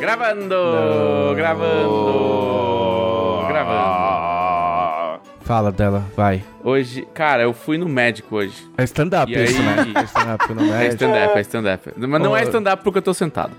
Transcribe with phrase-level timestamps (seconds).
[0.00, 1.34] Gravando!
[1.36, 3.44] Gravando!
[3.48, 5.20] Gravando.
[5.40, 6.44] Fala dela, vai.
[6.62, 8.68] Hoje, cara, eu fui no médico hoje.
[8.76, 9.64] É stand-up E isso, aí?
[9.64, 9.76] né?
[10.00, 10.94] É stand-up no É médico.
[10.94, 11.90] stand-up, é stand-up.
[11.96, 13.52] Mas não é stand-up porque eu tô sentado.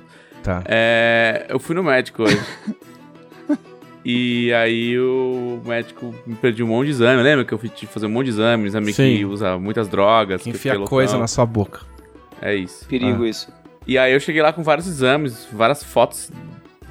[0.43, 0.61] Tá.
[0.65, 2.39] É, eu fui no médico hoje.
[4.05, 7.21] e aí o médico me pediu um monte de exame.
[7.21, 9.17] Lembra que eu fui fazer um monte de exame, exame Sim.
[9.17, 10.41] que usa muitas drogas.
[10.43, 11.81] Que enfia coisa na sua boca.
[12.41, 12.85] É isso.
[12.87, 13.29] Perigo Ah.
[13.29, 13.51] isso.
[13.85, 16.31] E aí eu cheguei lá com vários exames, várias fotos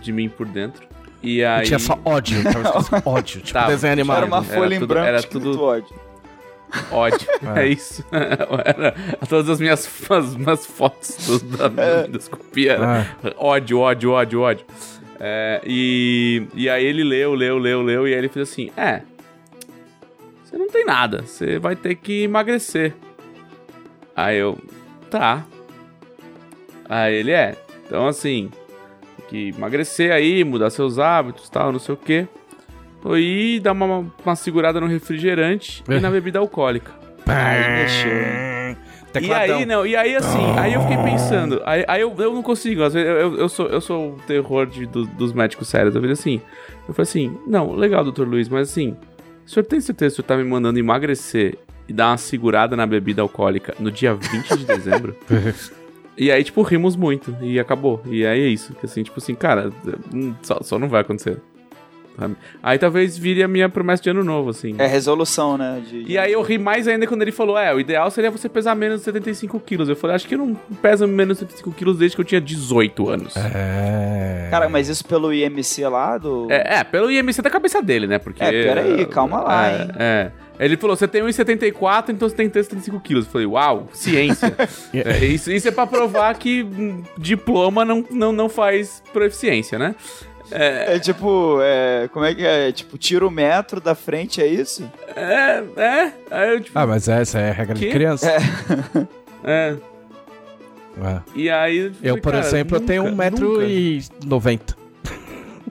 [0.00, 0.86] de mim por dentro.
[1.22, 1.64] E aí.
[1.64, 2.38] E tinha só ódio.
[3.04, 3.40] Ódio.
[3.40, 3.70] Tipo Tava.
[3.72, 4.18] desenho animado.
[4.18, 5.94] Era uma Era folha em tudo- branco era tudo- ódio.
[6.92, 7.26] ódio.
[7.56, 7.62] É.
[7.62, 8.04] É, isso.
[8.12, 8.94] Era
[9.28, 12.06] todas as minhas, as minhas fotos do, da É.
[12.06, 12.72] endoscopia.
[12.74, 13.06] Era
[13.38, 14.66] ódio, ódio, ódio, ódio.
[15.20, 19.02] É, e, e aí ele leu, leu, leu, leu, e aí ele fez assim: É,
[20.44, 22.94] você não tem nada, você vai ter que emagrecer.
[24.14, 24.58] Aí eu,
[25.10, 25.44] tá.
[26.88, 27.56] Aí ele é,
[27.86, 28.50] então assim,
[29.16, 32.26] tem que emagrecer aí, mudar seus hábitos tal, não sei o quê.
[33.16, 36.92] E dar uma, uma segurada no refrigerante e na bebida alcoólica.
[37.26, 38.87] Aí mexeu.
[39.20, 42.42] E aí, não, e aí assim, aí eu fiquei pensando, aí, aí eu, eu não
[42.42, 45.68] consigo, às vezes eu, eu, eu sou, eu sou o terror de, do- dos médicos
[45.68, 46.40] sérios, eu falei assim,
[46.86, 48.96] eu falei assim, não, legal, doutor Luiz, mas assim,
[49.46, 51.56] o senhor tem certeza que o senhor tá me mandando emagrecer
[51.88, 55.16] e dar uma segurada na bebida alcoólica no dia 20 de dezembro?
[56.20, 58.02] E aí, tipo, rimos muito e acabou.
[58.04, 59.70] E aí é isso, que assim, tipo assim, cara,
[60.12, 61.40] hum, só, só não vai acontecer.
[62.18, 62.36] Sabe?
[62.62, 64.74] Aí talvez vire a minha promessa de ano novo, assim.
[64.78, 65.82] É resolução, né?
[65.88, 68.48] de- E aí eu ri mais ainda quando ele falou, é, o ideal seria você
[68.48, 69.88] pesar menos de 75 quilos.
[69.88, 72.40] Eu falei, acho que eu não peso menos de 75 quilos desde que eu tinha
[72.40, 73.36] 18 anos.
[73.36, 74.50] É, É.
[74.50, 76.46] Cara, mas isso pelo IMC lá do.
[76.50, 78.18] é, pelo IMC da cabeça dele, né?
[78.18, 78.42] Porque...
[78.42, 79.88] É, peraí, calma lá, é, hein?
[79.98, 80.30] É.
[80.60, 83.26] Ele falou, você tem 1,74, então você tem que ter 75 quilos.
[83.26, 84.52] Eu falei, uau, ciência.
[84.92, 89.94] É, isso, isso é pra provar que hum, diploma não, não, não faz proficiência, né?
[90.50, 92.72] É tipo, é, como é que é?
[92.72, 94.90] Tipo, tira o metro da frente, é isso?
[95.14, 96.12] É, é.
[96.30, 97.92] Aí eu, tipo, Ah, mas essa é a regra de Que?
[97.92, 98.30] criança.
[99.44, 99.76] é.
[101.00, 101.20] É.
[101.34, 101.78] E aí...
[101.78, 103.64] Eu, falei, por cara, exemplo, eu tenho nunca, nunca.
[103.64, 104.60] 1,90m.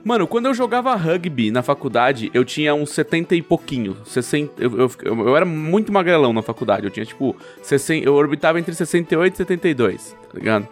[0.04, 3.94] Mano, quando eu jogava rugby na faculdade, eu tinha uns 70 e pouquinho.
[4.06, 6.86] 60, eu, eu, eu, eu era muito magrelão na faculdade.
[6.86, 10.68] Eu tinha, tipo, 60, eu orbitava entre 68 e 72, tá ligado?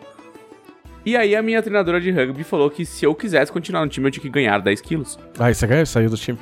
[1.06, 4.08] E aí a minha treinadora de rugby falou que se eu quisesse continuar no time,
[4.08, 5.16] eu tinha que ganhar 10 quilos.
[5.38, 5.86] Ah, você ganhou?
[5.86, 6.36] Saiu do time.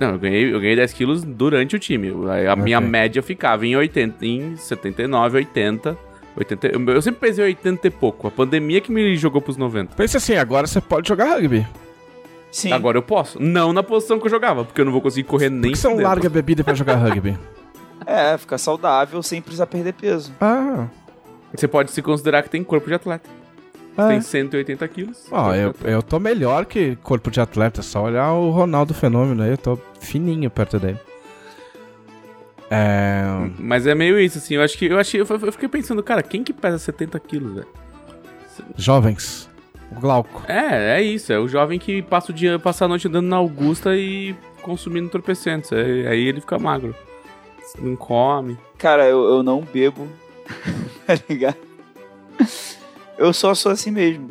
[0.00, 2.12] Não, eu ganhei, eu ganhei 10 quilos durante o time.
[2.28, 5.96] A, a minha média ficava em 80, em 79, 80.
[6.36, 8.26] 80 eu, eu sempre pesei 80 e pouco.
[8.26, 9.94] A pandemia que me jogou pros 90.
[9.94, 11.64] Pensa assim, agora você pode jogar rugby.
[12.50, 12.72] Sim.
[12.72, 13.40] Agora eu posso.
[13.40, 15.78] Não na posição que eu jogava, porque eu não vou conseguir correr Por nem que
[15.78, 17.38] você não larga a bebida pra jogar rugby?
[18.06, 20.32] É, ficar saudável sem precisar perder peso.
[20.40, 20.86] Ah,
[21.54, 23.28] Você pode se considerar que tem corpo de atleta.
[23.94, 24.08] Você é.
[24.08, 25.26] tem 180 quilos.
[25.30, 29.50] Ó, eu, eu tô melhor que corpo de atleta, só olhar o Ronaldo Fenômeno aí,
[29.50, 30.98] eu tô fininho perto dele.
[32.70, 33.22] É.
[33.58, 34.54] Mas é meio isso, assim.
[34.54, 34.86] Eu acho que.
[34.86, 37.66] Eu, achei, eu, eu fiquei pensando, cara, quem que pesa 70 quilos, velho?
[38.76, 39.50] Jovens.
[39.90, 40.44] O Glauco.
[40.46, 41.32] É, é isso.
[41.32, 45.06] É o jovem que passa o dia, passa a noite andando na Augusta e consumindo
[45.06, 45.72] entorpecentes.
[45.72, 46.94] É, aí ele fica magro.
[47.78, 48.56] Não come.
[48.78, 50.06] Cara, eu, eu não bebo.
[51.06, 51.58] tá ligado?
[53.20, 54.30] Eu só sou assim mesmo.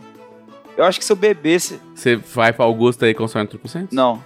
[0.75, 1.79] Eu acho que se eu bebesse.
[1.93, 3.95] Você vai pra Augusta e consome entorpecentes?
[3.95, 4.21] Não.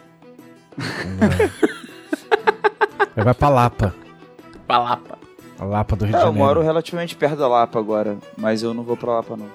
[3.15, 3.93] Ele vai pra Lapa.
[4.67, 5.17] Palapa.
[5.59, 6.45] A Lapa do Rio É, de eu Janeiro.
[6.47, 8.17] moro relativamente perto da Lapa agora.
[8.37, 9.47] Mas eu não vou pra Lapa, não.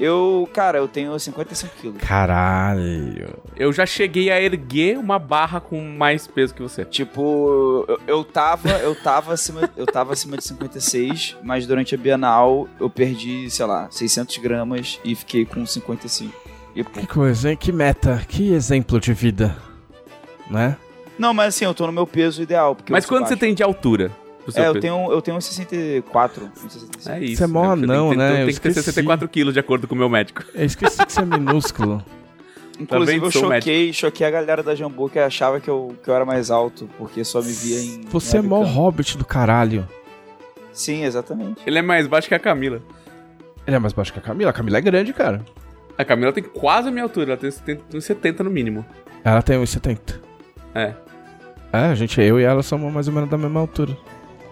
[0.00, 1.98] Eu, cara, eu tenho 55 quilos.
[1.98, 3.34] Caralho.
[3.54, 6.86] Eu já cheguei a erguer uma barra com mais peso que você.
[6.86, 11.98] Tipo, eu, eu tava, eu tava acima, eu tava acima de 56, mas durante a
[11.98, 16.34] Bienal eu perdi, sei lá, 600 gramas e fiquei com 55.
[16.74, 16.98] E, pô.
[17.00, 17.56] Que coisa, hein?
[17.56, 18.22] Que meta.
[18.26, 19.54] Que exemplo de vida.
[20.48, 20.78] Né?
[21.18, 22.74] Não, mas assim, eu tô no meu peso ideal.
[22.74, 23.40] Porque Mas sou quanto você baixo.
[23.40, 24.10] tem de altura?
[24.52, 24.80] Pro seu É, eu peso?
[24.82, 27.08] tenho, eu tenho uns 64, uns 65.
[27.10, 27.36] É isso.
[27.36, 27.84] Você é mó né?
[27.84, 28.30] Anão, tem, que ter- né?
[28.42, 28.82] Eu Tem que ter esqueci.
[28.84, 30.42] 64 quilos, de acordo com o meu médico.
[30.54, 32.04] Eu esqueci que você é minúsculo.
[32.80, 36.14] Inclusive, eu sou choquei, choquei a galera da Jambu que achava que eu, que eu
[36.14, 38.00] era mais alto, porque só me via em.
[38.10, 38.74] Você é em mó webcam.
[38.74, 39.86] hobbit do caralho.
[40.72, 41.60] Sim, exatamente.
[41.66, 42.80] Ele é mais baixo que a Camila.
[43.66, 44.48] Ele é mais baixo que a Camila.
[44.50, 45.44] A Camila é grande, cara.
[45.98, 48.86] A Camila tem quase a minha altura, ela tem 70, uns 70 no mínimo.
[49.22, 50.18] Ela tem 1,70.
[50.74, 50.94] É.
[51.72, 53.94] É, a gente, eu e ela somos mais ou menos da mesma altura.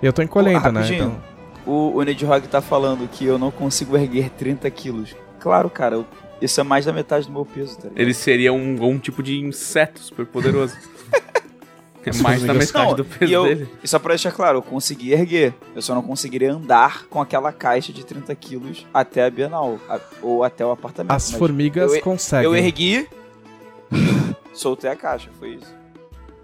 [0.03, 0.95] Eu tô encolhendo, Pô, né?
[0.95, 1.21] Então...
[1.67, 5.15] O, o Nidhogg tá falando que eu não consigo erguer 30 quilos.
[5.39, 6.07] Claro, cara, eu-
[6.41, 7.99] isso é mais da metade do meu peso, tá ligado?
[8.01, 10.75] Ele seria um, um tipo de inseto super poderoso.
[12.07, 13.69] É mais da metade não, do peso e eu, dele.
[13.83, 15.53] E só pra deixar claro, eu consegui erguer.
[15.75, 19.79] Eu só não conseguiria andar com aquela caixa de 30 quilos até a Bienal.
[19.89, 21.13] a- ou até o apartamento.
[21.13, 22.47] As formigas eu, conseguem.
[22.47, 23.07] eu ergui,
[24.55, 25.78] soltei a caixa, foi isso.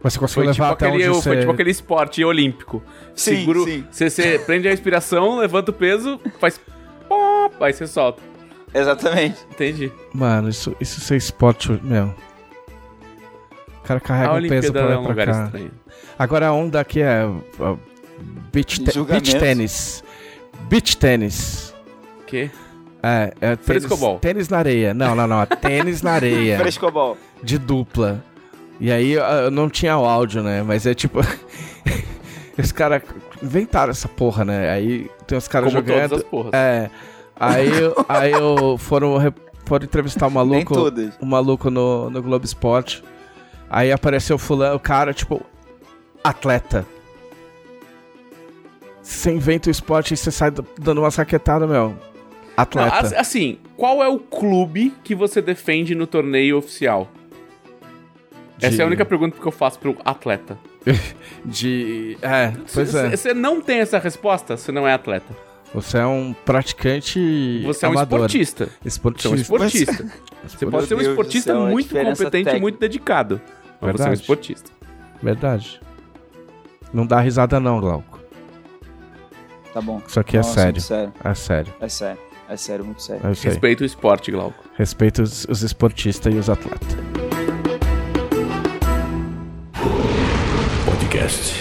[0.04, 1.40] Mas você conseguiu Foi tipo, levar até aquele, onde foi você...
[1.40, 2.82] tipo aquele esporte olímpico.
[3.14, 3.84] Sim, Seguro, sim.
[3.90, 6.60] Você, você prende a respiração, levanta o peso, faz
[7.08, 8.22] pop, aí você solta.
[8.74, 9.38] Exatamente.
[9.50, 9.90] Entendi.
[10.12, 12.14] Mano, isso, isso ser esporte, meu...
[13.82, 15.44] O cara carrega a um peso pra é lá um e lugar pra cá.
[15.46, 15.70] estranho.
[16.18, 17.26] Agora a onda aqui é...
[17.58, 17.76] ó,
[18.52, 20.04] beach, te beach tênis.
[20.68, 21.74] Beach tênis.
[22.20, 22.50] O quê?
[23.02, 24.18] É, é tênis, Frescobol.
[24.18, 24.92] tênis na areia.
[24.92, 25.42] Não, não, não.
[25.42, 26.58] É tênis na areia.
[26.60, 27.16] Frescobol.
[27.42, 28.22] de dupla.
[28.80, 30.62] E aí eu- não tinha o áudio, né?
[30.62, 31.20] Mas é tipo.
[32.58, 33.02] Os caras
[33.42, 34.70] inventaram essa porra, né?
[34.70, 36.24] Aí tem os caras jogando.
[36.52, 36.88] É.
[37.34, 39.16] Aí, eu- aí eu foram,
[39.64, 40.34] foram entrevistar o Nem
[40.64, 40.74] maluco.
[41.20, 43.02] O maluco no, no Globo Esporte.
[43.68, 45.42] Aí apareceu o fulano, o cara, tipo,
[46.22, 46.86] atleta.
[49.02, 51.88] Você inventa o esporte e você sai dando uma saquetada, meu.
[51.90, 51.96] Não,
[52.56, 52.96] Atleta.
[52.98, 57.08] as- assim, qual é o clube que você defende no torneio oficial?
[58.66, 60.58] Essa é a única pergunta que eu faço pro atleta.
[61.44, 62.16] De.
[62.22, 63.10] É, pois Se- é.
[63.10, 65.34] se- Você não tem essa resposta, você não é atleta.
[65.74, 67.62] Você é um praticante.
[67.64, 68.20] Você é um amador.
[68.20, 68.64] esportista.
[68.66, 69.36] Você é um Esportista.
[69.42, 70.04] esportista.
[70.46, 72.60] Você pode ser um esportista céu, muito competente e técnica.
[72.60, 73.40] muito dedicado.
[73.80, 74.20] Mas você é um Verdade.
[74.20, 74.70] esportista.
[75.22, 75.80] Verdade.
[76.92, 78.20] Não dá risada, não, Glauco.
[79.72, 80.00] Tá bom.
[80.06, 80.72] Isso aqui é Nossa, sério.
[80.72, 81.12] muito sério.
[81.24, 81.74] É sério.
[81.80, 82.18] É sério.
[82.48, 83.22] É sério, muito sério.
[83.24, 83.28] É.
[83.28, 84.62] Respeita o esporte, Glauco.
[84.76, 87.23] Respeita os, os esportistas e os atletas.
[91.14, 91.54] Podcast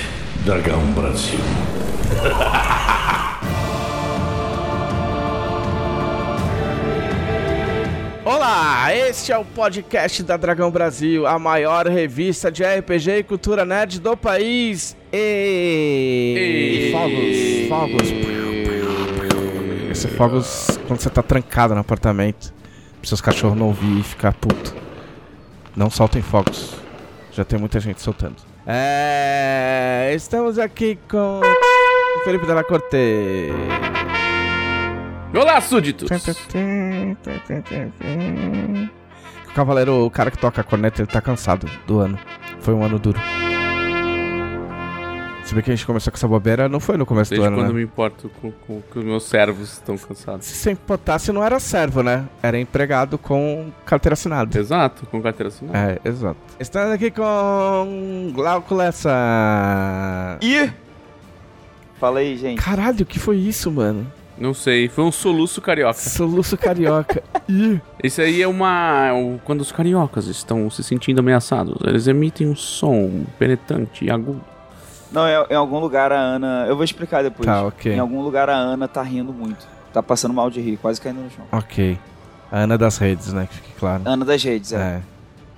[0.43, 1.37] Dragão Brasil.
[8.25, 13.63] Olá, este é o podcast da Dragão Brasil, a maior revista de RPG e cultura
[13.63, 14.97] nerd do país.
[15.11, 18.09] E, E- fogos, fogos.
[19.91, 22.51] Esse fogos quando você tá trancado no apartamento,
[22.99, 24.73] pra seus cachorros não ouvir e ficar puto.
[25.75, 26.73] Não soltem fogos.
[27.31, 28.37] Já tem muita gente soltando.
[28.65, 33.51] É, estamos aqui com o Felipe Della Corte.
[35.35, 36.09] Olá, súditos!
[39.49, 42.17] O cavaleiro, o cara que toca a corneta, ele tá cansado do ano.
[42.61, 43.19] Foi um ano duro.
[45.53, 47.47] Se bem que a gente começou com essa bobeira, não foi no começo Desde do
[47.47, 47.73] ano, quando né?
[47.75, 50.47] me importo com, com que os meus servos estão cansados.
[50.47, 52.25] Se você importasse, não era servo, né?
[52.41, 54.57] Era empregado com carteira assinada.
[54.59, 55.77] Exato, com carteira assinada.
[56.03, 56.39] É, exato.
[56.59, 60.39] Estamos aqui com Glauco Lessa.
[60.41, 60.71] Ih!
[61.99, 62.59] Fala aí, gente.
[62.59, 64.11] Caralho, o que foi isso, mano?
[64.35, 65.93] Não sei, foi um soluço carioca.
[65.99, 67.21] Soluço carioca.
[67.47, 67.79] Ih.
[68.03, 69.13] Isso aí é uma.
[69.13, 74.41] o- Quando os cariocas estão se sentindo ameaçados, eles emitem um som penetrante e agudo.
[75.13, 76.65] Não, em, em algum lugar a Ana.
[76.67, 77.45] Eu vou explicar depois.
[77.45, 77.93] Tá, ok.
[77.93, 79.65] Em algum lugar a Ana tá rindo muito.
[79.93, 81.45] Tá passando mal de rir, quase caindo no chão.
[81.51, 81.97] Ok.
[82.51, 83.47] A Ana das redes, né?
[83.47, 84.01] Que fique claro.
[84.05, 84.77] Ana das redes, é.
[84.77, 85.01] É.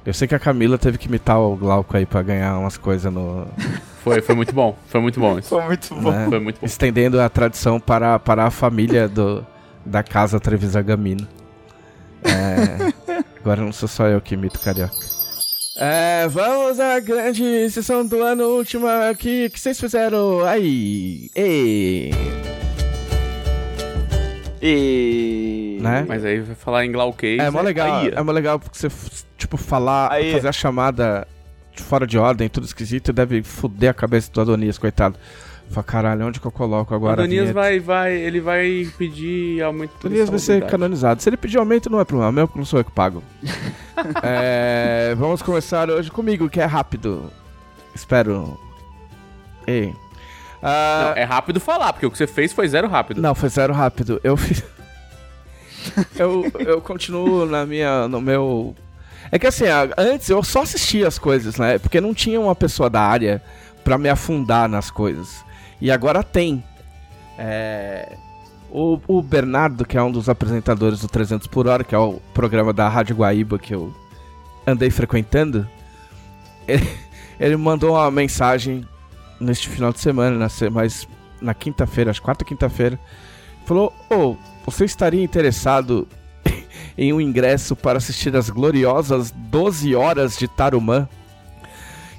[0.06, 3.12] Eu sei que a Camila teve que imitar o Glauco aí pra ganhar umas coisas
[3.12, 3.48] no.
[4.06, 5.50] Foi, foi muito bom, foi muito bom isso.
[5.50, 6.12] Foi muito bom.
[6.12, 6.28] né?
[6.30, 6.66] Foi muito bom.
[6.68, 9.44] Estendendo a tradição para, para a família do,
[9.84, 11.28] da casa Trevisan Gamino.
[12.24, 12.94] É,
[13.42, 14.94] agora não sou só eu que imito carioca.
[15.78, 19.48] É, vamos à grande sessão do ano última aqui.
[19.48, 21.30] O que vocês fizeram aí?
[21.36, 22.12] Ei!
[24.62, 25.78] E.
[25.82, 26.06] Né?
[26.08, 27.40] Mas aí vai falar em glauquês.
[27.40, 27.66] É mó né?
[27.66, 28.88] legal, Aí, é mó legal porque você,
[29.38, 31.28] tipo, falar, Aí- fazer a chamada
[31.76, 35.20] fora de ordem, tudo esquisito, deve foder a cabeça do Adonias, coitado.
[35.70, 40.08] Fala, caralho, onde que eu coloco agora Adonias vai, vai, ele vai pedir aumento de
[40.08, 41.22] Adonias vai ser canonizado.
[41.22, 43.24] Se ele pedir aumento, não é problema porque não sou eu que pago.
[44.22, 47.32] É, vamos começar hoje comigo, que é rápido.
[47.96, 48.60] Espero.
[49.66, 49.96] Ei.
[50.62, 53.22] Ah, Não, é rápido falar, porque o que você fez foi zero rápido.
[53.22, 54.20] Não, foi zero rápido.
[54.22, 54.64] Eu fiz.
[56.20, 58.08] eu, eu continuo na minha.
[58.08, 58.76] no meu.
[59.32, 59.66] É que assim,
[59.98, 61.80] antes eu só assistia as coisas, né?
[61.80, 63.42] Porque não tinha uma pessoa da área
[63.84, 65.44] pra me afundar nas coisas.
[65.80, 66.64] E agora tem.
[67.38, 68.18] É.
[68.72, 72.20] O, o Bernardo, que é um dos apresentadores do 300 por hora, que é o
[72.34, 73.94] programa da Rádio Guaíba que eu
[74.68, 75.68] andei frequentando,
[76.68, 76.88] ele,
[77.40, 78.86] ele mandou uma mensagem
[79.40, 81.08] neste final de semana, na, mas
[81.42, 83.00] na quinta-feira, acho quarta quinta-feira,
[83.66, 86.08] falou: Ô, você estaria interessado
[86.98, 91.08] em um ingresso para assistir as gloriosas 12 horas de Tarumã?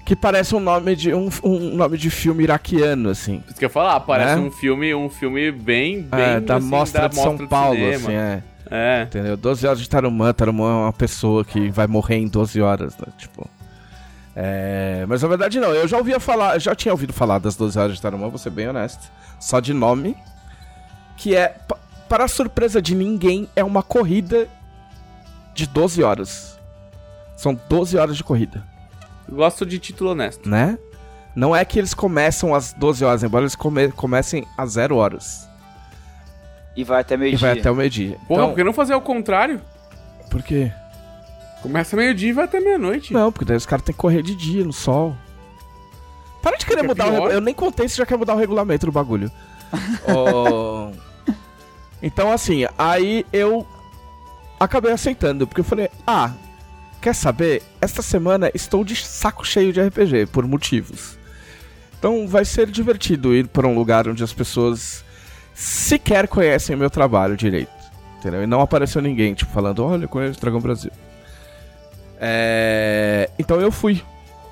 [0.06, 3.42] Que parece um nome de um, um nome de filme iraquiano, assim.
[3.46, 4.40] Isso que eu ia falar, parece Né?
[4.40, 7.74] um filme, um filme bem, bem É, da assim, Mostra da de São Mostra Paulo,
[7.76, 7.96] cinema.
[7.96, 8.42] assim, é.
[8.70, 9.02] É.
[9.02, 9.36] Entendeu?
[9.36, 10.32] 12 horas de Tarumã.
[10.32, 13.06] Tarumã é uma pessoa que vai morrer em 12 horas, né?
[13.18, 13.48] Tipo.
[14.34, 17.78] É, mas na verdade não, eu já ouvia falar, já tinha ouvido falar das 12
[17.78, 19.10] horas de Tarumã, vou ser bem honesto.
[19.40, 20.16] Só de nome.
[21.16, 21.56] Que é,
[22.08, 24.46] para a surpresa de ninguém, é uma corrida
[25.54, 26.58] de 12 horas.
[27.36, 28.62] São 12 horas de corrida.
[29.28, 30.48] Gosto de título honesto.
[30.48, 30.78] Né?
[31.34, 35.48] Não é que eles começam às 12 horas, embora eles come comecem às 0 horas.
[36.76, 37.38] E vai até meio-dia.
[37.38, 38.18] E vai até o meio-dia.
[38.28, 39.60] Porra, então, por que não fazer o contrário?
[40.30, 40.72] Por quê?
[41.62, 43.12] Começa meio-dia e vai até meia-noite.
[43.12, 45.16] Não, porque daí os caras têm que correr de dia no sol.
[46.42, 47.38] Para de querer que mudar é o regulamento.
[47.38, 49.30] Eu nem contei se já quer mudar o regulamento do bagulho.
[50.14, 50.90] oh...
[52.02, 53.66] Então, assim, aí eu
[54.60, 56.32] acabei aceitando, porque eu falei, ah,
[57.06, 57.62] quer saber?
[57.80, 61.16] Esta semana estou de saco cheio de RPG, por motivos.
[61.96, 65.04] Então vai ser divertido ir para um lugar onde as pessoas
[65.54, 67.70] sequer conhecem o meu trabalho direito.
[68.18, 68.42] Entendeu?
[68.42, 70.90] E não apareceu ninguém, tipo, falando, olha, eu conheço Dragão Brasil.
[72.18, 73.30] É...
[73.38, 74.02] Então eu fui.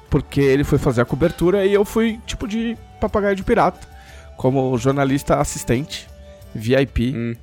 [0.08, 3.84] Porque ele foi fazer a cobertura e eu fui, tipo, de papagaio de pirata.
[4.36, 6.08] Como jornalista assistente,
[6.54, 7.14] VIP.
[7.16, 7.34] Hum.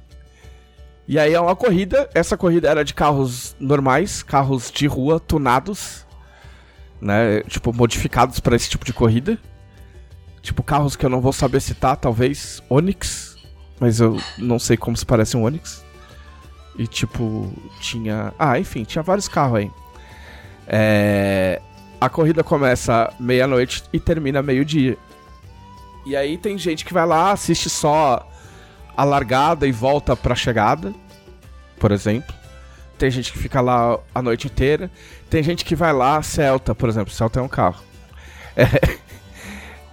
[1.11, 2.09] E aí é uma corrida.
[2.13, 6.07] Essa corrida era de carros normais, carros de rua, tunados.
[7.01, 7.41] Né?
[7.49, 9.37] Tipo, modificados para esse tipo de corrida.
[10.41, 13.35] Tipo, carros que eu não vou saber citar, talvez Onix.
[13.77, 15.83] Mas eu não sei como se parece um Onix.
[16.77, 17.51] E tipo,
[17.81, 18.33] tinha.
[18.39, 19.71] Ah, enfim, tinha vários carros aí.
[20.65, 21.61] É...
[21.99, 24.97] A corrida começa meia-noite e termina meio-dia.
[26.05, 28.30] E aí tem gente que vai lá, assiste só
[29.01, 30.93] a largada e volta pra chegada,
[31.79, 32.35] por exemplo.
[32.99, 34.91] Tem gente que fica lá a noite inteira.
[35.27, 37.11] Tem gente que vai lá, Celta, por exemplo.
[37.11, 37.81] Celta é um carro.
[38.55, 38.65] É...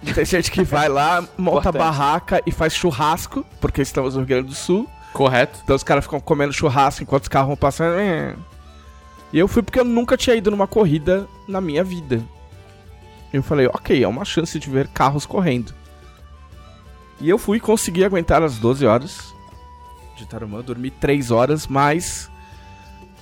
[0.13, 4.47] Tem gente que vai lá, monta barraca e faz churrasco, porque estamos no Rio Grande
[4.49, 4.87] do Sul.
[5.11, 5.59] Correto.
[5.63, 7.97] Então os caras ficam comendo churrasco enquanto os carros vão passando.
[9.33, 12.23] E eu fui porque eu nunca tinha ido numa corrida na minha vida.
[13.33, 15.73] Eu falei, ok, é uma chance de ver carros correndo.
[17.21, 19.33] E eu fui e consegui aguentar as 12 horas
[20.15, 22.29] de Tarumã, dormi 3 horas, mas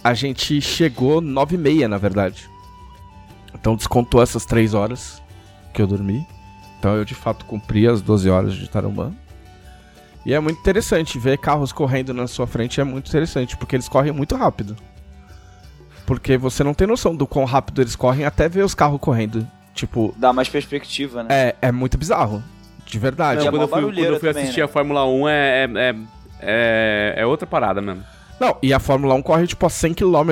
[0.04, 2.50] a gente chegou 9 e meia, na verdade.
[3.54, 5.22] Então descontou essas 3 horas
[5.74, 6.25] que eu dormi.
[6.80, 9.13] Então eu de fato cumpri as 12 horas de Tarumã.
[10.25, 13.88] E é muito interessante ver carros correndo na sua frente, é muito interessante, porque eles
[13.88, 14.75] correm muito rápido.
[16.06, 19.48] Porque você não tem noção do quão rápido eles correm até ver os carros correndo.
[19.74, 20.13] Tipo.
[20.18, 21.30] Dá mais perspectiva, né?
[21.30, 22.44] É, é muito bizarro.
[22.88, 23.44] De verdade.
[23.46, 24.65] Não, quando, eu fui, quando, eu fui, assistir né?
[24.65, 25.96] a Fórmula 1 é, é,
[26.39, 28.03] é, é, outra parada mesmo.
[28.39, 30.32] Não, e a Fórmula 1 corre tipo a 100 km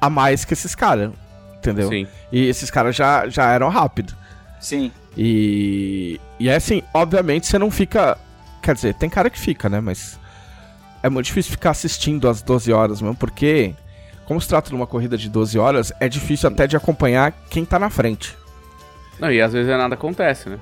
[0.00, 1.10] a mais que esses caras.
[1.56, 1.88] Entendeu?
[1.88, 2.06] Sim.
[2.32, 4.14] E esses caras já, já eram rápidos.
[4.58, 4.90] Sim.
[5.16, 6.20] E.
[6.38, 8.18] E é assim, obviamente você não fica
[8.62, 9.80] Quer dizer, tem cara que fica, né?
[9.80, 10.18] Mas
[11.02, 13.74] é muito difícil ficar assistindo às 12 horas mesmo, porque,
[14.26, 17.64] como se trata de uma corrida de 12 horas, é difícil até de acompanhar quem
[17.64, 18.36] tá na frente.
[19.18, 20.58] Não, e às vezes nada acontece, né?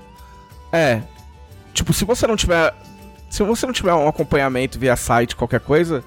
[0.73, 1.03] É.
[1.73, 2.75] Tipo, se você não tiver.
[3.31, 6.03] Se você não tiver um acompanhamento via site, qualquer coisa,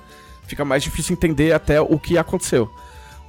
[0.48, 2.70] fica mais difícil entender até o que aconteceu.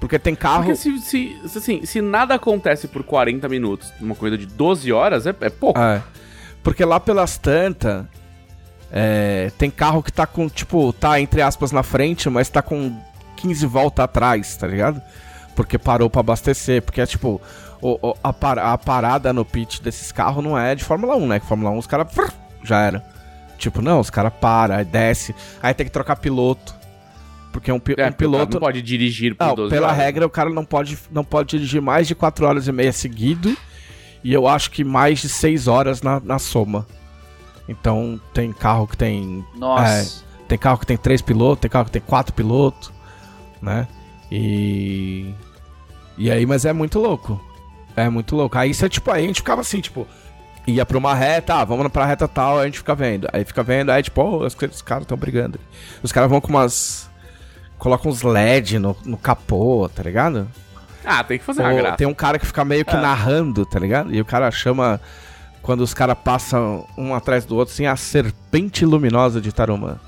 [0.01, 0.65] Porque tem carro.
[0.65, 5.27] Porque se, se, assim, se nada acontece por 40 minutos numa corrida de 12 horas,
[5.27, 5.79] é, é pouco.
[5.79, 6.03] É.
[6.63, 8.05] Porque lá pelas tantas
[8.91, 13.01] é, tem carro que tá com, tipo, tá entre aspas na frente, mas tá com
[13.37, 15.01] 15 voltas atrás, tá ligado?
[15.55, 16.83] Porque parou para abastecer.
[16.83, 17.41] Porque é tipo,
[17.83, 21.27] o, o, a, par, a, parada no pit desses carros não é de Fórmula 1,
[21.27, 21.41] né?
[21.41, 22.07] Que Fórmula 1 os caras
[22.63, 23.05] já era.
[23.59, 26.75] Tipo, não, os caras param, aí desce, aí tem que trocar piloto.
[27.53, 28.55] Porque um, é, um piloto.
[28.55, 29.99] não pode dirigir por não, 12 Pela horas.
[29.99, 33.55] regra, o cara não pode, não pode dirigir mais de 4 horas e meia seguido.
[34.25, 36.87] E eu acho que mais de 6 horas na, na soma.
[37.69, 39.45] Então tem carro que tem.
[39.57, 39.85] Nossa.
[39.85, 42.93] É, tem carro que tem três pilotos, tem carro que tem quatro pilotos,
[43.61, 43.87] né?
[44.31, 45.35] E.
[46.17, 47.41] E aí, mas é muito louco.
[47.97, 48.57] É muito louco.
[48.57, 50.07] Aí você, tipo, aí a gente ficava assim, tipo,
[50.67, 53.29] ia pra uma reta, ah, vamos pra reta tal, aí a gente fica vendo.
[53.33, 55.59] Aí fica vendo, aí tipo, oh, os, os caras estão brigando.
[56.03, 57.11] Os caras vão com umas.
[57.79, 60.49] Colocam uns LED no, no capô, tá ligado?
[61.05, 61.97] Ah, tem que fazer Ou, uma graça.
[61.97, 63.01] Tem um cara que fica meio que é.
[63.01, 64.15] narrando, tá ligado?
[64.15, 65.01] E o cara chama
[65.63, 69.99] quando os caras passam um atrás do outro, assim, a serpente luminosa de Tarumã.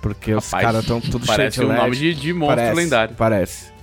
[0.00, 2.76] Porque Rapaz, os caras estão tudo cheio de Parece um nome de, de monstro parece,
[2.76, 3.14] lendário.
[3.16, 3.73] Parece.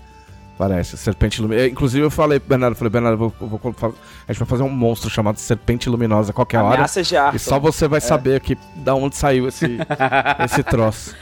[0.62, 1.68] Parece, Serpente Luminosa.
[1.70, 3.96] Inclusive eu falei, Bernardo, falei, Bernardo, vou, vou, vou,
[4.28, 7.08] a gente vai fazer um monstro chamado Serpente Luminosa a qualquer Ameaça hora.
[7.08, 7.36] De Arthur.
[7.36, 8.02] e só você vai é.
[8.02, 9.66] saber que, da onde saiu esse,
[10.46, 11.16] esse troço.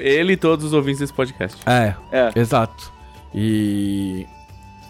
[0.00, 1.58] Ele e todos os ouvintes desse podcast.
[1.64, 2.32] É, é.
[2.34, 2.92] exato.
[3.32, 4.26] E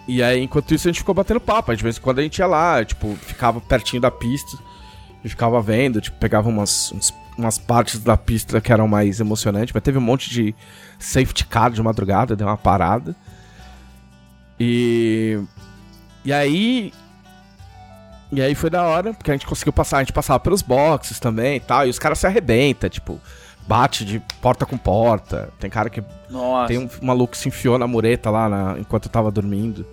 [0.09, 1.77] e aí, enquanto isso, a gente ficou batendo papo.
[1.77, 4.57] De vez em quando a gente ia lá, tipo, ficava pertinho da pista
[5.23, 9.75] e ficava vendo, tipo, pegava umas, uns, umas partes da pista que eram mais emocionantes.
[9.75, 10.55] Mas teve um monte de
[10.99, 13.15] safety car de madrugada, deu uma parada.
[14.65, 15.41] E.
[16.25, 16.93] E aí.
[18.31, 21.21] E aí foi da hora, porque a gente conseguiu passar, a gente passava pelos boxes
[21.21, 23.21] também e tal, e os caras se arrebentam, tipo,
[23.69, 25.51] bate de porta com porta.
[25.59, 26.03] Tem cara que.
[26.31, 26.69] Nossa.
[26.69, 29.85] Tem um maluco que se enfiou na mureta lá na, enquanto eu tava dormindo.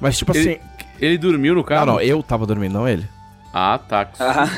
[0.00, 0.60] Mas, tipo Ele- assim.
[1.00, 1.86] Ele dormiu no carro?
[1.86, 3.06] Não, não, eu tava dormindo, não ele.
[3.52, 4.04] Ah, tá.
[4.04, 4.48] que Ah.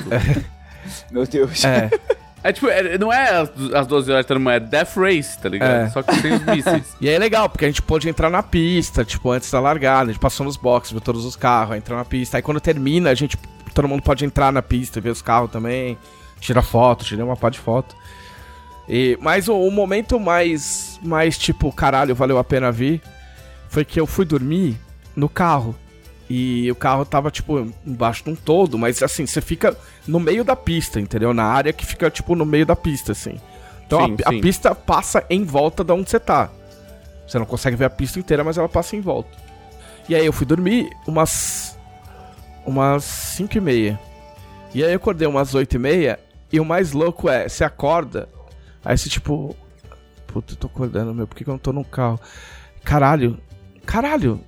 [1.11, 1.65] Meu Deus.
[1.65, 1.91] É.
[2.43, 5.87] É tipo, é- não é as, as 12 horas de é Death Race, tá ligado?
[5.87, 5.89] É.
[5.91, 6.97] Só que sem os mísseis.
[7.01, 10.11] E aí é legal, porque a gente pôde entrar na pista, tipo, antes da largada,
[10.11, 12.39] a gente passou nos boxes, viu todos os carros, entrou na pista.
[12.39, 13.37] Aí quando termina, a gente.
[13.75, 15.97] Todo mundo pode entrar na pista, ver os carros também,
[16.41, 17.95] tira foto, tirei uma pá de foto.
[18.89, 23.01] E, mas o, o momento mais, mais tipo, caralho, valeu a pena vir,
[23.69, 24.77] foi que eu fui dormir
[25.15, 25.77] no carro.
[26.33, 30.45] E o carro tava, tipo, embaixo de um todo, mas assim, você fica no meio
[30.45, 31.35] da pista, entendeu?
[31.35, 33.35] Na área que fica, tipo, no meio da pista, assim.
[33.85, 34.41] Então a- Sim, a, sim.
[34.41, 36.49] pista passa em volta de onde você tá.
[37.27, 39.37] Você não consegue ver a pista inteira, mas ela passa em volta.
[40.09, 41.77] E aí eu fui dormir umas.
[42.65, 43.99] umas 5 e meia.
[44.73, 46.21] E aí eu acordei umas 8 e meia.
[46.53, 48.29] E o mais louco é, você acorda.
[48.85, 49.57] Aí você tipo.
[50.29, 52.21] Puta, eu tô acordando, meu, por que, que eu não tô no carro?
[52.85, 53.37] Caralho,
[53.85, 54.41] caralho,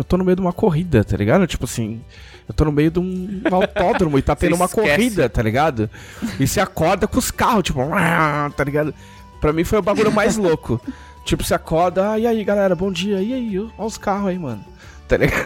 [0.00, 1.46] eu tô no meio de uma corrida, tá ligado?
[1.46, 2.00] Tipo assim,
[2.48, 5.90] eu tô no meio de um autódromo e tá tendo uma corrida, tá ligado?
[6.38, 7.80] E você acorda com os carros, tipo,
[8.56, 8.94] tá ligado?
[9.42, 10.80] Pra mim foi o bagulho mais louco.
[11.22, 14.38] Tipo, você acorda, ah, e aí, galera, bom dia, e aí, ó os carros aí,
[14.38, 14.64] mano.
[15.06, 15.44] Tá ligado?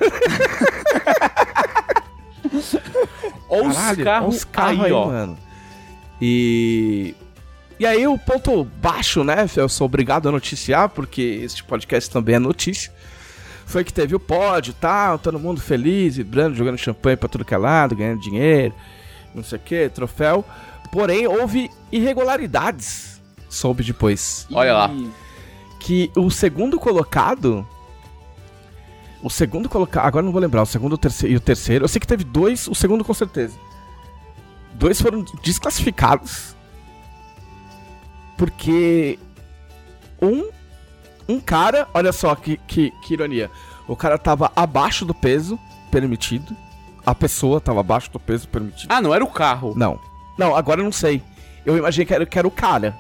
[3.48, 5.06] Ou os carros os carros aí, aí, ó.
[5.06, 5.36] mano.
[6.22, 7.16] E.
[7.80, 9.50] E aí, o ponto baixo, né?
[9.56, 12.93] Eu sou obrigado a noticiar, porque este podcast também é notícia.
[13.66, 17.44] Foi que teve o pódio e tal, todo mundo feliz, vibrando, jogando champanhe pra tudo
[17.44, 18.74] que é lado, ganhando dinheiro,
[19.34, 20.44] não sei o que, troféu.
[20.92, 23.20] Porém, houve irregularidades.
[23.48, 24.46] Soube depois.
[24.52, 24.90] Olha lá.
[25.80, 27.66] Que o segundo colocado.
[29.22, 30.06] O segundo colocado.
[30.06, 31.84] Agora não vou lembrar, o segundo o terceiro, e o terceiro.
[31.84, 33.58] Eu sei que teve dois, o segundo com certeza.
[34.74, 36.54] Dois foram desclassificados.
[38.36, 39.18] Porque.
[40.20, 40.50] Um.
[41.28, 43.50] Um cara, olha só que, que, que ironia.
[43.86, 45.58] O cara tava abaixo do peso
[45.90, 46.56] permitido.
[47.04, 48.90] A pessoa tava abaixo do peso permitido.
[48.90, 49.74] Ah, não era o carro.
[49.76, 49.98] Não.
[50.38, 51.22] Não, agora eu não sei.
[51.64, 52.96] Eu imaginei que era, que era o cara.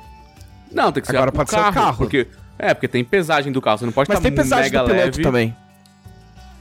[0.70, 1.96] Não, tem que ser Agora o pode ser o carro, carro.
[1.96, 2.26] Porque,
[2.58, 3.78] é, porque tem pesagem do carro.
[3.78, 5.22] Você não pode Mas estar tem pesagem mega do piloto leve.
[5.22, 5.56] também.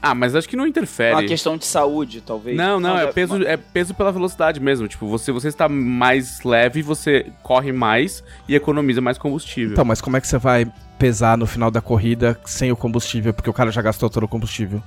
[0.00, 1.26] Ah, mas acho que não Uma interfere.
[1.26, 2.54] questão de saúde, talvez.
[2.54, 4.86] Não, não, é peso, é peso pela velocidade mesmo.
[4.86, 9.72] Tipo, você, você está mais leve, você corre mais e economiza mais combustível.
[9.72, 13.32] Então, mas como é que você vai pesar no final da corrida sem o combustível?
[13.34, 14.82] Porque o cara já gastou todo o combustível.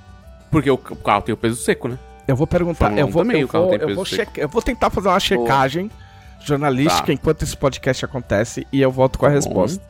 [0.49, 1.99] Porque o, carro tem o peso seco, né?
[2.27, 4.89] Eu vou perguntar, eu 1 vou, também, eu vou, eu vou, checa- eu vou tentar
[4.89, 5.89] fazer uma checagem
[6.43, 7.13] jornalística Tá.
[7.13, 9.39] enquanto esse podcast acontece e eu volto com a Tá bom.
[9.39, 9.83] resposta.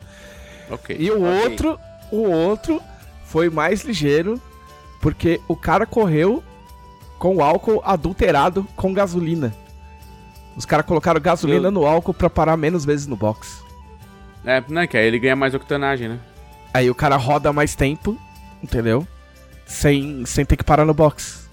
[0.70, 0.96] Ok.
[0.98, 1.42] E o Ok.
[1.44, 1.80] outro,
[2.12, 2.80] o outro
[3.24, 4.40] foi mais ligeiro
[5.00, 6.42] porque o cara correu
[7.18, 9.52] com o álcool adulterado com gasolina.
[10.56, 13.62] Os caras colocaram gasolina Meu- no álcool pra parar menos vezes no box.
[14.48, 16.18] É, né, que aí ele ganha mais octanagem, né?
[16.72, 18.18] Aí o cara roda mais tempo,
[18.62, 19.06] entendeu?
[19.66, 21.46] Sem, sem ter que parar no box.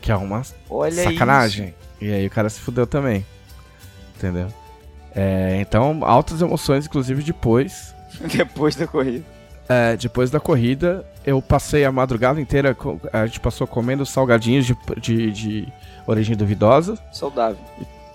[0.00, 1.72] Que é uma Olha sacanagem.
[2.00, 3.24] E aí o cara se fudeu também.
[4.16, 4.48] Entendeu?
[5.14, 7.94] É, então, altas emoções, inclusive depois.
[8.10, 8.26] isso.
[8.36, 9.24] Depois da corrida.
[9.68, 12.76] É, depois da corrida, eu passei a madrugada inteira.
[13.12, 15.72] A gente passou comendo salgadinhos de, de, de
[16.06, 17.58] origem duvidosa, Saudável.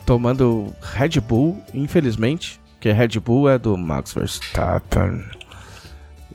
[0.05, 2.59] tomando Red Bull, infelizmente.
[2.77, 5.23] Porque Red Bull é do Max Verstappen.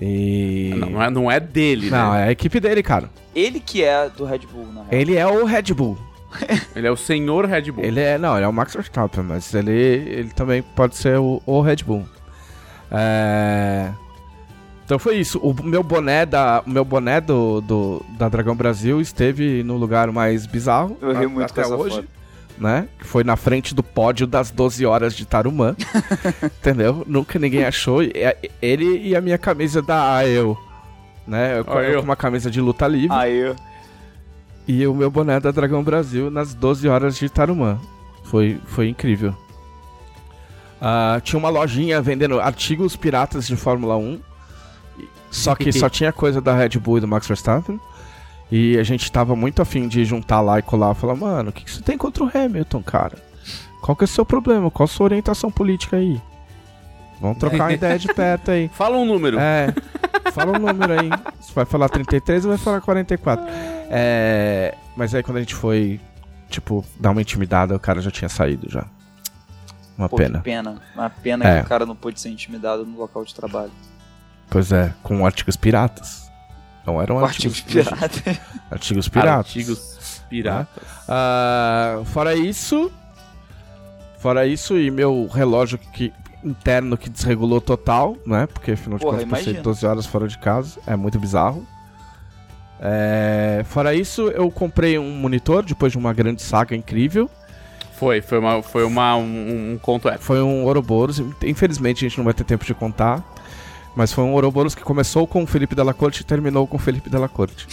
[0.01, 0.75] E.
[0.77, 2.23] Não, não é, não é dele, Não, né?
[2.23, 3.09] é a equipe dele, cara.
[3.35, 4.87] Ele que é do Red Bull, na real.
[4.91, 5.97] Ele é o Red Bull.
[6.75, 7.85] Ele é o senhor Red Bull.
[7.85, 8.17] Ele é.
[8.17, 11.77] Não, ele é o Max Verstappen, mas ele, ele também pode ser o, o Red
[11.87, 12.05] Bull.
[12.91, 13.91] É.
[14.85, 15.39] Então foi isso.
[15.39, 16.63] O meu boné da.
[16.67, 20.97] O meu boné do, do- da Dragão Brasil esteve no lugar mais bizarro.
[21.03, 21.97] Eu ri muito com até essa hoje.
[21.97, 22.09] foto.
[22.59, 22.89] Né?
[22.99, 25.75] Que foi na frente do pódio das 12 horas de Tarumã.
[26.61, 27.05] entendeu?
[27.07, 28.03] Nunca ninguém achou.
[28.61, 30.57] Ele e a minha camisa da AEO.
[31.27, 31.55] Né?
[31.55, 33.17] Eu, eu com uma camisa de luta livre.
[33.17, 33.55] Aí,
[34.67, 37.79] E o meu boné da Dragão Brasil nas 12 horas de Tarumã.
[38.25, 39.35] Foi, foi incrível.
[40.81, 44.21] Ah, tinha uma lojinha vendendo artigos piratas de Fórmula 1.
[45.31, 47.81] Só que só tinha coisa da Red Bull e do Max Verstappen.
[48.55, 51.53] E a gente tava muito afim de juntar lá e colar e falar, mano, o
[51.55, 53.17] que, que você tem contra o Hamilton, cara?
[53.81, 54.71] Qual que é o seu problema?
[54.71, 56.21] Qual a sua orientação política aí?
[57.19, 58.69] Vamos trocar uma ideia de perto aí.
[58.69, 59.39] Fala um número.
[59.39, 59.73] É.
[60.35, 61.09] Fala um número aí.
[61.41, 63.43] Você vai falar 33 ou vai falar 44?
[63.89, 64.75] É.
[64.95, 65.99] Mas aí quando a gente foi,
[66.51, 68.85] tipo, dar uma intimidada, o cara já tinha saído já.
[69.97, 70.39] Uma pô, pena.
[70.41, 70.77] que pena.
[70.95, 71.61] Uma pena É.
[71.61, 73.73] que o cara não pôde ser intimidado no local de trabalho.
[74.51, 76.22] Pois é, com artigos piratas.
[76.87, 78.39] Não eram artigos, artigos piratas.
[78.71, 79.39] Artigos piratas.
[79.39, 80.83] Artigos piratas.
[81.09, 82.91] Uh, fora isso.
[84.19, 86.13] Fora isso, e meu relógio que,
[86.45, 88.47] interno que desregulou total, né?
[88.47, 90.81] Porque afinal de contas passei 12 horas fora de casa.
[90.87, 91.67] É muito bizarro.
[92.81, 93.63] É...
[93.67, 97.31] Fora isso, eu comprei um monitor depois de uma grande saga incrível.
[97.95, 100.25] Foi, foi, uma, foi uma, um, um conto épico.
[100.25, 101.21] Foi um Ouroboros.
[101.45, 103.23] Infelizmente a gente não vai ter tempo de contar.
[103.95, 106.81] Mas foi um Ouroboros que começou com o Felipe Della Corte e terminou com o
[106.81, 107.67] Felipe Della Corte.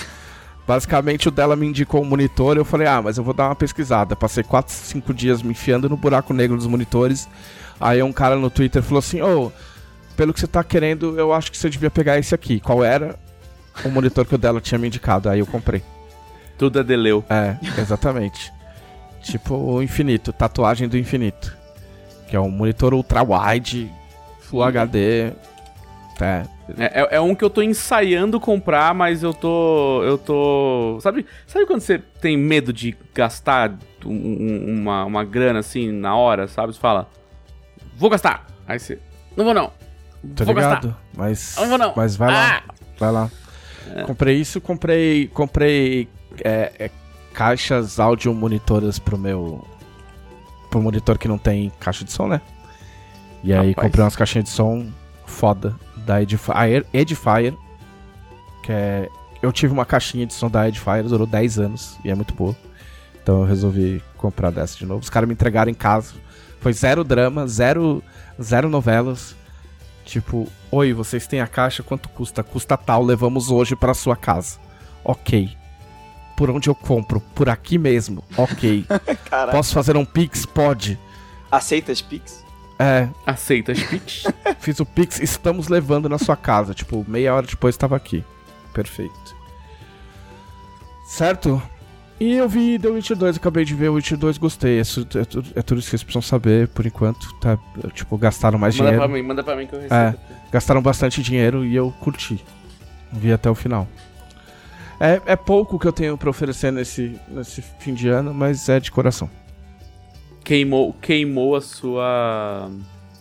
[0.67, 3.55] Basicamente o dela me indicou um monitor eu falei, ah, mas eu vou dar uma
[3.55, 4.15] pesquisada.
[4.15, 7.27] Passei 4, 5 dias me enfiando no buraco negro dos monitores.
[7.79, 9.51] Aí um cara no Twitter falou assim, ô, oh,
[10.15, 12.59] pelo que você tá querendo, eu acho que você devia pegar esse aqui.
[12.59, 13.17] Qual era?
[13.83, 15.27] O monitor que o dela tinha me indicado.
[15.27, 15.81] Aí eu comprei.
[16.55, 17.23] Tudo é deleu.
[17.29, 18.53] É, exatamente.
[19.23, 21.57] tipo o infinito, tatuagem do infinito.
[22.27, 23.91] Que é um monitor ultra wide,
[24.41, 25.33] Full HD,
[26.25, 26.45] é.
[26.77, 27.15] é.
[27.15, 30.03] É, um que eu tô ensaiando comprar, mas eu tô.
[30.03, 30.99] Eu tô.
[31.01, 36.47] Sabe, sabe quando você tem medo de gastar um, uma, uma grana assim na hora,
[36.47, 36.73] sabe?
[36.73, 37.07] Você fala,
[37.95, 38.45] vou gastar.
[38.67, 38.99] Aí você.
[39.35, 39.71] Não vou não.
[40.35, 41.01] Tô vou ligado, gastar.
[41.15, 41.55] Mas.
[41.57, 41.93] Não vou não.
[41.95, 42.33] Mas vai ah!
[42.33, 42.63] lá.
[42.99, 43.31] Vai lá.
[43.95, 44.03] É.
[44.03, 45.27] Comprei isso, comprei.
[45.27, 46.09] Comprei
[46.43, 46.91] é, é,
[47.33, 49.65] caixas áudio monitoras pro meu.
[50.69, 52.41] Pro monitor que não tem caixa de som, né?
[53.43, 53.87] E aí Rapaz.
[53.87, 54.85] comprei umas caixinhas de som
[55.25, 55.75] foda
[56.09, 57.53] da Edifier, Edifier
[58.63, 59.09] que é
[59.41, 62.53] eu tive uma caixinha de som da Edifier, durou 10 anos e é muito boa.
[63.21, 65.01] Então eu resolvi comprar dessa de novo.
[65.01, 66.13] Os caras me entregaram em casa.
[66.59, 68.03] Foi zero drama, zero,
[68.41, 69.33] zero novelas.
[70.03, 72.43] Tipo, oi, vocês têm a caixa, quanto custa?
[72.43, 74.57] Custa tal, levamos hoje para sua casa.
[75.05, 75.55] Ok.
[76.35, 77.21] Por onde eu compro?
[77.33, 78.21] Por aqui mesmo.
[78.35, 78.85] Ok.
[79.51, 80.45] Posso fazer um Pix?
[80.45, 80.99] Pode.
[81.49, 82.43] Aceitas Pix?
[82.79, 83.09] É.
[83.25, 84.23] Aceita as Pix?
[84.59, 86.73] Fiz o Pix, estamos levando na sua casa.
[86.73, 88.23] Tipo, meia hora depois estava aqui.
[88.73, 89.35] Perfeito.
[91.05, 91.61] Certo?
[92.19, 94.79] E eu vi The Witcher 2, acabei de ver o Witcher 2, gostei.
[94.79, 97.33] É, é, é, tudo isso que vocês precisam saber, por enquanto.
[97.39, 97.57] Tá,
[97.93, 99.01] tipo, gastaram mais manda dinheiro.
[99.01, 99.95] Manda pra mim, manda pra mim que eu recebo.
[99.95, 100.15] É,
[100.51, 102.43] gastaram bastante dinheiro e eu curti.
[103.11, 103.87] Vi até o final.
[104.99, 108.79] É, é pouco que eu tenho pra oferecer nesse, nesse fim de ano, mas é
[108.79, 109.29] de coração
[110.49, 112.71] queimou, queimou a sua.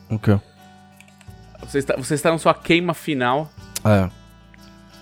[0.09, 0.41] O quê?
[1.61, 3.51] Você está, você está na sua queima final.
[3.85, 4.09] É.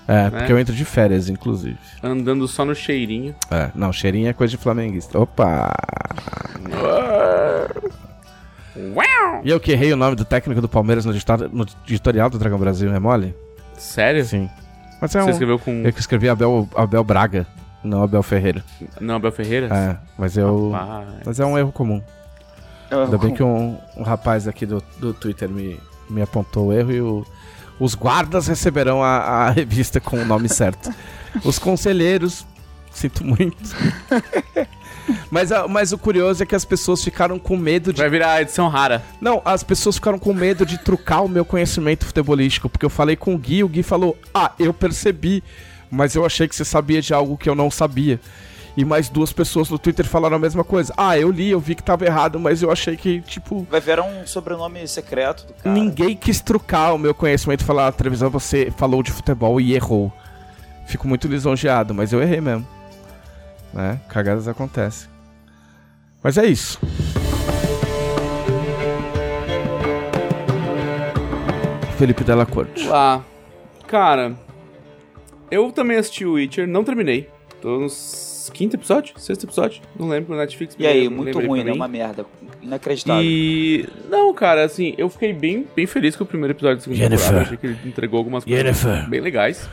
[0.08, 0.30] É, né?
[0.30, 1.78] porque eu entro de férias, inclusive.
[2.02, 3.34] Andando só no cheirinho.
[3.50, 5.18] É, não, cheirinho é coisa de flamenguista.
[5.18, 5.72] Opa!
[9.44, 11.12] e eu que errei o nome do técnico do Palmeiras no,
[11.52, 13.34] no editorial do Dragão Brasil, é mole?
[13.76, 14.24] Sério?
[14.24, 14.50] Sim.
[15.00, 15.30] Mas é Você um...
[15.30, 15.82] escreveu com.
[15.82, 17.46] Eu que escrevi Abel, Abel Braga,
[17.84, 18.64] não Abel Ferreira.
[19.00, 19.68] Não, Abel Ferreira?
[19.72, 20.70] É, mas eu.
[20.70, 21.08] Rapaz.
[21.24, 22.02] Mas é um erro comum.
[22.90, 26.92] Ainda bem que um, um rapaz aqui do, do Twitter me, me apontou o erro
[26.92, 27.26] e o,
[27.78, 30.92] os guardas receberão a, a revista com o nome certo.
[31.44, 32.46] Os conselheiros,
[32.90, 33.56] sinto muito.
[35.30, 38.00] mas, mas o curioso é que as pessoas ficaram com medo de.
[38.00, 39.02] Vai virar edição rara.
[39.20, 42.68] Não, as pessoas ficaram com medo de trucar o meu conhecimento futebolístico.
[42.68, 45.42] Porque eu falei com o Gui, o Gui falou: Ah, eu percebi,
[45.90, 48.20] mas eu achei que você sabia de algo que eu não sabia.
[48.76, 50.92] E mais duas pessoas no Twitter falaram a mesma coisa.
[50.96, 53.66] Ah, eu li, eu vi que tava errado, mas eu achei que, tipo.
[53.70, 55.74] Vai ver um sobrenome secreto do cara.
[55.74, 59.74] Ninguém quis trucar o meu conhecimento e falar: a televisão você falou de futebol e
[59.74, 60.12] errou.
[60.86, 62.66] Fico muito lisonjeado, mas eu errei mesmo.
[63.72, 63.98] Né?
[64.08, 65.08] Cagadas acontecem.
[66.22, 66.78] Mas é isso.
[71.96, 72.86] Felipe Della Corte.
[72.86, 73.24] Lá.
[73.86, 74.36] Cara,
[75.50, 77.30] eu também assisti o Witcher, não terminei.
[77.62, 79.18] Tô nos quinto episódio?
[79.18, 79.82] Sexto episódio?
[79.98, 80.76] Não lembro, no Netflix.
[80.78, 81.72] E aí, muito ruim, né?
[81.72, 82.26] Uma merda.
[82.62, 83.22] Inacreditável.
[83.24, 83.88] E.
[84.10, 87.24] Não, cara, assim, eu fiquei bem, bem feliz com o primeiro episódio da segunda Jennifer.
[87.24, 87.46] temporada.
[87.46, 89.08] Achei que ele entregou algumas coisas Jennifer.
[89.08, 89.68] bem legais.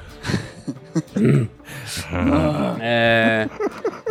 [2.79, 3.49] é.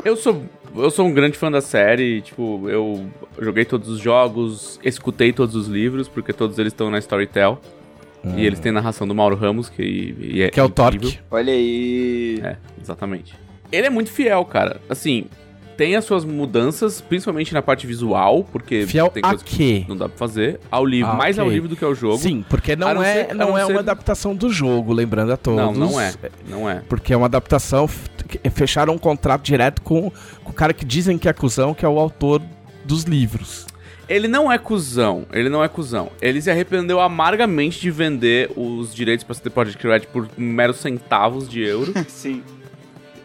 [0.05, 0.43] Eu sou.
[0.75, 3.07] Eu sou um grande fã da série, tipo, eu
[3.39, 7.61] joguei todos os jogos, escutei todos os livros, porque todos eles estão na Storytel.
[8.25, 8.39] Hum.
[8.39, 11.19] E eles têm narração do Mauro Ramos, que, é, que é o Torque.
[11.31, 12.41] Olha aí.
[12.43, 13.35] É, exatamente.
[13.73, 14.81] Ele é muito fiel, cara.
[14.89, 15.27] Assim,
[15.77, 20.09] tem as suas mudanças, principalmente na parte visual, porque fiel tem coisas que não dá
[20.09, 20.61] pra fazer.
[20.71, 21.49] Ao livro, ah, mais okay.
[21.49, 22.19] ao livro do que ao jogo.
[22.19, 23.73] Sim, porque não, não é, ser, não, não é ser...
[23.73, 25.77] uma adaptação do jogo, lembrando a todos.
[25.77, 26.13] Não, não é.
[26.49, 26.83] Não é.
[26.89, 27.89] Porque é uma adaptação.
[28.55, 30.13] Fecharam um contrato direto com,
[30.45, 32.41] com o cara que dizem que é cuzão, que é o autor
[32.85, 33.67] dos livros.
[34.09, 36.11] Ele não é cuzão, ele não é cuzão.
[36.21, 41.49] Ele se arrependeu amargamente de vender os direitos para CD Projekt Red por meros centavos
[41.49, 41.95] de euro.
[42.09, 42.43] Sim.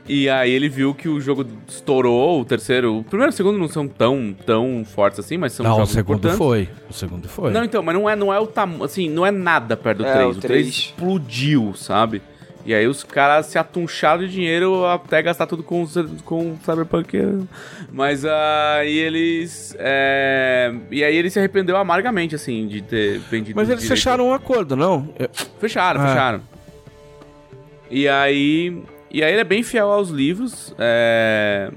[0.08, 3.00] E aí ele viu que o jogo estourou, o terceiro.
[3.00, 5.90] O primeiro e o segundo não são tão, tão fortes assim, mas são não, jogos
[5.90, 6.38] o segundo importantes.
[6.38, 6.70] foi.
[6.90, 7.52] O segundo foi.
[7.52, 8.84] Não, então, mas não é, não é o tamanho.
[8.84, 10.38] Assim, não é nada perto do é, 3.
[10.38, 12.22] O 3, 3 explodiu, sabe?
[12.68, 15.88] E aí os caras se atuncharam de dinheiro até gastar tudo com,
[16.26, 17.18] com Cyberpunk.
[17.92, 19.74] Mas aí uh, eles.
[19.80, 20.74] É...
[20.92, 23.56] E aí ele se arrependeu amargamente, assim, de ter vendido.
[23.56, 23.98] Mas eles direito.
[23.98, 25.08] fecharam um acordo, não?
[25.60, 26.08] Fecharam, ah.
[26.08, 26.42] fecharam.
[27.90, 28.84] E aí.
[29.12, 30.74] E aí ele é bem fiel aos livros.
[30.78, 31.72] É...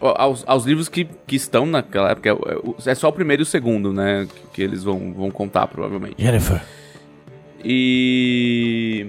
[0.00, 2.30] Aos, aos, livros que, que estão naquela época.
[2.30, 4.26] É, é só o primeiro e o segundo, né?
[4.26, 6.14] Que, que eles vão, vão contar, provavelmente.
[6.18, 6.62] Jennifer.
[7.64, 9.08] E.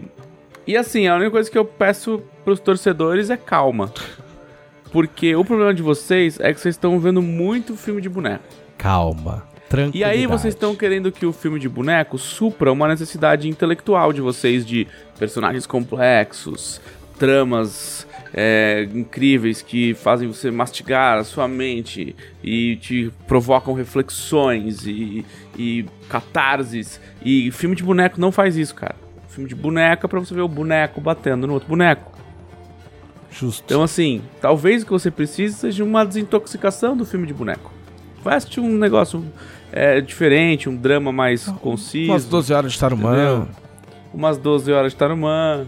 [0.67, 3.91] E assim, a única coisa que eu peço pros torcedores é calma.
[4.91, 8.43] Porque o problema de vocês é que vocês estão vendo muito filme de boneco.
[8.77, 9.43] Calma.
[9.91, 14.21] E aí vocês estão querendo que o filme de boneco supra uma necessidade intelectual de
[14.21, 16.79] vocês de personagens complexos,
[17.25, 25.25] tramas é, incríveis que fazem você mastigar a sua mente e te provocam reflexões e,
[25.57, 26.99] e catarses.
[27.23, 30.47] E filme de boneco não faz isso, cara filme de boneca para você ver o
[30.47, 32.11] boneco batendo no outro boneco.
[33.31, 33.63] Justo.
[33.65, 37.71] Então, assim, talvez o que você precise seja uma desintoxicação do filme de boneco.
[38.23, 39.25] Vai assistir um negócio
[39.71, 42.11] é, diferente, um drama mais conciso.
[42.11, 43.47] Umas 12 horas de Tarumã.
[44.13, 45.65] Umas 12 horas de Tarumã.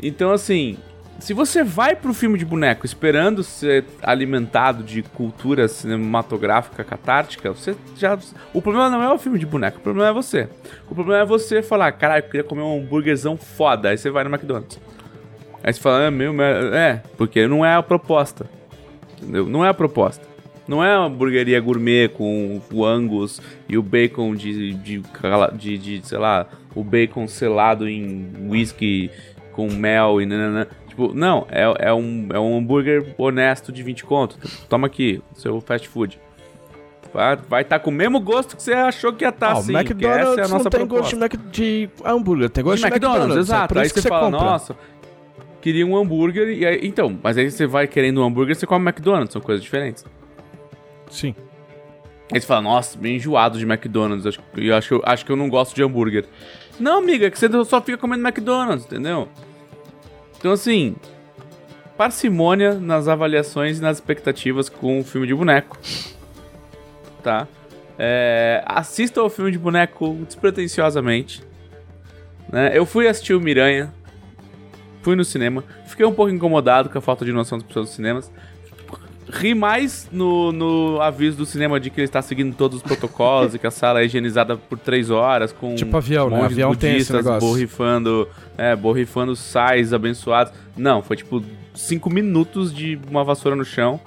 [0.00, 0.78] Então, assim,
[1.18, 7.74] se você vai pro filme de boneco esperando ser alimentado de cultura cinematográfica catártica, você
[7.96, 8.16] já.
[8.54, 10.48] O problema não é o filme de boneco, o problema é você.
[10.88, 13.90] O problema é você falar, caralho, eu queria comer um hambúrguerzão foda.
[13.90, 14.80] Aí você vai no McDonald's.
[15.62, 18.48] Aí você fala, é meu, é, porque não é a proposta.
[19.20, 19.46] Entendeu?
[19.46, 20.24] Não é a proposta.
[20.68, 25.02] Não é uma hamburgueria gourmet com o angus e o bacon de, de,
[25.56, 29.10] de, de sei lá, o bacon selado em whisky
[29.50, 30.26] com mel e.
[30.98, 34.36] Tipo, não, é, é, um, é um hambúrguer honesto de 20 conto.
[34.68, 36.18] Toma aqui, seu fast food.
[37.14, 39.62] Vai estar tá com o mesmo gosto que você achou que ia estar, tá, ah,
[39.62, 39.72] sim.
[39.72, 41.16] O McDonald's essa é a nossa não tem proposta.
[41.16, 43.22] gosto de, de hambúrguer, tem gosto de, de McDonald's.
[43.22, 43.78] McDonald's exato.
[43.78, 44.44] É aí você, você fala, compra.
[44.44, 44.76] nossa,
[45.60, 46.48] queria um hambúrguer.
[46.48, 49.62] E aí, então, mas aí você vai querendo um hambúrguer, você come McDonald's, são coisas
[49.62, 50.04] diferentes.
[51.08, 51.32] Sim.
[52.32, 54.26] Aí você fala, nossa, bem enjoado de McDonald's.
[54.26, 56.24] Acho, eu acho, acho que eu não gosto de hambúrguer.
[56.80, 59.28] Não, amiga, é que você só fica comendo McDonald's, entendeu?
[60.38, 60.94] Então, assim,
[61.96, 65.76] parcimônia nas avaliações e nas expectativas com o filme de boneco.
[67.22, 67.48] Tá?
[67.98, 71.42] É, assista ao filme de boneco despretensiosamente.
[72.48, 72.70] Né?
[72.72, 73.92] Eu fui assistir o Miranha.
[75.02, 75.64] Fui no cinema.
[75.86, 78.30] Fiquei um pouco incomodado com a falta de noção das pessoas dos cinemas
[79.30, 83.54] ri mais no, no aviso do cinema de que ele está seguindo todos os protocolos
[83.54, 86.42] e que a sala é higienizada por três horas com tipo avião, né?
[86.42, 90.52] Avião budistas borrifando, é, borrifando sais abençoados.
[90.76, 91.42] Não, foi tipo
[91.74, 94.00] cinco minutos de uma vassoura no chão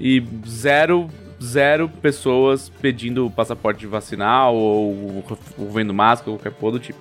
[0.00, 1.08] e zero
[1.42, 5.24] zero pessoas pedindo passaporte vacinal ou,
[5.58, 6.98] ou vendo máscara ou qualquer porra do tipo.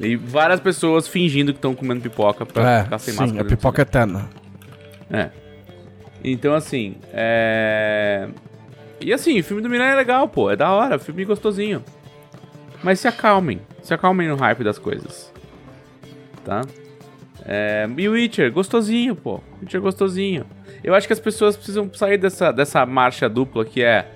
[0.00, 3.46] E várias pessoas fingindo que estão comendo pipoca pra é, ficar sem sim, máscara.
[3.46, 4.28] É pipoca eterna.
[5.10, 5.30] É.
[6.22, 8.28] Então, assim, é.
[9.00, 10.50] E assim, o filme do Miranha é legal, pô.
[10.50, 11.84] É da hora, filme gostosinho.
[12.82, 13.60] Mas se acalmem.
[13.82, 15.32] Se acalmem no hype das coisas.
[16.44, 16.62] Tá?
[17.44, 17.88] É...
[17.96, 19.40] E o Witcher, gostosinho, pô.
[19.60, 20.44] Witcher gostosinho.
[20.82, 24.06] Eu acho que as pessoas precisam sair dessa, dessa marcha dupla que é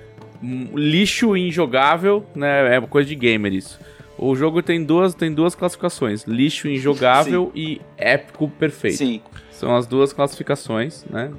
[0.42, 2.76] lixo injogável, né?
[2.76, 3.78] É coisa de gamer isso.
[4.18, 7.60] O jogo tem duas, tem duas classificações: lixo injogável Sim.
[7.60, 8.98] e épico perfeito.
[8.98, 9.20] Sim.
[9.50, 11.30] São as duas classificações, né?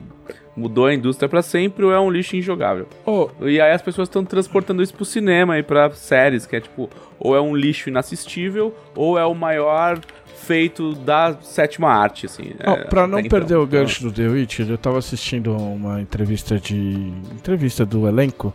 [0.55, 2.87] Mudou a indústria para sempre ou é um lixo injogável.
[3.05, 3.29] Oh.
[3.41, 6.89] E aí as pessoas estão transportando isso pro cinema e pra séries, que é tipo,
[7.19, 9.99] ou é um lixo inassistível, ou é o maior
[10.43, 12.51] feito da sétima arte, assim.
[12.65, 13.39] Oh, é, pra não então.
[13.39, 17.13] perder o gancho do The Witcher, eu tava assistindo uma entrevista de.
[17.31, 18.53] entrevista do elenco.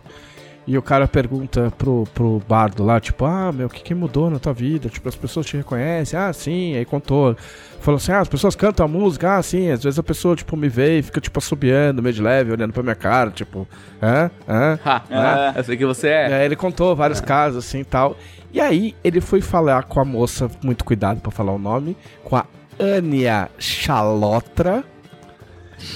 [0.69, 4.29] E o cara pergunta pro, pro bardo lá, tipo, ah, meu, o que, que mudou
[4.29, 4.87] na tua vida?
[4.87, 6.17] Tipo, as pessoas te reconhecem?
[6.17, 6.75] Ah, sim.
[6.75, 7.35] Aí contou.
[7.79, 9.35] Falou assim, ah, as pessoas cantam a música?
[9.35, 9.71] Ah, sim.
[9.71, 12.71] Às vezes a pessoa, tipo, me vê e fica, tipo, assobiando, meio de leve, olhando
[12.71, 13.67] pra minha cara, tipo,
[13.99, 14.29] hã?
[14.47, 14.79] Hã?
[14.85, 16.29] Ha, ah, eu sei que você é.
[16.29, 18.15] E aí ele contou vários casos, assim, e tal.
[18.53, 22.35] E aí ele foi falar com a moça, muito cuidado pra falar o nome, com
[22.35, 22.45] a
[22.79, 24.83] Ania Chalotra,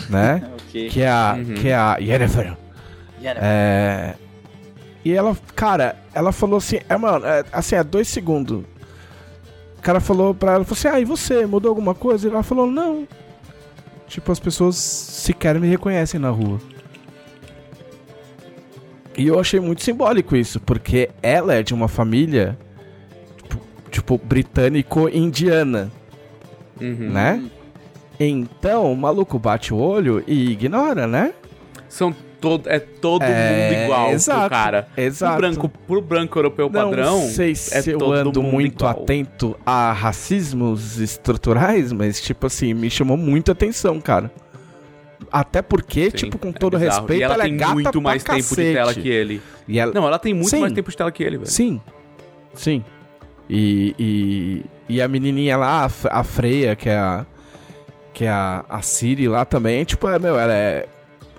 [0.10, 0.50] né?
[0.68, 0.90] okay.
[0.90, 1.54] Que é a, uhum.
[1.54, 2.58] que é a Yennefer.
[3.22, 3.44] Yennefer.
[3.44, 4.16] É,
[5.06, 8.63] e ela, cara, ela falou assim, é, mano, é, assim, é dois segundos.
[9.78, 12.28] O cara falou pra ela, falou assim, ah, e você, mudou alguma coisa?
[12.28, 13.08] E ela falou, não.
[14.08, 16.60] Tipo, as pessoas sequer me reconhecem na rua.
[19.18, 22.58] E eu achei muito simbólico isso, porque ela é de uma família,
[23.44, 23.62] tipo,
[23.92, 25.92] tipo britânico-indiana,
[26.80, 27.12] uhum.
[27.12, 27.44] né?
[28.20, 31.34] Então, o maluco bate o olho e ignora, né?
[31.89, 34.88] São todo, é todo é, mundo igual exato, pro cara.
[34.97, 35.38] Exato.
[35.38, 37.21] Pro branco, pro branco europeu não padrão.
[37.21, 38.91] Não sei se é eu ando muito igual.
[38.91, 44.29] atento a racismos estruturais, mas, tipo assim, me chamou muito atenção, cara.
[45.32, 47.67] Até porque, Sim, tipo, com é todo é respeito, e ela, ela é tem é
[47.67, 48.67] muito mais tempo cacete.
[48.67, 49.41] de tela que ele.
[49.65, 49.93] E ela...
[49.93, 50.60] Não, ela tem muito Sim.
[50.60, 51.49] mais tempo de tela que ele, velho.
[51.49, 51.82] Sim.
[52.53, 52.84] Sim.
[53.49, 57.25] E, e, e a menininha lá, a Freya, que é a.
[58.13, 60.86] Que é a, a Siri lá também, tipo, é, meu, ela é.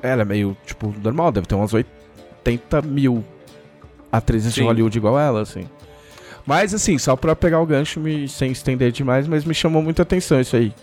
[0.05, 3.25] Ela é meio, tipo, normal, deve ter umas 80 mil
[4.13, 4.61] atrizes Sim.
[4.61, 5.67] de Hollywood igual ela, assim.
[6.47, 10.03] Mas, assim, só pra pegar o gancho, me, sem estender demais, mas me chamou muita
[10.03, 10.75] atenção isso aí.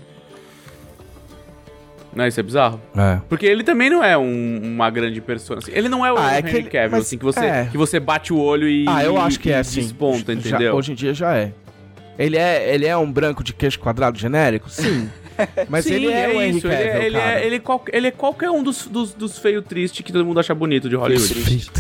[2.15, 2.81] Não, isso é bizarro.
[2.97, 3.21] É.
[3.29, 5.60] Porque ele também não é um, uma grande pessoa.
[5.60, 5.71] Assim.
[5.73, 7.67] Ele não é o ah, é Henry ele, Cavill, assim, que você, é.
[7.71, 8.86] que você bate o olho e.
[8.88, 9.81] Ah, eu acho que é assim.
[9.81, 10.71] Desponta, entendeu?
[10.71, 11.53] Já, hoje em dia já é.
[12.19, 14.69] Ele é, ele é um branco de queixo quadrado genérico?
[14.69, 15.10] Sim.
[15.70, 16.67] Mas Sim, ele é, é isso.
[16.67, 19.62] Cavill, ele, é, ele, é, ele, é, ele é qualquer um dos, dos, dos feio
[19.62, 21.72] triste que todo mundo acha bonito de Hollywood.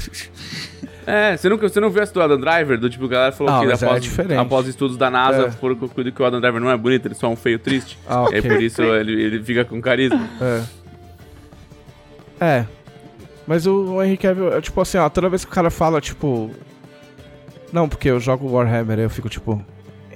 [1.05, 2.79] É, você não, você não viu essa do Adam Driver?
[2.79, 5.51] Do tipo, a galera falou ah, que após, é após estudos da NASA é.
[5.51, 7.97] foram que o Adam Driver não é bonito, ele é só um feio triste.
[8.07, 8.37] Ah, okay.
[8.37, 10.29] E por isso ele, ele fica com carisma.
[10.39, 10.63] É.
[12.39, 12.65] É.
[13.47, 16.51] Mas o, o Henry Cavill, tipo assim, ó, toda vez que o cara fala, tipo.
[17.73, 19.63] Não, porque eu jogo Warhammer, eu fico tipo.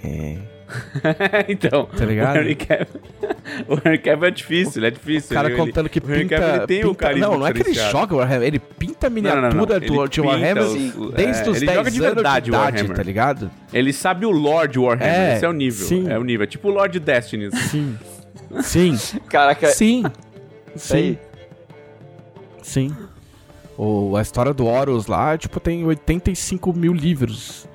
[0.03, 0.37] É.
[1.47, 2.35] então, tá ligado?
[2.35, 3.01] O Henry Cavill,
[3.67, 5.31] o Henry Cavill é difícil, ele é difícil.
[5.31, 7.37] O cara ele, contando que o Henry pinta, Cavill, ele tem pinta, o carisma Não,
[7.39, 9.77] não é que ele joga Warhammer, ele pinta a miniatura não, não, não.
[9.77, 13.51] do, de Warhammer os, desde é, os 10 de verdade, anos de idade, tá ligado?
[13.71, 15.87] Ele sabe o Lord Warhammer, é, esse é o nível.
[15.87, 16.09] Sim.
[16.09, 17.51] É o nível, é tipo o Lord Destiny.
[17.55, 17.97] Sim.
[18.61, 18.97] Sim.
[19.29, 19.67] Caraca.
[19.67, 20.03] Sim.
[20.75, 21.17] Sim.
[22.61, 22.95] Sim.
[23.77, 27.67] O, a história do Horus lá, tipo, tem 85 mil livros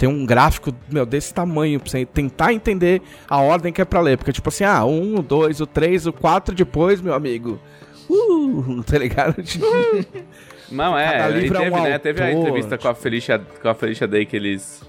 [0.00, 4.00] tem um gráfico, meu, desse tamanho, pra você tentar entender a ordem que é pra
[4.00, 4.16] ler.
[4.16, 7.60] Porque, tipo assim, ah, um, o dois, o três, o quatro depois, meu amigo.
[8.08, 9.36] Uh, tá ligado?
[10.72, 13.74] Não, é, e teve, é um né, teve a entrevista com a Felicia, com a
[13.74, 14.82] Felicia Day que eles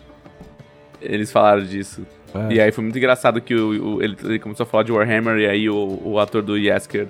[1.02, 2.06] eles falaram disso.
[2.34, 2.54] É.
[2.54, 5.40] E aí foi muito engraçado que o, o ele, ele, começou a falar de Warhammer
[5.40, 7.08] e aí o, o ator do Yesker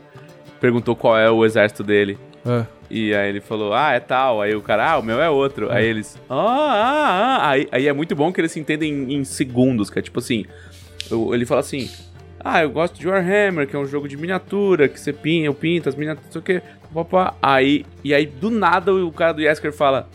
[0.59, 2.17] perguntou qual é o exército dele.
[2.45, 2.65] É.
[2.89, 4.41] E aí ele falou, ah, é tal.
[4.41, 5.71] Aí o cara, ah, o meu é outro.
[5.71, 7.49] Aí eles, ah, ah, ah.
[7.49, 10.19] Aí, aí é muito bom que eles se entendem em, em segundos, que é tipo
[10.19, 10.45] assim,
[11.09, 11.89] eu, ele fala assim,
[12.39, 15.53] ah, eu gosto de Warhammer, que é um jogo de miniatura, que você pinta, eu
[15.53, 16.61] pinto as miniaturas, não sei o que,
[16.93, 17.35] papá.
[17.41, 20.09] Aí, e aí do nada o cara do Yesker fala,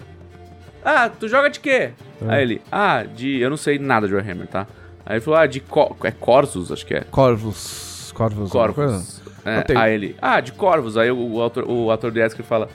[0.85, 1.91] ah, tu joga de quê?
[2.21, 2.29] É.
[2.29, 4.67] Aí ele, ah, de, eu não sei nada de Warhammer, tá?
[5.05, 7.01] Aí ele falou, ah, de, Co é Corvus, acho que é.
[7.03, 8.13] Corvus.
[8.15, 8.51] Corvus.
[8.51, 9.16] Corvus.
[9.47, 10.97] É, aí ele, ah, de Corvos.
[10.97, 12.69] Aí o, o, ator, o ator de Esker fala,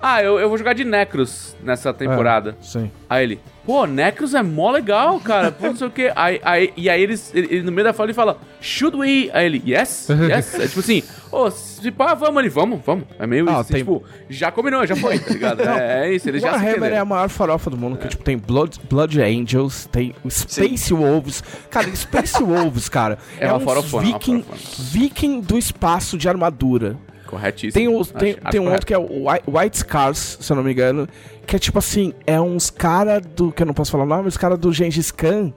[0.00, 2.56] ah, eu, eu vou jogar de Necros nessa temporada.
[2.60, 2.90] É, sim.
[3.08, 5.50] Aí ele, pô, Necros é mó legal, cara.
[5.50, 6.12] Pô, não sei o quê.
[6.14, 9.30] Aí, aí, e aí eles, ele, ele, no meio da fala ele fala, should we?
[9.32, 10.54] Aí ele, yes, yes.
[10.54, 13.04] é tipo assim, ô, oh, se pá, vamos ali, vamos, vamos.
[13.18, 13.72] É meio ah, isso.
[13.72, 13.78] Tem...
[13.78, 15.62] Tipo, já combinou, já foi, tá ligado?
[15.62, 18.36] é, é, isso, ele já Warhammer é a maior farofa do mundo, que tipo, tem
[18.36, 20.94] Blood, Blood Angels, tem Space Sim.
[20.94, 21.42] Wolves.
[21.70, 24.44] Cara, Space Wolves, cara, é, é uma farofona, viking,
[24.78, 26.96] viking do espaço de armadura.
[27.26, 27.72] Corretíssimo.
[27.72, 30.56] Tem, o, tem, acho, tem acho um outro que é o White Scars, se eu
[30.56, 31.08] não me engano,
[31.46, 34.28] que é tipo assim, é uns cara do, que eu não posso falar o nome,
[34.28, 35.52] os cara do Gengis Khan,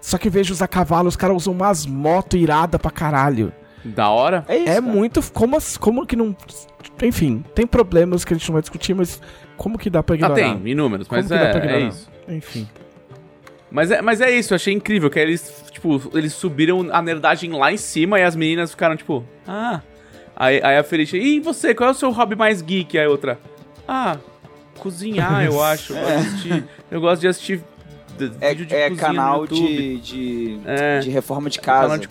[0.00, 3.52] só que vejo usar cavalo, os caras usam umas motos irada pra caralho.
[3.84, 4.44] Da hora?
[4.48, 6.36] É, isso, é muito, como, como que não...
[7.02, 9.20] Enfim, tem problemas que a gente não vai discutir, mas
[9.56, 10.34] como que dá pra ignorar?
[10.34, 12.08] Ah, tem, inúmeros, mas é, é isso.
[12.28, 12.68] Enfim.
[13.70, 17.50] Mas é, mas é isso, eu achei incrível que eles, tipo, eles subiram a nerdagem
[17.52, 19.80] lá em cima e as meninas ficaram, tipo, ah,
[20.42, 22.98] Aí, aí a Felicia, e você, qual é o seu hobby mais geek?
[22.98, 23.38] Aí a outra,
[23.86, 24.16] ah,
[24.76, 25.92] cozinhar, eu acho.
[25.92, 27.64] Eu, assistir, eu gosto de assistir
[28.40, 31.96] é, de é canal de, de, é, de, reforma de casa.
[31.96, 32.08] De,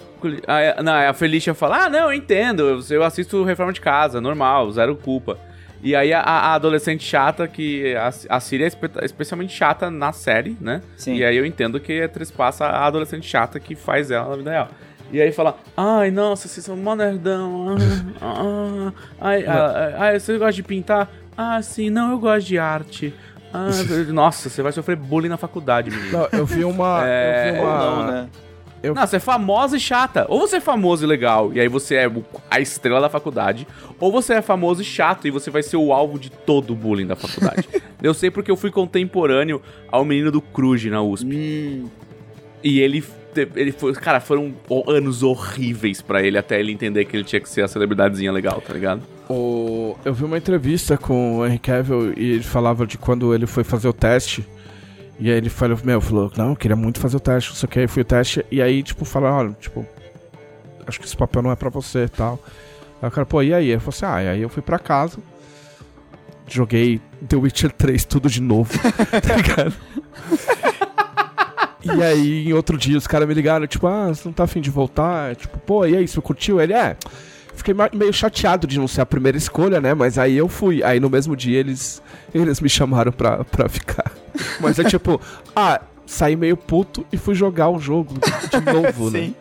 [0.48, 4.22] aí, não, a Felicia fala, ah, não, eu entendo, eu, eu assisto reforma de casa,
[4.22, 5.38] normal, zero culpa.
[5.84, 10.14] E aí a, a, adolescente chata, que a, a Síria é espe especialmente chata na
[10.14, 10.82] série, né?
[10.96, 11.16] Sim.
[11.16, 14.70] E aí eu entendo que trespassa a adolescente chata que faz ela na vida real.
[15.12, 17.76] E aí fala, ai, nossa, vocês são mó nerdão.
[18.22, 21.12] Ah, ah, ai, ai, ai, você gosta de pintar?
[21.38, 23.14] Ah, sim, não, eu gosto de arte.
[23.54, 23.68] Ah,
[24.08, 26.12] nossa, você vai sofrer bullying na faculdade, menino.
[26.12, 27.02] Não, eu vi uma.
[27.06, 27.50] É...
[27.50, 27.78] Eu vi uma...
[27.78, 28.30] Não, né?
[28.82, 28.96] Eu...
[28.96, 30.26] Não, você é famosa e chata.
[30.30, 32.12] Ou você é famoso e legal, e aí você é
[32.50, 33.68] a estrela da faculdade,
[34.00, 36.76] ou você é famoso e chato, e você vai ser o alvo de todo o
[36.76, 37.68] bullying da faculdade.
[38.02, 39.62] eu sei porque eu fui contemporâneo
[39.92, 41.28] ao menino do Cruz na USP.
[41.28, 41.90] Hum.
[42.64, 43.04] E ele
[43.56, 44.54] ele foi, cara, foram
[44.88, 48.62] anos horríveis para ele até ele entender que ele tinha que ser a celebridadezinha legal,
[48.62, 49.02] tá ligado?
[49.30, 53.48] O, eu vi uma entrevista com o Henry Cavill e ele falava de quando ele
[53.48, 54.46] foi fazer o teste.
[55.20, 57.70] E aí ele falou, meu, falou, não, eu queria muito fazer o teste, não sei
[57.70, 59.86] que, aí fui o teste, e aí, tipo, falaram, olha, tipo,
[60.88, 62.40] acho que esse papel não é pra você e tal.
[63.00, 63.70] Aí o cara, pô, e aí?
[63.70, 65.20] Eu falei assim, ah, e aí eu fui pra casa,
[66.48, 68.74] joguei The Witcher 3 tudo de novo,
[69.22, 69.74] tá ligado?
[71.84, 74.62] E aí, em outro dia, os caras me ligaram, tipo, ah, você não tá afim
[74.62, 75.36] de voltar?
[75.36, 76.62] Tipo, pô, e aí, você curtiu?
[76.62, 76.96] Ele, é.
[77.54, 79.94] Fiquei meio chateado de não ser a primeira escolha, né?
[79.94, 80.84] Mas aí eu fui.
[80.84, 82.02] Aí no mesmo dia eles,
[82.34, 84.12] eles me chamaram pra, pra ficar.
[84.60, 85.20] Mas é tipo,
[85.56, 88.16] ah, saí meio puto e fui jogar o jogo
[88.50, 89.20] de novo, né?
[89.28, 89.36] Sim.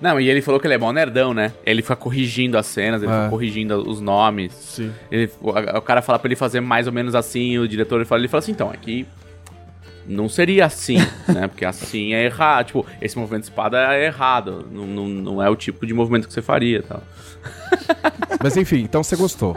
[0.00, 1.52] Não, e ele falou que ele é bom nerdão, né?
[1.66, 3.14] Ele fica corrigindo as cenas, ele é.
[3.16, 4.52] fica corrigindo os nomes.
[4.54, 4.92] Sim.
[5.10, 8.04] Ele, o, o, cara fala pra ele fazer mais ou menos assim, o diretor ele
[8.04, 9.06] fala, ele fala assim, então, aqui
[10.08, 10.96] não seria assim,
[11.28, 11.46] né?
[11.46, 12.66] Porque assim é errado.
[12.66, 14.66] Tipo, esse movimento de espada é errado.
[14.72, 17.02] Não, não, não é o tipo de movimento que você faria tal.
[18.42, 19.56] Mas enfim, então você gostou.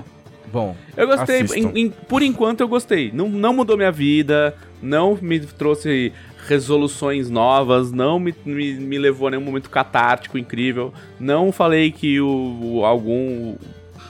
[0.51, 0.75] Bom.
[0.97, 1.41] Eu gostei.
[1.55, 3.11] Em, em, por enquanto eu gostei.
[3.13, 4.53] Não, não mudou minha vida.
[4.81, 6.11] Não me trouxe
[6.47, 12.19] resoluções novas, não me, me, me levou a nenhum momento catártico incrível, não falei que
[12.19, 13.55] o, o algum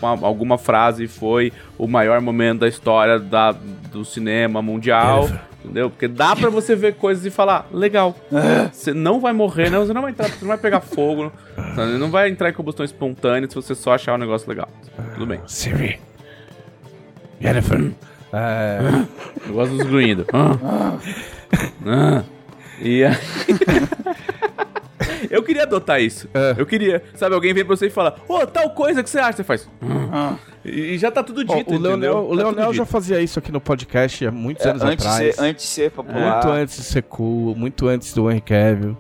[0.02, 5.30] uma, alguma frase foi o maior momento da história da, do cinema mundial.
[5.64, 5.90] Entendeu?
[5.90, 8.16] Porque dá pra você ver coisas e falar, legal.
[8.72, 11.32] Você não vai morrer, não, você não vai entrar, você não vai pegar fogo,
[11.78, 14.68] não, não vai entrar em combustão espontânea se você só achar um negócio legal.
[15.14, 15.40] Tudo bem.
[15.46, 16.00] Siri.
[17.40, 17.92] Jennifer.
[18.34, 18.80] É...
[19.48, 20.26] Eu gosto dos.
[20.34, 20.98] Ah.
[21.86, 22.24] Ah.
[22.82, 23.16] E aí...
[25.30, 26.28] Eu queria adotar isso.
[26.34, 26.56] É.
[26.58, 27.04] Eu queria.
[27.16, 29.38] Sabe, alguém vem pra você e fala, ô, oh, tal coisa que você acha?
[29.38, 29.70] Você faz.
[30.12, 30.36] Ah.
[30.64, 33.52] E já tá tudo dito, oh, o Leonel, o tá Leonel já fazia isso aqui
[33.52, 35.36] no podcast há muitos é, anos antes atrás.
[35.36, 36.34] Ser, antes de ser popular.
[36.34, 38.98] Muito antes de ser cool, muito antes do Henry Cavill,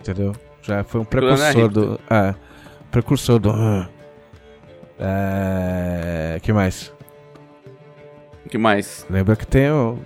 [0.00, 0.34] entendeu?
[0.62, 2.00] Já foi um precursor do...
[2.10, 2.34] É,
[2.90, 3.50] precursor do...
[4.98, 6.38] É...
[6.42, 6.92] que mais?
[8.48, 9.06] que mais?
[9.10, 9.98] Lembra que tem o...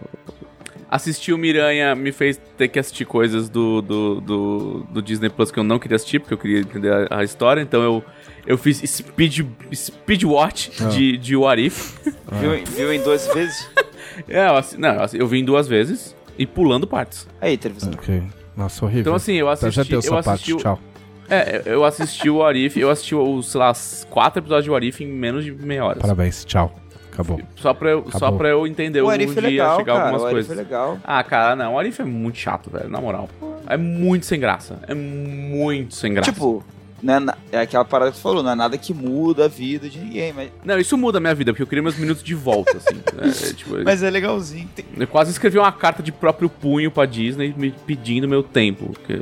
[0.90, 5.50] Assistir o Miranha me fez ter que assistir coisas do, do, do, do Disney Plus
[5.50, 8.02] que eu não queria assistir, porque eu queria entender a, a história, então eu
[8.46, 9.40] eu fiz speed,
[9.74, 10.88] speed watch ah.
[10.88, 11.98] de, de What If.
[12.26, 12.36] Ah.
[12.36, 13.68] Viu, viu em duas vezes?
[14.26, 17.28] é, eu, não, eu vi em duas vezes e pulando partes.
[17.42, 17.92] Aí, televisão.
[17.92, 18.22] Ok.
[18.56, 19.02] Nossa, horrível.
[19.02, 19.76] Então assim, eu assisti...
[19.76, 20.80] já deu eu assisti, parte, tchau.
[21.28, 23.72] É, eu assisti o What If, eu assisti os, sei lá,
[24.08, 26.00] quatro episódios de What If em menos de meia hora.
[26.00, 26.74] Parabéns, tchau.
[27.18, 27.40] Acabou.
[27.56, 28.18] Só pra eu, Acabou.
[28.20, 30.56] Só pra eu entender o Arif um é legal, chegar cara, algumas o coisas.
[30.56, 30.98] É legal.
[31.02, 33.28] Ah, cara, não, o Arif é muito chato, velho, na moral.
[33.66, 34.78] É muito sem graça.
[34.86, 36.30] É muito sem graça.
[36.30, 36.64] Tipo,
[37.02, 37.18] né,
[37.50, 40.32] é aquela parada que você falou, não é nada que muda a vida de ninguém,
[40.32, 40.50] mas...
[40.64, 42.94] Não, isso muda a minha vida, porque eu queria meus minutos de volta, assim.
[43.14, 44.68] né, é, tipo, mas é legalzinho.
[44.72, 44.84] Tem...
[44.96, 49.18] Eu quase escrevi uma carta de próprio punho pra Disney me pedindo meu tempo, porque...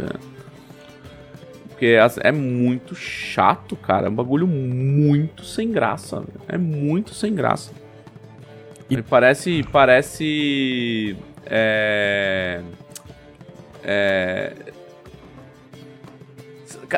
[1.70, 4.06] Porque é muito chato, cara.
[4.06, 6.24] É um bagulho muito sem graça.
[6.48, 7.70] É muito sem graça.
[8.88, 9.62] E parece.
[9.64, 11.16] Parece.
[11.46, 12.60] É.
[13.82, 14.52] É.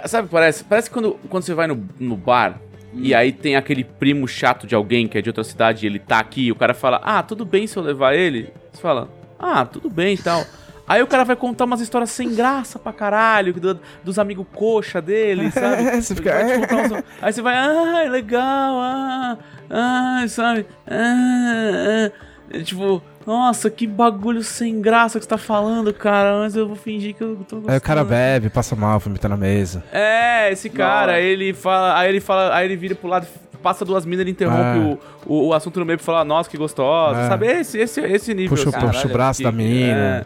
[0.06, 2.60] Sabe, parece, parece quando, quando você vai no, no bar
[2.92, 3.00] hum.
[3.02, 5.98] e aí tem aquele primo chato de alguém que é de outra cidade e ele
[5.98, 8.52] tá aqui e o cara fala, ah, tudo bem se eu levar ele?
[8.70, 9.08] Você fala,
[9.38, 10.44] ah, tudo bem e tal.
[10.88, 15.02] Aí o cara vai contar umas histórias sem graça pra caralho, do, dos amigos coxa
[15.02, 15.82] dele, sabe?
[15.82, 16.32] É, você fica...
[16.32, 17.04] uns...
[17.20, 19.38] Aí você vai, ah, legal, ah,
[19.70, 20.66] ah, sabe?
[20.86, 22.62] Ah, ah.
[22.64, 26.38] Tipo, nossa, que bagulho sem graça que você tá falando, cara.
[26.38, 27.70] Mas eu vou fingir que eu tô gostando.
[27.70, 29.84] Aí o cara bebe, passa mal, vomita na mesa.
[29.92, 31.98] É, esse cara, ele fala.
[31.98, 33.26] Aí ele fala, aí ele vira pro lado,
[33.62, 34.98] passa duas minas, ele interrompe é.
[35.26, 37.20] o, o, o, assunto no meio pra falar, nossa, que gostosa.
[37.20, 37.28] É.
[37.28, 37.46] Sabe?
[37.46, 38.56] Esse, esse, esse nível.
[38.56, 39.92] Puxa, assim, puxa o braço da mina.
[39.92, 40.24] É,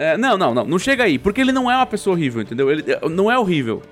[0.00, 0.64] é, não, não, não.
[0.64, 1.18] Não chega aí.
[1.18, 2.70] Porque ele não é uma pessoa horrível, entendeu?
[2.70, 3.82] Ele não é horrível.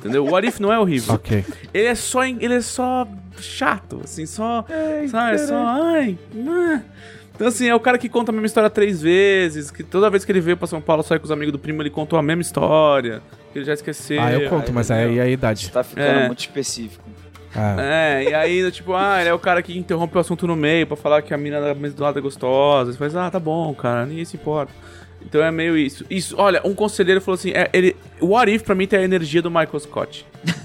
[0.00, 0.26] Entendeu?
[0.26, 1.14] O What If não é horrível.
[1.14, 1.44] ok.
[1.72, 3.06] Ele é só, ele é só
[3.38, 4.64] chato, assim, só.
[4.68, 5.38] Ai, sabe?
[5.38, 5.56] Só.
[5.56, 6.18] Ai.
[7.34, 10.24] Então, assim, é o cara que conta a mesma história três vezes, que toda vez
[10.24, 12.22] que ele veio pra São Paulo sair com os amigos do primo, ele contou a
[12.22, 14.20] mesma história, que ele já esqueceu.
[14.20, 15.66] Ah, eu conto, mas aí é a idade.
[15.66, 16.26] Você tá ficando é.
[16.26, 17.04] muito específico.
[17.56, 18.24] É.
[18.24, 20.86] é, e aí, tipo, ah, ele é o cara que interrompe o assunto no meio
[20.88, 22.92] pra falar que a mina da mesa do lado é gostosa.
[22.92, 24.72] Você faz, ah, tá bom, cara, ninguém se importa.
[25.24, 26.04] Então é meio isso.
[26.10, 29.02] Isso, olha, um conselheiro falou assim: é, ele, o What If pra mim tem a
[29.02, 30.26] energia do Michael Scott.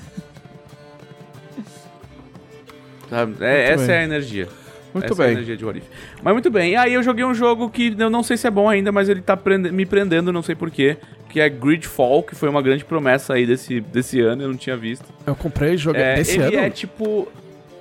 [3.42, 3.96] É, essa bem.
[3.96, 4.48] é a energia.
[4.94, 5.26] Muito Essa bem.
[5.26, 5.86] É a energia de What If.
[6.22, 6.72] Mas muito bem.
[6.72, 9.10] E aí eu joguei um jogo que eu não sei se é bom ainda, mas
[9.10, 10.98] ele tá prende me prendendo, não sei porquê.
[11.30, 14.76] Que é Gridfall, que foi uma grande promessa aí desse, desse ano, eu não tinha
[14.76, 15.06] visto.
[15.26, 16.54] Eu comprei e joguei é, desse ele ano?
[16.54, 17.28] Ele é tipo.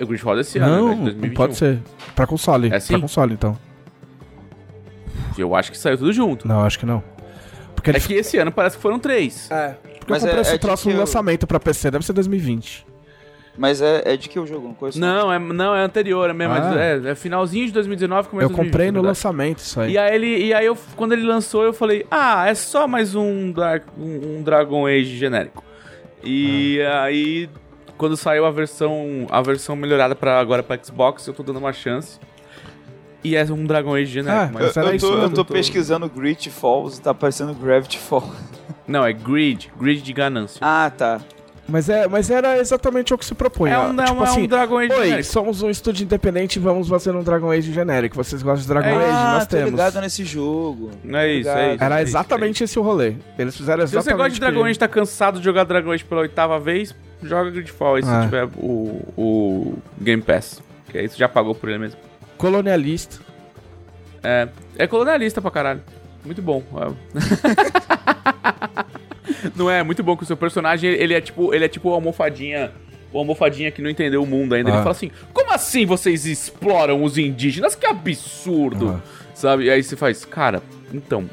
[0.01, 1.14] O Gridfall desse ano, não, né?
[1.16, 1.79] Não pode ser.
[2.14, 2.68] Pra console.
[2.70, 2.93] É assim?
[2.93, 3.59] Pra console, então.
[5.41, 6.47] Eu acho que saiu tudo junto.
[6.47, 7.03] Não, acho que não.
[7.74, 9.51] Porque é que esse ano parece que foram três.
[9.51, 9.68] É.
[9.99, 10.99] Porque Mas eu comprei é, esse é troço no eu...
[11.01, 12.86] lançamento pra PC, deve ser 2020.
[13.59, 14.68] Mas é, é de que o jogo?
[14.68, 15.01] Não conheço.
[15.01, 16.55] Não, é, não, é anterior é mesmo.
[16.55, 16.74] Ah.
[16.76, 19.93] É, é, finalzinho de 2019, começo Eu comprei no lançamento isso aí.
[19.93, 23.16] E aí, ele, e aí eu, quando ele lançou, eu falei, ah, é só mais
[23.16, 23.53] um,
[23.99, 25.64] um, um Dragon Age genérico.
[26.22, 27.03] E ah.
[27.03, 27.51] aí,
[27.97, 31.72] quando saiu a versão, a versão melhorada para agora para Xbox, eu tô dando uma
[31.72, 32.20] chance.
[33.23, 34.45] E é um Dragon Age genérico.
[34.45, 38.31] Ah, mas eu, eu, tô, eu tô pesquisando Grit Falls e tá aparecendo Gravity Falls.
[38.87, 40.59] Não, é Greed, Greed de ganância.
[40.62, 41.21] Ah, tá.
[41.69, 43.71] Mas, é, mas era exatamente o que se propõe.
[43.71, 45.29] É um, tipo é assim, um Dragon Age Oi, genérico.
[45.29, 48.16] somos um estúdio independente e vamos fazer um Dragon Age genérico.
[48.16, 49.12] Vocês gostam de Dragon é, Age?
[49.14, 49.71] Ah, nós temos.
[49.73, 50.91] ligado nesse jogo.
[51.05, 51.85] Não é isso, é isso.
[51.85, 53.16] Era exatamente esse o rolê.
[53.39, 56.05] Eles fizeram exatamente Se você gosta de Dragon Age, tá cansado de jogar Dragon Age
[56.07, 57.99] pela oitava vez, joga Gridfall.
[57.99, 58.23] E se ah.
[58.23, 60.62] tiver o, o Game Pass.
[60.89, 62.08] Que aí você já pagou por ele mesmo.
[62.39, 63.18] Colonialista.
[64.22, 65.82] É, é colonialista pra caralho.
[66.24, 66.62] Muito bom.
[69.55, 69.82] não é?
[69.82, 72.72] Muito bom que o seu personagem, ele é tipo, ele é tipo uma almofadinha
[73.12, 74.70] o almofadinha que não entendeu o mundo ainda.
[74.70, 74.74] Ah.
[74.74, 77.74] Ele fala assim: Como assim vocês exploram os indígenas?
[77.74, 79.01] Que absurdo!
[79.03, 79.28] Ah.
[79.34, 79.64] Sabe?
[79.64, 80.62] E aí você faz, cara,
[80.93, 81.28] então.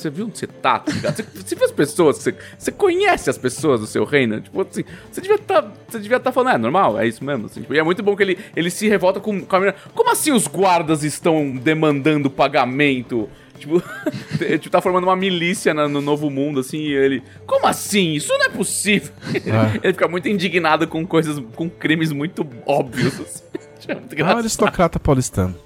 [0.00, 1.16] Você viu onde você tá, tá ligado?
[1.16, 4.40] Você, você viu as pessoas, você, você conhece as pessoas do seu reino?
[4.40, 7.46] Tipo assim, você devia tá, você devia estar tá falando, é normal, é isso mesmo.
[7.46, 9.76] Assim, tipo, e é muito bom que ele, ele se revolta com, com a menina.
[9.94, 13.28] Como assim os guardas estão demandando pagamento?
[13.58, 13.82] Tipo,
[14.58, 17.22] tipo, tá formando uma milícia no, no, novo mundo, assim, e ele.
[17.46, 18.14] Como assim?
[18.14, 19.12] Isso não é possível.
[19.30, 19.80] É.
[19.82, 23.20] Ele fica muito indignado com coisas, com crimes muito óbvios.
[23.20, 23.44] Assim.
[23.88, 25.56] É muito ah, aristocrata paulistano.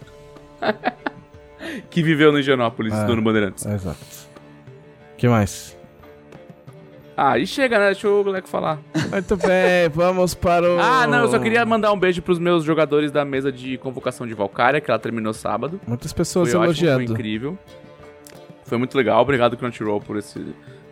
[1.90, 3.66] que viveu no Higienópolis, é, Dono Bandeirantes.
[3.66, 4.23] É, exato.
[5.24, 5.76] Que mais?
[7.16, 7.86] Ah, e chega, né?
[7.86, 8.78] Deixa o Leco falar.
[9.10, 10.78] Muito bem, vamos para o.
[10.78, 14.26] Ah, não, eu só queria mandar um beijo pros meus jogadores da mesa de convocação
[14.26, 15.80] de Valkyria, que ela terminou sábado.
[15.86, 16.96] Muitas pessoas foi elogiando.
[16.96, 17.58] Ótimo, foi incrível.
[18.64, 19.22] Foi muito legal.
[19.22, 20.44] Obrigado, Crunchyroll, por, esse,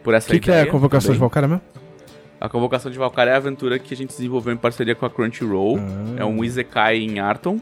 [0.03, 0.61] por essa que ideia.
[0.61, 1.17] O que é a convocação também.
[1.17, 1.63] de Valkyria mesmo?
[2.41, 5.11] A convocação de Valkyria é a aventura que a gente desenvolveu em parceria com a
[5.11, 5.79] Crunchyroll.
[5.79, 6.21] Ah.
[6.21, 7.61] É um Isekai em Arton.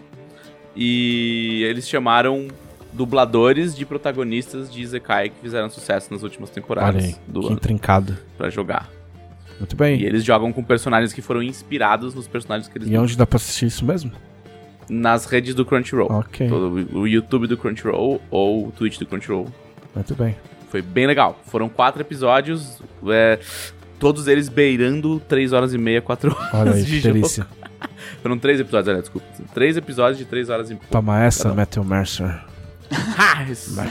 [0.77, 2.47] E eles chamaram
[2.93, 7.57] dubladores de protagonistas de Isekai que fizeram sucesso nas últimas temporadas aí, do que ano.
[7.57, 8.17] intrincado.
[8.37, 8.89] Pra jogar.
[9.59, 10.01] Muito bem.
[10.01, 12.89] E eles jogam com personagens que foram inspirados nos personagens que eles...
[12.89, 14.11] E onde dá pra assistir isso mesmo?
[14.89, 16.11] Nas redes do Crunchyroll.
[16.11, 16.49] Ok.
[16.49, 19.47] Todo, o YouTube do Crunchyroll ou o Twitch do Crunchyroll.
[19.95, 20.35] Muito bem.
[20.71, 21.39] Foi bem legal.
[21.47, 23.39] Foram quatro episódios, é,
[23.99, 27.45] todos eles beirando 3 horas e meia, 4 horas Olha aí, de delícia.
[27.45, 27.61] jogo.
[28.23, 29.27] Foram três episódios, olha, desculpa.
[29.55, 30.87] Três episódios de 3 horas e meia.
[30.91, 32.41] Toma essa, Matthew Mercer.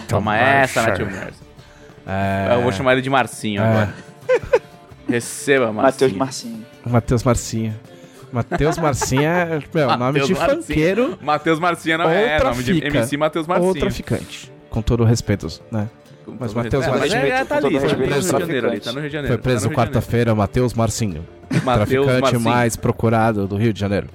[0.08, 1.34] Toma essa, Matthew Mercer.
[2.06, 2.56] É...
[2.56, 3.66] Eu vou chamar ele de Marcinho é...
[3.66, 3.94] agora.
[5.08, 6.12] Receba, Marcinho.
[6.12, 6.66] Matheus Marcinho.
[6.86, 7.76] Matheus Marcinho.
[8.32, 10.62] Matheus Marcinha é meu, nome de Marcinha.
[10.62, 11.20] funkeiro.
[11.22, 13.70] Matheus Marcinha não é nome de MC Matheus Marcinho.
[13.70, 14.52] Ou traficante.
[14.70, 15.90] Com todo o respeito, né?
[16.40, 17.16] Mas Matheus é, Marcinho.
[17.16, 19.36] É, tá ali, foi preso, no Rio de Janeiro, tá no Rio de Janeiro.
[19.36, 21.26] Foi preso tá quarta-feira, Matheus Marcinho.
[21.64, 22.42] Mateus traficante Marcinho.
[22.42, 24.08] mais procurado do Rio de Janeiro.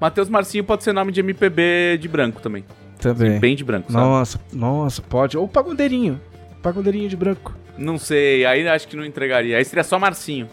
[0.00, 2.64] Matheus Marcinho pode ser nome de MPB de branco também.
[3.00, 3.38] Também.
[3.38, 4.04] bem de branco, sabe?
[4.04, 5.36] Nossa, nossa, pode.
[5.36, 6.20] Ou pagodeirinho.
[6.62, 7.54] Pagodeirinho de branco.
[7.76, 9.56] Não sei, aí acho que não entregaria.
[9.56, 10.48] Aí seria só Marcinho.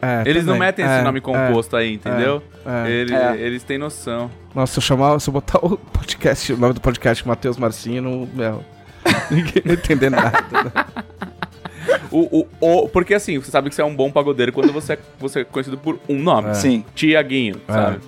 [0.00, 0.44] É, eles também.
[0.44, 2.42] não metem é, esse nome composto é, aí, entendeu?
[2.64, 2.90] É, é.
[2.90, 3.36] eles, é.
[3.38, 4.30] eles têm noção.
[4.54, 8.02] Nossa, se eu chamar, se eu botar o podcast, o nome do podcast Matheus Marcinho,
[8.02, 8.64] não, meu,
[9.30, 10.44] ninguém vai entender nada.
[10.52, 10.84] Né?
[12.10, 14.94] o, o, o, porque assim, você sabe que você é um bom pagodeiro quando você
[14.94, 16.54] é, você é conhecido por um nome.
[16.54, 16.84] Sim.
[16.94, 18.00] Tiaguinho, sabe?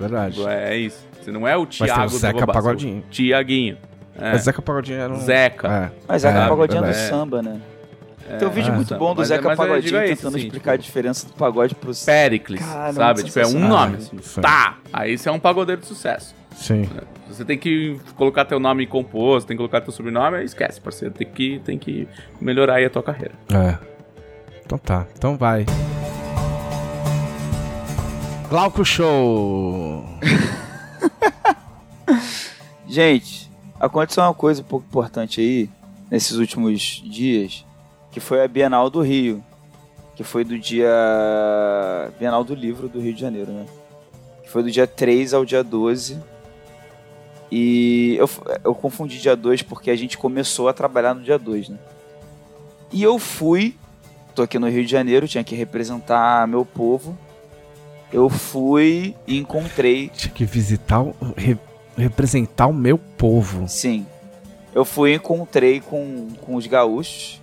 [0.00, 0.42] Verdade.
[0.46, 1.05] É, isso.
[1.26, 3.04] Você não é o Tiago Mas tem o Zeca Pagodinho.
[3.10, 3.76] Tiaguinho.
[4.16, 4.30] É.
[4.30, 5.18] Mas Zeca Pagodinho era um...
[5.18, 5.92] Zeca.
[6.06, 7.60] Mas Zeca Pagodinho é do samba, né?
[8.30, 10.72] É, Tem um vídeo é, muito bom do mas, Zeca mas Pagodinho tentando isso, explicar
[10.72, 12.04] tipo, a diferença do pagode pros...
[12.04, 13.24] Pericles, Caramba, sabe?
[13.24, 13.96] Tipo, é um nome.
[13.96, 14.40] Assim.
[14.40, 16.32] Tá, aí você é um pagodeiro de sucesso.
[16.54, 16.88] Sim.
[17.26, 21.12] Você tem que colocar teu nome composto, tem que colocar teu sobrenome, esquece, parceiro.
[21.12, 22.06] Tem que, tem que
[22.40, 23.34] melhorar aí a tua carreira.
[23.52, 23.76] É.
[24.64, 25.66] Então tá, então vai.
[28.48, 30.04] Glauco Show!
[32.88, 33.50] Gente,
[33.80, 35.70] aconteceu uma coisa um pouco importante aí,
[36.10, 37.64] nesses últimos dias,
[38.10, 39.44] que foi a Bienal do Rio,
[40.14, 40.88] que foi do dia.
[42.18, 43.66] Bienal do Livro do Rio de Janeiro, né?
[44.42, 46.18] Que foi do dia 3 ao dia 12.
[47.50, 48.28] E eu,
[48.64, 51.78] eu confundi dia 2 porque a gente começou a trabalhar no dia 2, né?
[52.92, 53.76] E eu fui,
[54.34, 57.16] tô aqui no Rio de Janeiro, tinha que representar meu povo.
[58.12, 60.08] Eu fui e encontrei.
[60.08, 61.04] Tinha que visitar,
[61.36, 61.58] re,
[61.96, 63.68] representar o meu povo.
[63.68, 64.06] Sim.
[64.74, 67.40] Eu fui e encontrei com, com os gaúchos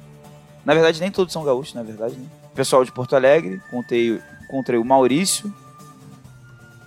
[0.66, 2.26] na verdade, nem todos são gaúchos, na verdade, né?
[2.56, 5.54] Pessoal de Porto Alegre, contei, encontrei o Maurício,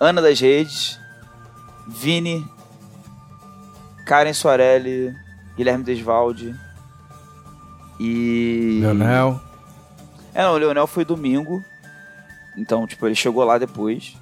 [0.01, 0.99] Ana das Redes,
[1.89, 2.47] Vini,
[4.07, 5.15] Karen Soarelli,
[5.57, 6.55] Guilherme Desvalde
[8.01, 8.79] e.
[8.81, 9.41] Leonel.
[10.33, 11.63] É, não, o Leonel foi domingo.
[12.57, 14.17] Então, tipo, ele chegou lá depois.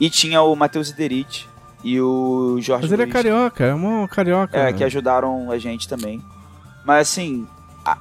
[0.00, 1.48] E tinha o Matheus Iderite
[1.82, 4.56] e o Jorge Mas ele é Luiz, é carioca, é um carioca.
[4.56, 4.72] É, né?
[4.72, 6.22] que ajudaram a gente também.
[6.84, 7.46] Mas assim,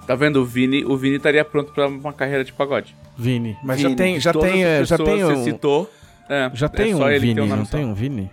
[0.06, 0.42] Tá vendo?
[0.42, 2.96] O Vini, o Vini estaria pronto para uma carreira de pagode.
[3.16, 3.58] Vini.
[3.64, 3.90] Mas Vini.
[3.90, 5.44] já tem, já tem, é, já tem um...
[5.44, 5.90] citou.
[6.30, 8.30] É, já tem é um Vini, não tem um Vini?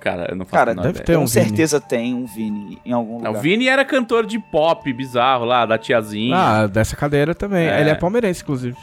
[0.00, 0.92] Cara, eu não faço Cara, nada.
[0.92, 3.38] deve ter com um certeza tem um Vini em algum Não, lugar.
[3.38, 6.36] o Vini era cantor de pop bizarro lá, da tiazinha.
[6.36, 7.66] Ah, dessa cadeira também.
[7.66, 7.80] É.
[7.80, 8.76] Ele é palmeirense, inclusive.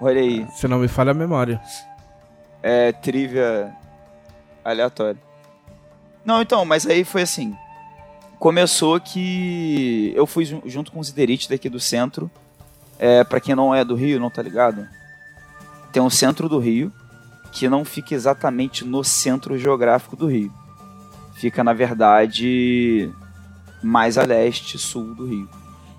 [0.00, 1.60] Olha aí, Se não me falha a memória.
[2.62, 3.72] é trivia
[4.64, 5.20] aleatória.
[6.24, 7.56] Não, então, mas aí foi assim.
[8.38, 12.30] Começou que eu fui jun- junto com os iderites daqui do centro.
[12.98, 14.86] É, para quem não é do Rio, não tá ligado?
[15.92, 16.92] Tem um centro do Rio
[17.52, 20.52] que não fica exatamente no centro geográfico do Rio.
[21.34, 23.10] Fica, na verdade,
[23.82, 25.48] mais a leste, sul do Rio.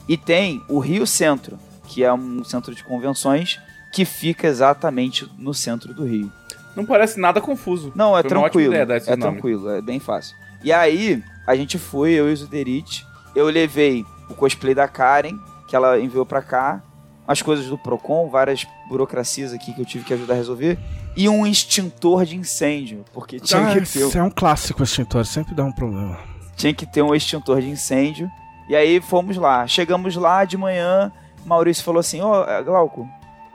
[0.07, 3.59] E tem o Rio Centro, que é um centro de convenções
[3.91, 6.31] que fica exatamente no centro do Rio.
[6.75, 7.91] Não parece nada confuso.
[7.95, 8.73] Não, é Foi uma ótima tranquilo.
[8.73, 9.19] ideia É nomes.
[9.19, 10.35] tranquilo, é bem fácil.
[10.63, 13.05] E aí, a gente foi, eu e o Zuderite.
[13.35, 16.81] Eu levei o cosplay da Karen, que ela enviou pra cá,
[17.27, 20.77] as coisas do Procon, várias burocracias aqui que eu tive que ajudar a resolver,
[21.15, 25.25] e um extintor de incêndio, porque tinha, Ah, que ter, isso é um clássico extintor,
[25.25, 26.17] sempre dá um problema.
[26.55, 28.29] tinha que ter um extintor de incêndio.
[28.69, 29.65] E aí fomos lá.
[29.67, 31.11] Chegamos lá de manhã,
[31.45, 33.07] Maurício falou assim: Ó, Glauco,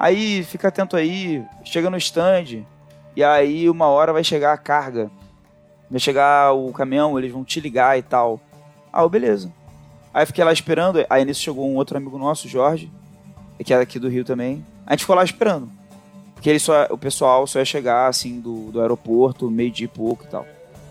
[0.03, 2.64] aí fica atento aí, chega no stand,
[3.14, 5.09] e aí uma hora vai chegar a carga.
[5.88, 8.40] Vai chegar o caminhão, eles vão te ligar e tal.
[8.92, 9.53] Ah, beleza.
[10.12, 12.90] Aí fiquei lá esperando, aí nisso chegou um outro amigo nosso, Jorge,
[13.64, 14.66] que é aqui do Rio também.
[14.84, 15.70] A gente ficou lá esperando.
[16.34, 20.24] Porque ele só, o pessoal só ia chegar assim do, do aeroporto, meio-dia e pouco
[20.24, 20.44] e tal.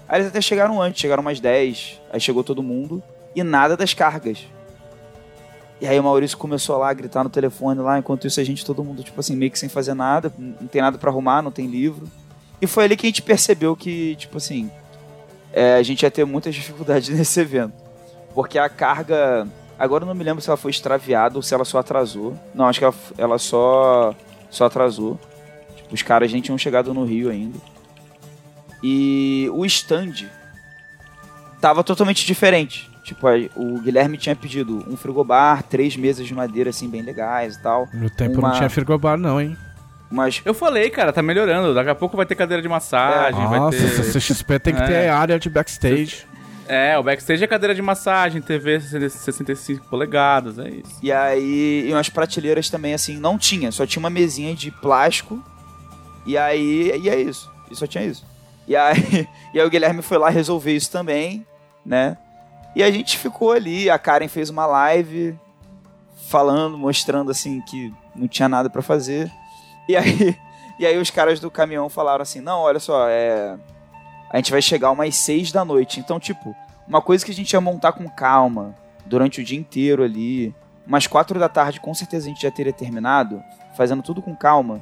[0.08, 2.00] Aí eles até chegaram antes, chegaram umas 10.
[2.14, 3.04] Aí chegou todo mundo
[3.36, 4.48] e nada das cargas.
[5.82, 8.64] E aí o Maurício começou lá a gritar no telefone lá, enquanto isso a gente,
[8.64, 11.50] todo mundo, tipo assim, meio que sem fazer nada, não tem nada pra arrumar, não
[11.50, 12.08] tem livro.
[12.62, 14.70] E foi ali que a gente percebeu que, tipo assim,
[15.52, 17.74] é, a gente ia ter muitas dificuldades nesse evento.
[18.36, 19.48] Porque a carga.
[19.80, 22.38] Agora eu não me lembro se ela foi extraviada ou se ela só atrasou.
[22.54, 24.14] Não, acho que ela, ela só,
[24.52, 25.20] só atrasou.
[25.76, 27.58] Tipo, os caras nem tinham chegado no Rio ainda.
[28.84, 30.30] E o stand
[31.60, 32.91] tava totalmente diferente.
[33.14, 37.56] Tipo, a- o Guilherme tinha pedido um frigobar, três mesas de madeira, assim, bem legais
[37.58, 37.90] e tal.
[37.94, 39.58] No tempo Uma- não tinha frigobar, não, hein?
[40.10, 41.74] Mas Eu falei, cara, tá melhorando.
[41.74, 44.04] Daqui a pouco vai ter cadeira de massagem, vai Nossa, ter...
[44.14, 44.86] CXP tem que É.
[44.88, 46.26] ter área de backstage.
[46.70, 50.98] É, o backstage é cadeira de massagem, TV 65 polegadas, é isso.
[51.04, 53.72] E aí, e umas prateleiras também, assim, não tinha.
[53.74, 55.44] Só tinha uma mesinha de plástico.
[56.26, 57.52] E aí, e é isso.
[57.70, 58.26] E só tinha isso.
[58.68, 61.46] E aí, e aí o Guilherme foi lá resolver isso também,
[61.86, 62.16] né?
[62.76, 63.90] E a gente ficou ali.
[63.90, 65.38] A Karen fez uma live
[66.28, 69.32] falando, mostrando, assim, que não tinha nada pra fazer.
[69.88, 70.38] E aí,
[70.80, 73.58] e aí os caras do caminhão falaram assim, não, olha só, é...
[74.30, 76.00] A gente vai chegar umas seis da noite.
[76.00, 76.56] Então, tipo,
[76.88, 80.56] uma coisa que a gente ia montar com calma durante o dia inteiro ali.
[80.88, 83.44] Umas quatro da tarde, com certeza a gente já teria terminado,
[83.76, 84.82] fazendo tudo com calma.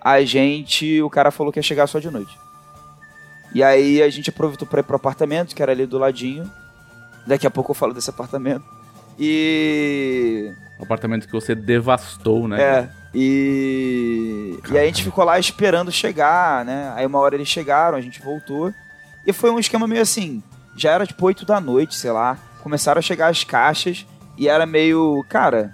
[0.00, 2.38] A gente, o cara falou que ia chegar só de noite.
[3.54, 6.50] E aí a gente aproveitou pra ir pro apartamento, que era ali do ladinho.
[7.30, 8.64] Daqui a pouco eu falo desse apartamento.
[9.16, 10.52] E.
[10.82, 12.60] Apartamento que você devastou, né?
[12.60, 12.88] É.
[13.14, 14.58] E.
[14.68, 16.92] E aí a gente ficou lá esperando chegar, né?
[16.96, 18.74] Aí uma hora eles chegaram, a gente voltou.
[19.24, 20.42] E foi um esquema meio assim.
[20.76, 22.36] Já era tipo 8 da noite, sei lá.
[22.64, 24.04] Começaram a chegar as caixas.
[24.36, 25.24] E era meio.
[25.28, 25.72] Cara,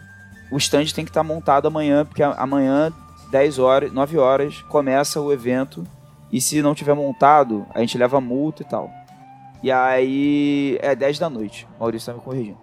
[0.50, 2.92] o stand tem que estar montado amanhã, porque amanhã,
[3.30, 5.86] 10 horas, 9 horas, começa o evento.
[6.30, 8.90] E se não tiver montado, a gente leva multa e tal.
[9.66, 11.66] E aí é 10 da noite.
[11.76, 12.56] O Maurício tá me corrigindo.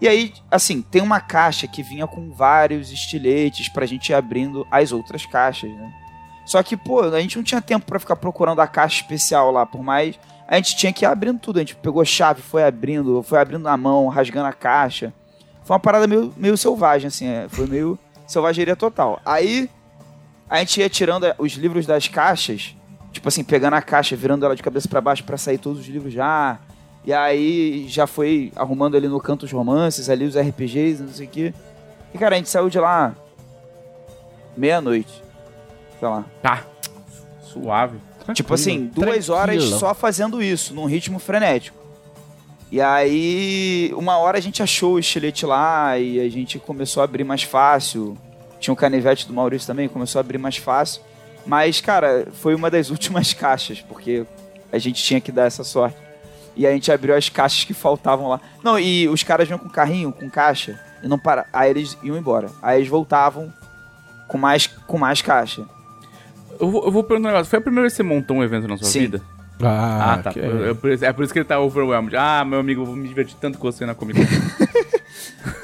[0.00, 4.66] E aí, assim, tem uma caixa que vinha com vários estiletes pra gente ir abrindo
[4.68, 5.94] as outras caixas, né?
[6.44, 9.64] Só que, pô, a gente não tinha tempo pra ficar procurando a caixa especial lá,
[9.64, 10.18] por mais.
[10.48, 11.58] A gente tinha que ir abrindo tudo.
[11.58, 15.14] A gente pegou chave, foi abrindo, foi abrindo na mão, rasgando a caixa.
[15.62, 17.96] Foi uma parada meio, meio selvagem, assim, é, foi meio
[18.26, 19.20] selvageria total.
[19.24, 19.70] Aí
[20.48, 22.74] a gente ia tirando os livros das caixas,
[23.12, 25.86] tipo assim, pegando a caixa, virando ela de cabeça pra baixo pra sair todos os
[25.86, 26.58] livros já.
[27.04, 31.26] E aí já foi arrumando ali no canto os romances, ali os RPGs, não sei
[31.26, 31.54] o quê.
[32.14, 33.14] E cara, a gente saiu de lá
[34.56, 35.22] meia-noite.
[35.98, 36.24] Sei lá.
[36.42, 36.64] Tá.
[37.42, 37.98] Suave.
[38.34, 39.34] Tipo assim, duas tranquilo.
[39.34, 41.78] horas só fazendo isso, num ritmo frenético.
[42.70, 47.04] E aí, uma hora a gente achou o estilete lá e a gente começou a
[47.04, 48.16] abrir mais fácil.
[48.60, 51.02] Tinha um canivete do Maurício também, começou a abrir mais fácil.
[51.46, 54.24] Mas, cara, foi uma das últimas caixas, porque
[54.72, 55.96] a gente tinha que dar essa sorte.
[56.56, 58.40] E a gente abriu as caixas que faltavam lá.
[58.62, 61.46] Não, e os caras vinham com carrinho, com caixa, e não para.
[61.52, 62.48] Aí eles iam embora.
[62.60, 63.52] Aí eles voltavam
[64.28, 65.64] com mais, com mais caixa.
[66.58, 67.48] Eu vou, eu vou perguntar um negócio.
[67.50, 69.00] Foi a primeira vez que você montou um evento na sua Sim.
[69.00, 69.22] vida?
[69.62, 70.32] Ah, Ah, tá.
[70.32, 72.14] que- É por, isso, é por isso que ele tá overwhelmed.
[72.16, 74.26] Ah, meu amigo, eu vou me divertir tanto com você na Comic Con.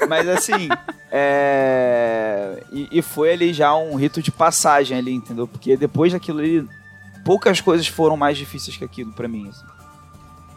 [0.07, 0.69] Mas assim,
[1.11, 2.63] é...
[2.71, 5.47] E, e foi ali já um rito de passagem ali, entendeu?
[5.47, 6.67] Porque depois daquilo ali,
[7.23, 9.47] poucas coisas foram mais difíceis que aquilo para mim.
[9.49, 9.65] Assim.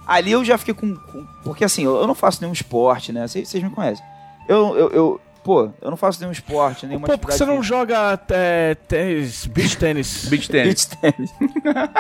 [0.07, 3.27] Ali eu já fiquei com, com, Porque assim, eu, eu não faço nenhum esporte, né?
[3.27, 4.05] Vocês me conhecem.
[4.49, 8.19] Eu, eu, eu, pô, eu não faço nenhum esporte, nenhuma Pô, porque você não joga
[8.31, 10.27] é, tênis, beach tênis?
[10.31, 10.87] beach tênis.
[10.87, 11.31] Beach tênis.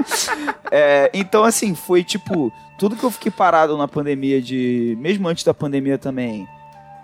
[0.72, 4.96] é, então, assim, foi tipo, tudo que eu fiquei parado na pandemia de.
[5.00, 6.48] Mesmo antes da pandemia também.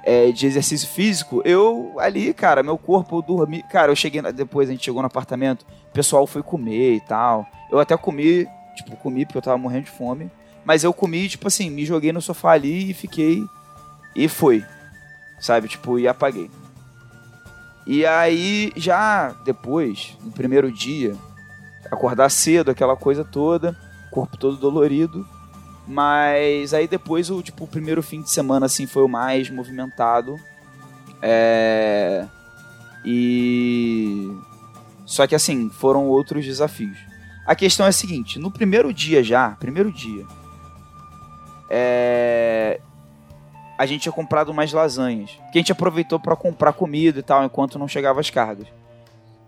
[0.08, 3.62] É, de exercício físico, eu ali, cara, meu corpo, eu dormi.
[3.64, 4.22] Cara, eu cheguei.
[4.32, 7.44] Depois a gente chegou no apartamento, o pessoal foi comer e tal.
[7.72, 8.46] Eu até comi,
[8.76, 10.30] tipo, comi porque eu tava morrendo de fome.
[10.64, 13.42] Mas eu comi, tipo assim, me joguei no sofá ali e fiquei.
[14.14, 14.64] E foi
[15.38, 15.68] sabe?
[15.68, 16.50] Tipo, e apaguei.
[17.86, 21.14] E aí, já depois, no primeiro dia,
[21.90, 23.76] acordar cedo, aquela coisa toda,
[24.10, 25.26] corpo todo dolorido.
[25.86, 30.36] Mas aí depois, o, tipo, o primeiro fim de semana, assim, foi o mais movimentado.
[31.22, 32.26] É...
[33.04, 34.30] E...
[35.04, 36.98] Só que, assim, foram outros desafios.
[37.46, 40.24] A questão é a seguinte, no primeiro dia já, primeiro dia,
[41.70, 42.80] é
[43.78, 45.30] a gente tinha comprado mais lasanhas.
[45.52, 48.66] Que a gente aproveitou para comprar comida e tal, enquanto não chegava as cargas.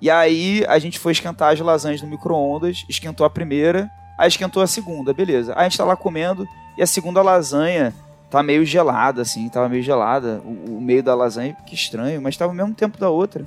[0.01, 4.63] E aí a gente foi esquentar as lasanhas no micro-ondas, esquentou a primeira, aí esquentou
[4.63, 5.53] a segunda, beleza.
[5.55, 6.47] Aí a gente tá lá comendo
[6.77, 7.95] e a segunda lasanha
[8.29, 10.43] tá meio gelada, assim, tava meio gelada.
[10.45, 13.47] O, o meio da lasanha, que estranho, mas tava ao mesmo tempo da outra.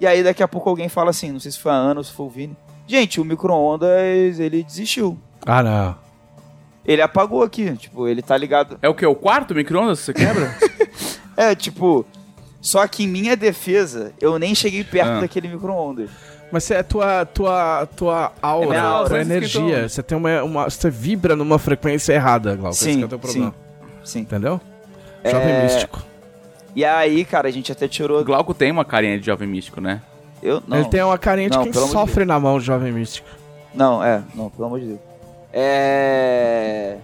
[0.00, 2.04] E aí daqui a pouco alguém fala assim, não sei se foi a Ana ou
[2.04, 2.56] se foi o Vini.
[2.86, 5.16] Gente, o micro-ondas, ele desistiu.
[5.46, 5.96] Ah, não.
[6.84, 8.78] Ele apagou aqui, tipo, ele tá ligado.
[8.82, 9.06] É o que?
[9.06, 10.56] O quarto micro-ondas que você quebra?
[11.36, 12.04] é, tipo.
[12.60, 15.20] Só que em minha defesa, eu nem cheguei perto ah.
[15.20, 16.10] daquele micro-ondas.
[16.52, 19.88] Mas é tua, tua, tua aura, é aura tua energia.
[19.88, 20.64] Você tem uma, uma.
[20.68, 22.76] Você vibra numa frequência errada, Glauco.
[22.76, 23.54] Sim, esse é o teu problema.
[24.04, 24.04] Sim.
[24.04, 24.20] sim.
[24.20, 24.60] Entendeu?
[25.24, 25.62] Jovem é...
[25.62, 26.02] místico.
[26.76, 28.22] E aí, cara, a gente até tirou.
[28.22, 30.02] Glauco tem uma carinha de jovem místico, né?
[30.42, 30.76] Eu não.
[30.76, 33.28] Ele tem uma carinha de não, quem sofre de na mão de jovem místico.
[33.74, 35.00] Não, é, não, pelo amor de Deus.
[35.54, 36.98] É.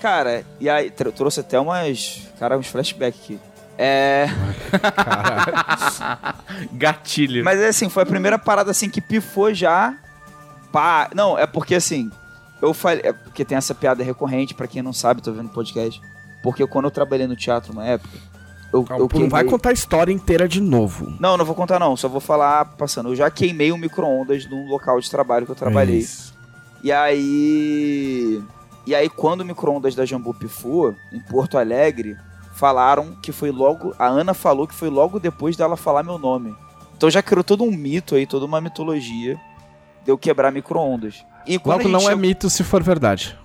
[0.00, 2.28] Cara, e aí trouxe até umas.
[2.38, 3.40] Cara, uns flashbacks aqui.
[3.78, 4.26] É.
[6.72, 7.44] Gatilho.
[7.44, 9.96] Mas é assim, foi a primeira parada assim que pifou já.
[10.72, 11.10] Pá.
[11.14, 12.10] Não, é porque assim.
[12.62, 13.02] Eu falei.
[13.04, 16.00] É porque tem essa piada recorrente, para quem não sabe, tô vendo podcast.
[16.42, 18.18] Porque quando eu trabalhei no teatro uma época.
[18.72, 19.28] Eu, eu queimei...
[19.28, 21.14] Não vai contar a história inteira de novo.
[21.20, 21.96] Não, não vou contar não.
[21.96, 23.10] Só vou falar passando.
[23.10, 25.98] Eu já queimei um micro-ondas num local de trabalho que eu trabalhei.
[25.98, 26.34] Isso.
[26.82, 28.42] E aí.
[28.86, 32.18] E aí, quando o micro-ondas da Jambu pifou, em Porto Alegre,
[32.54, 33.94] falaram que foi logo.
[33.98, 36.54] A Ana falou que foi logo depois dela falar meu nome.
[36.96, 39.38] Então já criou todo um mito aí, toda uma mitologia
[40.04, 41.24] de eu quebrar micro-ondas.
[41.46, 43.36] E logo não é mito se for verdade.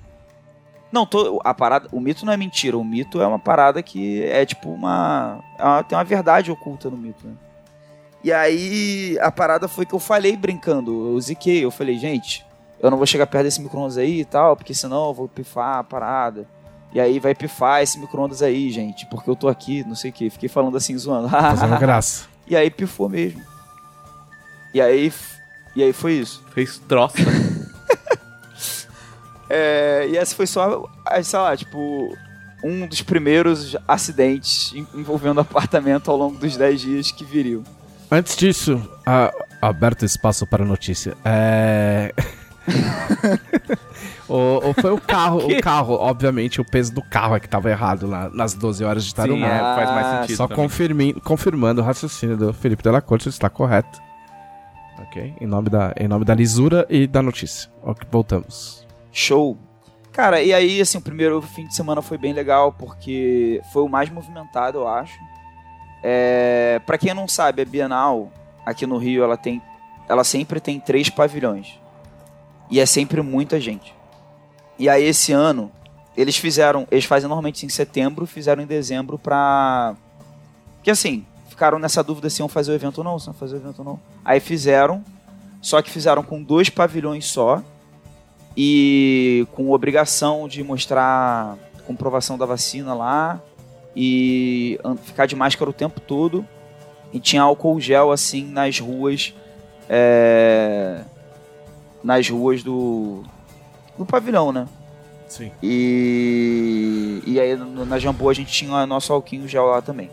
[0.91, 4.24] Não, tô, a parada, o mito não é mentira, o mito é uma parada que
[4.24, 7.34] é tipo uma, é uma tem uma verdade oculta no mito, né?
[8.24, 12.45] E aí a parada foi que eu falei brincando, eu ziquei, eu falei, gente,
[12.80, 15.78] eu não vou chegar perto desse micro-ondas aí e tal, porque senão eu vou pifar
[15.78, 16.47] a parada.
[16.92, 20.14] E aí vai pifar esse micro-ondas aí, gente, porque eu tô aqui, não sei o
[20.14, 20.30] que.
[20.30, 21.30] Fiquei falando assim, zoando.
[21.30, 22.26] Fazendo graça.
[22.48, 23.42] E aí pifou mesmo.
[24.74, 25.14] E aí,
[25.76, 26.44] e aí foi isso.
[26.54, 27.18] Fez troça.
[29.50, 30.90] é, e essa foi só,
[31.24, 32.18] sei lá, tipo,
[32.64, 37.64] um dos primeiros acidentes envolvendo apartamento ao longo dos 10 dias que viriam.
[38.12, 39.32] Antes disso, a,
[39.62, 41.16] aberto espaço para notícia.
[41.24, 42.12] É
[44.30, 47.70] ou, ou, foi o carro, o carro, obviamente, o peso do carro é que tava
[47.70, 49.48] errado lá nas 12 horas de Tarumã.
[49.48, 50.38] Sim, é, faz mais sentido.
[50.38, 54.02] Só confirmi, confirmando o raciocínio do Felipe Della Corte está correto.
[55.00, 55.34] Ok?
[55.42, 57.70] Em nome, da, em nome da lisura e da notícia.
[57.82, 58.86] Ok, voltamos.
[59.12, 59.58] Show!
[60.12, 63.88] Cara, e aí, assim, o primeiro fim de semana foi bem legal, porque foi o
[63.88, 65.18] mais movimentado, eu acho.
[66.04, 68.32] É, para quem não sabe, a Bienal,
[68.66, 69.62] aqui no Rio, ela tem.
[70.08, 71.80] Ela sempre tem três pavilhões.
[72.70, 73.96] E é sempre muita gente.
[74.80, 75.70] E aí esse ano,
[76.16, 79.94] eles fizeram, eles fazem normalmente em setembro, fizeram em dezembro pra.
[80.82, 83.58] Que assim, ficaram nessa dúvida se iam fazer o evento ou não, se iam fazer
[83.58, 84.00] o evento ou não.
[84.24, 85.04] Aí fizeram,
[85.62, 87.62] só que fizeram com dois pavilhões só
[88.56, 93.42] e com obrigação de mostrar comprovação da vacina lá
[93.96, 96.46] e ficar de máscara o tempo todo.
[97.12, 99.34] E tinha álcool gel assim nas ruas.
[99.90, 101.04] É
[102.04, 103.24] nas ruas do,
[104.00, 104.66] do pavilhão, né?
[105.28, 105.52] Sim.
[105.62, 110.10] E, e aí na Jambu a gente tinha nosso alquinho gel lá também.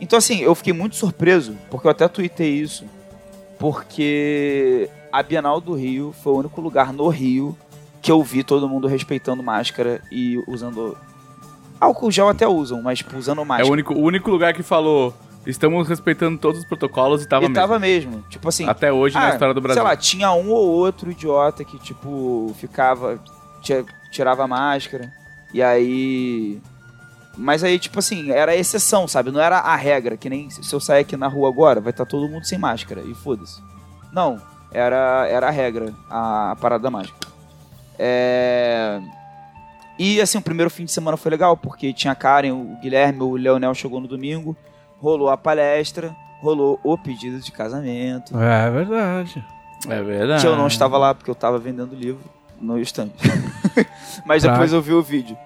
[0.00, 2.84] Então assim, eu fiquei muito surpreso, porque eu até tuitei isso,
[3.58, 7.56] porque a Bienal do Rio foi o único lugar no Rio
[8.02, 10.98] que eu vi todo mundo respeitando máscara e usando
[11.80, 13.66] álcool gel até usam, mas tipo, usando máscara.
[13.66, 15.14] É o único, o único lugar que falou
[15.46, 17.60] Estamos respeitando todos os protocolos e tava e mesmo.
[17.60, 18.24] tava mesmo.
[18.28, 18.66] Tipo assim.
[18.66, 19.82] Até hoje na ah, história do Brasil.
[19.82, 23.20] Sei lá, tinha um ou outro idiota que, tipo, ficava.
[24.10, 25.12] tirava a máscara.
[25.52, 26.60] E aí.
[27.36, 29.30] Mas aí, tipo assim, era a exceção, sabe?
[29.30, 32.04] Não era a regra, que nem se eu sair aqui na rua agora, vai estar
[32.04, 33.02] tá todo mundo sem máscara.
[33.02, 33.60] E foda-se.
[34.12, 34.40] Não,
[34.72, 37.32] era, era a regra, a, a parada da máscara.
[37.98, 39.00] É.
[39.98, 43.22] E assim, o primeiro fim de semana foi legal, porque tinha a Karen, o Guilherme,
[43.22, 44.56] o Leonel chegou no domingo,
[45.04, 48.36] rolou a palestra, rolou o pedido de casamento.
[48.38, 49.44] É verdade.
[49.86, 50.40] É verdade.
[50.40, 52.24] Que eu não estava lá porque eu estava vendendo livro
[52.58, 53.10] no stand.
[54.24, 54.52] Mas pra...
[54.52, 55.36] depois eu vi o vídeo.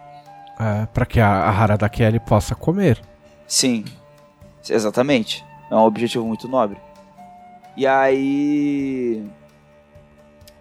[0.60, 3.00] É, pra que a, a Hara da Kelly possa comer.
[3.48, 3.84] Sim,
[4.68, 5.44] exatamente.
[5.68, 6.78] É um objetivo muito nobre.
[7.76, 9.28] E aí.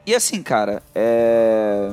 [0.06, 1.92] E assim, cara, é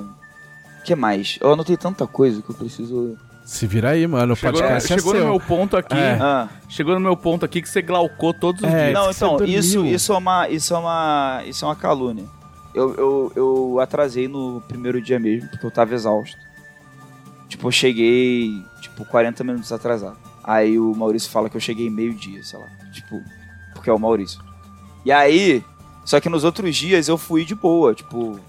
[0.85, 1.39] que mais?
[1.41, 3.19] Eu anotei tanta coisa que eu preciso.
[3.45, 4.33] Se vira aí, mano.
[4.33, 5.95] O chegou, podcast é, chegou no meu ponto aqui.
[5.95, 6.19] É.
[6.21, 6.49] Ah.
[6.69, 8.95] Chegou no meu ponto aqui que você glaucou todos os é, dias.
[8.95, 12.25] Não, então, isso, isso, é uma, isso, é uma, isso é uma calúnia.
[12.75, 16.37] Eu, eu, eu atrasei no primeiro dia mesmo, porque eu tava exausto.
[17.49, 20.17] Tipo, eu cheguei, tipo, 40 minutos atrasado.
[20.43, 22.67] Aí o Maurício fala que eu cheguei meio-dia, sei lá.
[22.93, 23.23] Tipo,
[23.75, 24.41] porque é o Maurício.
[25.05, 25.63] E aí,
[26.05, 28.41] só que nos outros dias eu fui de boa, tipo,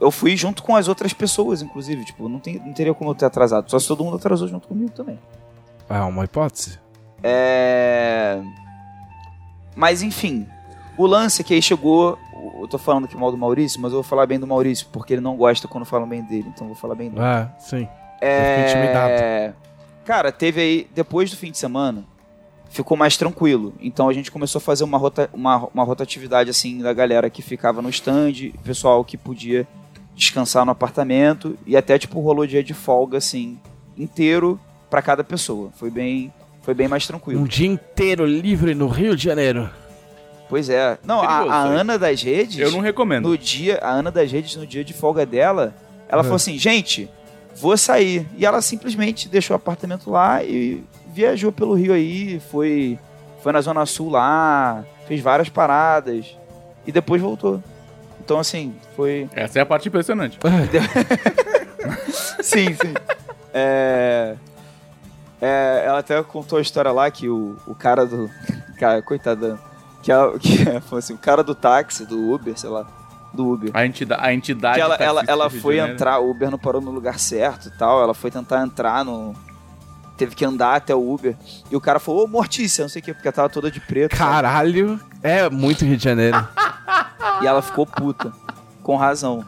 [0.00, 2.04] eu fui junto com as outras pessoas, inclusive.
[2.04, 3.70] Tipo, não, tem, não teria como eu ter atrasado.
[3.70, 5.18] Só se todo mundo atrasou junto comigo também.
[5.88, 6.78] É uma hipótese.
[7.22, 8.40] É.
[9.74, 10.46] Mas enfim.
[10.96, 12.18] O lance é que aí chegou.
[12.60, 15.14] Eu tô falando aqui mal do Maurício, mas eu vou falar bem do Maurício, porque
[15.14, 16.46] ele não gosta quando falam bem dele.
[16.48, 17.24] Então eu vou falar bem dele.
[17.24, 17.88] É, sim.
[18.20, 18.68] É.
[18.68, 19.56] intimidado.
[20.04, 20.90] Cara, teve aí.
[20.94, 22.04] Depois do fim de semana,
[22.68, 23.72] ficou mais tranquilo.
[23.80, 27.40] Então a gente começou a fazer uma, rota, uma, uma rotatividade assim da galera que
[27.40, 29.66] ficava no stand, pessoal que podia
[30.14, 33.58] descansar no apartamento e até tipo rolou dia de folga assim
[33.96, 35.70] inteiro para cada pessoa.
[35.74, 37.40] Foi bem foi bem mais tranquilo.
[37.40, 39.68] Um dia inteiro livre no Rio de Janeiro.
[40.48, 40.98] Pois é.
[41.04, 42.58] Não, Perigoso, a, a Ana das Redes.
[42.58, 43.28] Eu não recomendo.
[43.28, 45.74] No dia, a Ana das Redes, no dia de folga dela,
[46.08, 46.24] ela uhum.
[46.24, 47.10] falou assim: gente,
[47.56, 48.26] vou sair.
[48.36, 52.98] E ela simplesmente deixou o apartamento lá e viajou pelo Rio aí, foi,
[53.42, 56.36] foi na Zona Sul lá, fez várias paradas
[56.86, 57.62] e depois voltou.
[58.24, 59.28] Então, assim, foi.
[59.34, 60.38] Essa é a parte impressionante.
[62.42, 62.94] sim, sim.
[63.52, 64.34] É...
[65.42, 68.30] É, ela até contou a história lá que o, o cara do.
[68.78, 69.58] Cara, coitada.
[70.02, 70.56] Que, ela, que
[70.96, 72.86] assim, o cara do táxi, do Uber, sei lá.
[73.32, 73.70] Do Uber.
[73.72, 74.22] A entidade.
[74.24, 77.68] A entidade que ela, ela, ela foi entrar, o Uber não parou no lugar certo
[77.68, 78.02] e tal.
[78.02, 79.34] Ela foi tentar entrar no,
[80.16, 81.36] teve que andar até o Uber.
[81.70, 83.80] E o cara falou, ô Mortícia, não sei o que, porque ela tava toda de
[83.80, 84.16] preto.
[84.16, 85.14] Caralho, sabe?
[85.22, 86.46] é muito Rio de Janeiro.
[87.42, 88.32] e ela ficou puta.
[88.82, 89.44] Com razão.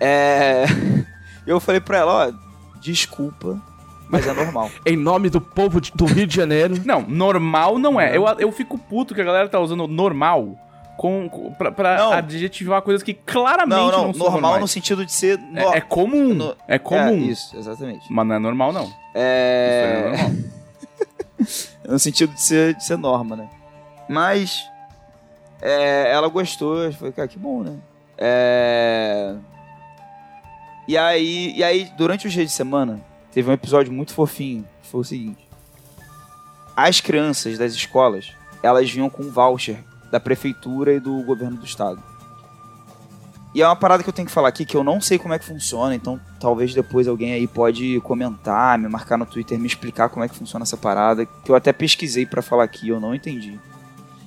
[0.00, 0.64] É.
[1.46, 2.32] Eu falei pra ela, ó,
[2.80, 3.60] desculpa,
[4.08, 4.70] mas é normal.
[4.84, 6.74] em nome do povo de, do Rio de Janeiro.
[6.84, 8.16] Não, normal não é.
[8.16, 10.58] Eu, eu fico puto que a galera tá usando normal
[10.96, 15.04] com, com pra, pra adjetivar coisas que claramente não, não, não são normal no sentido
[15.04, 15.58] de ser no...
[15.58, 16.56] é, é, comum, no...
[16.66, 17.00] é comum.
[17.00, 18.06] É, isso, exatamente.
[18.10, 18.92] Mas não é normal não.
[19.14, 20.46] É, isso é normal.
[21.88, 23.48] no sentido de ser, de ser norma, né?
[24.08, 24.66] Mas
[25.60, 27.76] é, ela gostou, foi cara, que bom, né?
[28.16, 29.34] É...
[30.88, 33.00] E aí, e aí, durante os dias de semana,
[33.32, 35.46] teve um episódio muito fofinho, que foi o seguinte.
[36.76, 38.32] As crianças das escolas,
[38.62, 39.78] elas vinham com um voucher
[40.16, 42.02] da prefeitura e do governo do estado.
[43.54, 45.32] E é uma parada que eu tenho que falar aqui que eu não sei como
[45.32, 49.66] é que funciona, então talvez depois alguém aí pode comentar, me marcar no Twitter, me
[49.66, 53.00] explicar como é que funciona essa parada, que eu até pesquisei para falar aqui, eu
[53.00, 53.58] não entendi.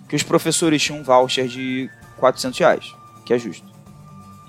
[0.08, 3.68] Que os professores tinham um voucher de 400 reais, que é justo.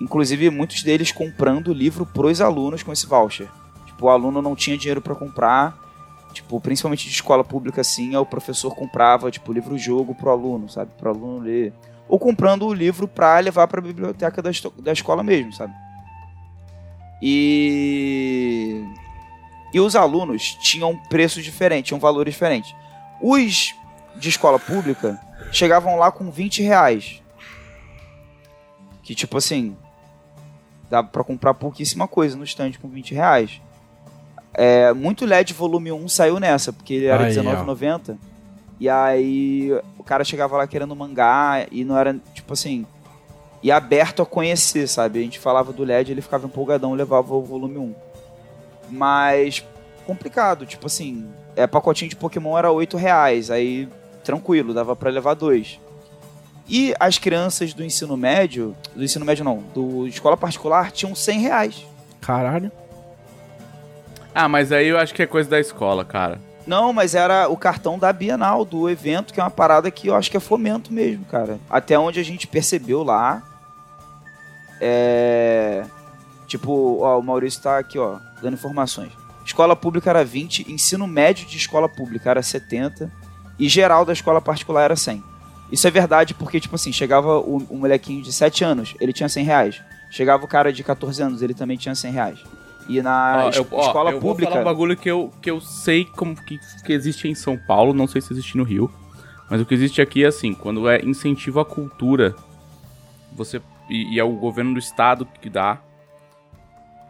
[0.01, 3.49] Inclusive, muitos deles comprando livro pros alunos com esse voucher.
[3.87, 5.77] Tipo, o aluno não tinha dinheiro para comprar,
[6.33, 10.93] Tipo, principalmente de escola pública assim, o professor comprava, tipo, livro-jogo pro aluno, sabe?
[10.97, 11.73] Pro aluno ler.
[12.09, 15.73] Ou comprando o livro pra levar pra biblioteca da, da escola mesmo, sabe?
[17.23, 18.85] E...
[19.73, 22.75] E os alunos tinham preço diferente, tinham valores diferentes.
[23.21, 23.75] Os
[24.17, 25.21] de escola pública
[25.53, 27.23] chegavam lá com 20 reais.
[29.03, 29.77] Que, tipo assim,
[30.89, 33.61] dá pra comprar pouquíssima coisa no stand com 20 reais.
[34.55, 38.17] É, muito LED volume 1 saiu nessa, porque ele era R$19,90.
[38.79, 42.87] E aí o cara chegava lá querendo mangá e não era, tipo assim,
[43.63, 45.19] e aberto a conhecer, sabe?
[45.19, 47.95] A gente falava do LED, ele ficava empolgadão, levava o volume 1.
[48.91, 49.65] Mas
[50.07, 53.89] complicado, tipo assim, é pacotinho de Pokémon era 8 reais, aí
[54.25, 55.79] tranquilo, dava para levar dois.
[56.69, 61.41] E as crianças do ensino médio, do ensino médio não, do escola particular, tinham 100
[61.41, 61.87] reais.
[62.21, 62.71] Caralho.
[64.35, 66.41] Ah, mas aí eu acho que é coisa da escola, cara.
[66.67, 70.15] Não, mas era o cartão da Bienal, do evento, que é uma parada que eu
[70.15, 71.59] acho que é fomento mesmo, cara.
[71.69, 73.43] Até onde a gente percebeu lá.
[74.81, 75.85] É.
[76.47, 79.13] Tipo, ó, o Maurício tá aqui, ó, dando informações.
[79.45, 83.11] Escola pública era 20, ensino médio de escola pública era 70
[83.59, 85.23] e geral da escola particular era 100.
[85.73, 89.29] Isso é verdade porque, tipo assim, chegava o, o molequinho de 7 anos, ele tinha
[89.29, 89.83] 100 reais.
[90.11, 92.39] Chegava o cara de 14 anos, ele também tinha 100 reais.
[92.89, 94.51] E na ó, es eu, ó, escola eu pública.
[94.51, 97.57] Vou falar um bagulho que eu, que eu sei como que, que existe em São
[97.57, 98.91] Paulo, não sei se existe no Rio.
[99.49, 102.35] Mas o que existe aqui é assim: quando é incentivo à cultura,
[103.33, 103.61] você.
[103.89, 105.79] E, e é o governo do estado que dá.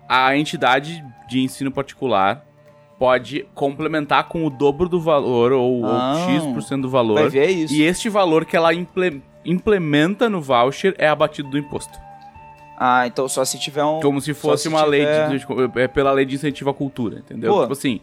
[0.09, 2.45] A entidade de ensino particular
[2.99, 7.21] pode complementar com o dobro do valor ou, ah, ou X% do valor.
[7.21, 7.73] Vai ver isso.
[7.73, 11.97] E este valor que ela imple, implementa no voucher é abatido do imposto.
[12.83, 14.01] Ah, então só se tiver um.
[14.01, 15.29] Como se fosse se uma tiver...
[15.29, 17.53] lei de, é pela lei de incentivo à cultura, entendeu?
[17.53, 18.01] Pô, tipo assim.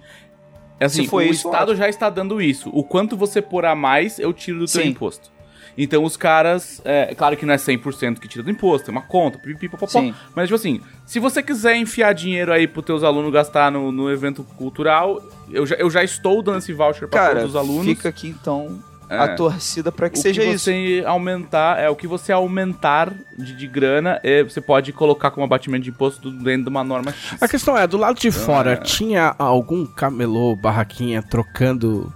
[0.79, 2.69] É assim, o isso, Estado já está dando isso.
[2.71, 5.31] O quanto você pôr a mais, eu tiro do seu imposto.
[5.75, 6.79] Então os caras.
[6.85, 9.87] É claro que não é 100% que tira do imposto, é uma conta, pipipipopó.
[10.35, 14.11] Mas, tipo assim, se você quiser enfiar dinheiro aí pros teus alunos gastar no, no
[14.11, 15.19] evento cultural,
[15.51, 17.85] eu já, eu já estou dando esse voucher para todos os alunos.
[17.85, 18.79] Fica aqui então
[19.09, 19.17] é.
[19.17, 20.65] a torcida para que o seja que isso.
[20.65, 25.45] Você aumentar, é o que você aumentar de, de grana, é, você pode colocar como
[25.45, 27.41] abatimento de imposto dentro de uma norma X.
[27.41, 28.75] A questão é, do lado de então, fora, é...
[28.77, 32.11] tinha algum camelô, barraquinha trocando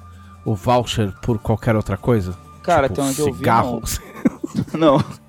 [0.46, 2.36] o voucher por qualquer outra coisa?
[2.64, 3.82] Cara, tipo, então eu vi, não.
[5.00, 5.21] não.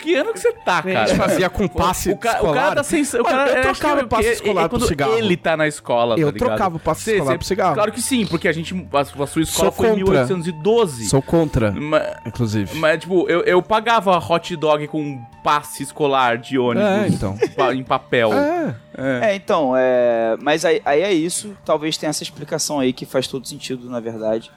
[0.00, 1.02] Que ano que você tá, cara?
[1.02, 2.50] A gente fazia com passe o, o, escolar.
[2.50, 3.02] O cara tá sem...
[3.02, 5.18] O cara, eu trocava o passe escolar é, pro cigarro.
[5.18, 7.74] ele tá na escola, Eu tá trocava o passe escolar pro cigarro.
[7.74, 8.74] Claro que sim, porque a gente...
[8.92, 11.08] A, a sua escola Sou foi em 1812.
[11.08, 12.78] Sou contra, mas, inclusive.
[12.78, 16.88] Mas, tipo, eu, eu pagava hot dog com passe escolar de ônibus.
[16.88, 17.38] É, então.
[17.74, 18.32] Em papel.
[18.32, 18.76] É.
[18.96, 20.36] É, é então, é...
[20.42, 21.56] Mas aí, aí é isso.
[21.64, 24.50] Talvez tenha essa explicação aí que faz todo sentido, na verdade.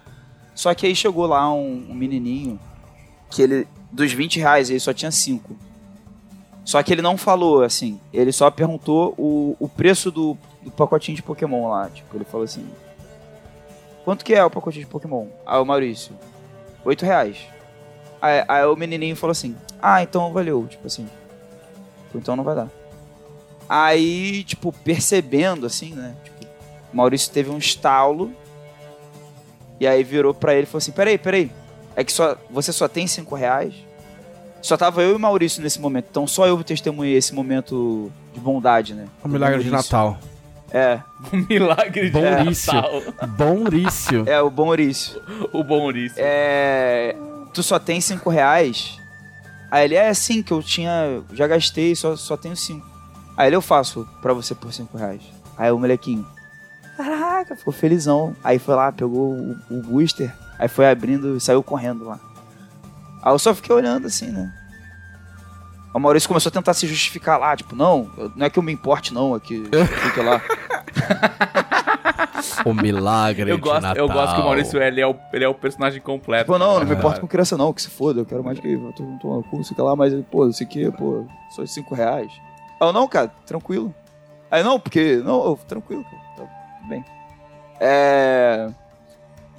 [0.55, 2.59] Só que aí chegou lá um, um menininho
[3.29, 5.55] que ele, dos 20 reais, ele só tinha 5.
[6.65, 11.15] Só que ele não falou assim, ele só perguntou o, o preço do, do pacotinho
[11.15, 11.89] de Pokémon lá.
[11.89, 12.67] Tipo, ele falou assim:
[14.03, 15.27] Quanto que é o pacotinho de Pokémon?
[15.45, 16.15] Aí o Maurício:
[16.83, 17.37] 8 reais.
[18.21, 20.65] Aí, aí o menininho falou assim: Ah, então valeu.
[20.67, 21.07] Tipo assim,
[22.15, 22.69] então não vai dar.
[23.67, 26.15] Aí, tipo, percebendo assim, né?
[26.23, 26.45] Tipo,
[26.93, 28.31] o Maurício teve um estalo
[29.79, 31.51] e aí virou pra ele e falou assim: Peraí, peraí.
[31.95, 33.73] É que só, você só tem 5 reais?
[34.61, 36.07] Só tava eu e o Maurício nesse momento.
[36.09, 39.07] Então só eu testemunhei esse momento de bondade, né?
[39.23, 40.17] O milagre de Natal.
[40.71, 40.99] É.
[41.31, 42.73] O milagre de Bonrício.
[42.73, 43.01] Natal.
[43.37, 44.23] Bonrício.
[44.27, 45.21] É, o Bonrício.
[45.53, 46.17] o Bonrício.
[46.17, 47.15] É.
[47.53, 48.97] Tu só tem 5 reais?
[49.69, 51.21] Aí ele, é assim que eu tinha.
[51.33, 52.85] Já gastei, só, só tenho 5.
[53.37, 55.21] Aí ele, eu faço pra você por 5 reais.
[55.57, 56.25] Aí o molequinho.
[56.97, 58.35] Caraca, ficou felizão.
[58.43, 60.33] Aí foi lá, pegou o, o booster,
[60.63, 62.19] aí foi abrindo e saiu correndo lá.
[63.21, 64.53] Aí eu só fiquei olhando assim, né?
[65.93, 68.71] O Maurício começou a tentar se justificar lá, tipo, não, não é que eu me
[68.71, 69.63] importe, não, é que
[70.01, 70.41] fica lá.
[72.65, 74.07] o milagre eu gosto, Natal.
[74.07, 76.47] Eu gosto que o Maurício ele é o, ele é o personagem completo.
[76.47, 78.73] Pô, não, não me importo com criança, não, que se foda, eu quero mais que.
[78.73, 82.31] Eu tô, tô, tô, fica lá, mas, pô, isso aqui, pô, só 5 reais.
[82.81, 83.93] Aí eu, não, cara, tranquilo.
[84.49, 85.21] Aí não, porque.
[85.23, 86.23] Não, tranquilo, cara
[86.87, 87.03] bem.
[87.79, 88.69] É...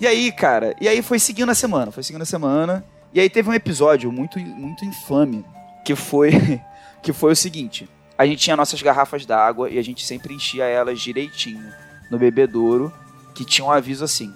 [0.04, 2.84] E aí, cara, e aí foi seguindo a semana, foi seguindo a semana.
[3.10, 5.42] E aí teve um episódio muito, muito infame,
[5.82, 6.60] que foi,
[7.02, 7.88] que foi o seguinte.
[8.18, 11.72] A gente tinha nossas garrafas d'água e a gente sempre enchia elas direitinho
[12.10, 12.92] no bebedouro,
[13.34, 14.30] que tinha um aviso assim,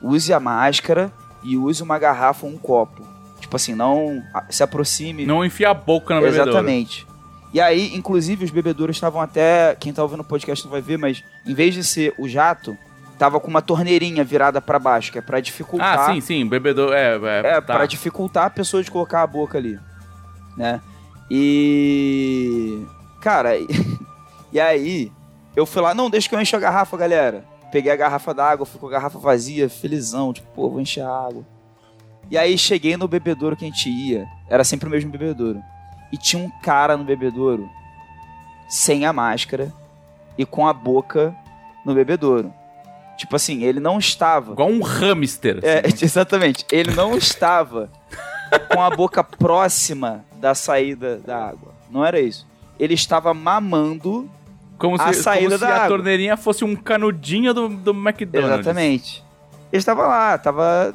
[0.00, 1.12] use a máscara
[1.42, 3.04] e use uma garrafa ou um copo.
[3.40, 5.26] Tipo assim, não se aproxime...
[5.26, 6.50] Não enfie a boca no bebedouro.
[6.50, 7.04] Exatamente.
[7.52, 9.74] E aí, inclusive, os bebedouros estavam até.
[9.80, 12.78] Quem tá ouvindo o podcast não vai ver, mas em vez de ser o jato,
[13.18, 15.98] tava com uma torneirinha virada para baixo, que é para dificultar.
[15.98, 16.92] Ah, sim, sim, bebedouro.
[16.92, 17.74] É, é, é tá.
[17.74, 19.78] para dificultar a pessoa de colocar a boca ali.
[20.56, 20.80] Né?
[21.30, 22.84] E.
[23.20, 23.50] Cara,
[24.52, 25.12] e aí,
[25.56, 27.44] eu fui lá, não, deixa que eu encho a garrafa, galera.
[27.72, 31.10] Peguei a garrafa d'água, fui com a garrafa vazia, felizão, tipo, pô, vou encher a
[31.10, 31.44] água.
[32.30, 35.62] E aí cheguei no bebedouro que a gente ia, era sempre o mesmo bebedouro
[36.12, 37.68] e tinha um cara no bebedouro
[38.68, 39.72] sem a máscara
[40.36, 41.34] e com a boca
[41.84, 42.52] no bebedouro.
[43.18, 44.52] Tipo assim, ele não estava.
[44.52, 45.58] Igual um hamster.
[45.62, 46.02] É, assim.
[46.02, 46.64] É, exatamente.
[46.70, 47.90] Ele não estava
[48.72, 51.74] com a boca próxima da saída da água.
[51.90, 52.46] Não era isso.
[52.78, 54.30] Ele estava mamando
[54.78, 55.84] como a se, saída como da se água.
[55.84, 58.60] a torneirinha fosse um canudinho do, do McDonald's.
[58.60, 59.24] Exatamente.
[59.72, 60.94] Ele estava lá, estava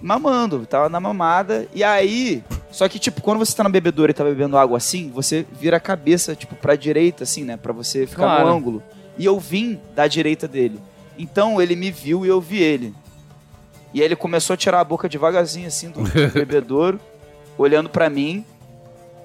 [0.00, 1.66] mamando, tava na mamada.
[1.74, 5.10] E aí, só que, tipo, quando você tá na bebedoura e tá bebendo água assim,
[5.10, 7.56] você vira a cabeça, tipo, pra direita, assim, né?
[7.56, 8.48] Pra você ficar claro.
[8.48, 8.82] no ângulo.
[9.16, 10.78] E eu vim da direita dele.
[11.18, 12.94] Então ele me viu e eu vi ele.
[13.92, 17.00] E aí ele começou a tirar a boca devagarzinho assim do, do bebedouro,
[17.56, 18.44] olhando para mim,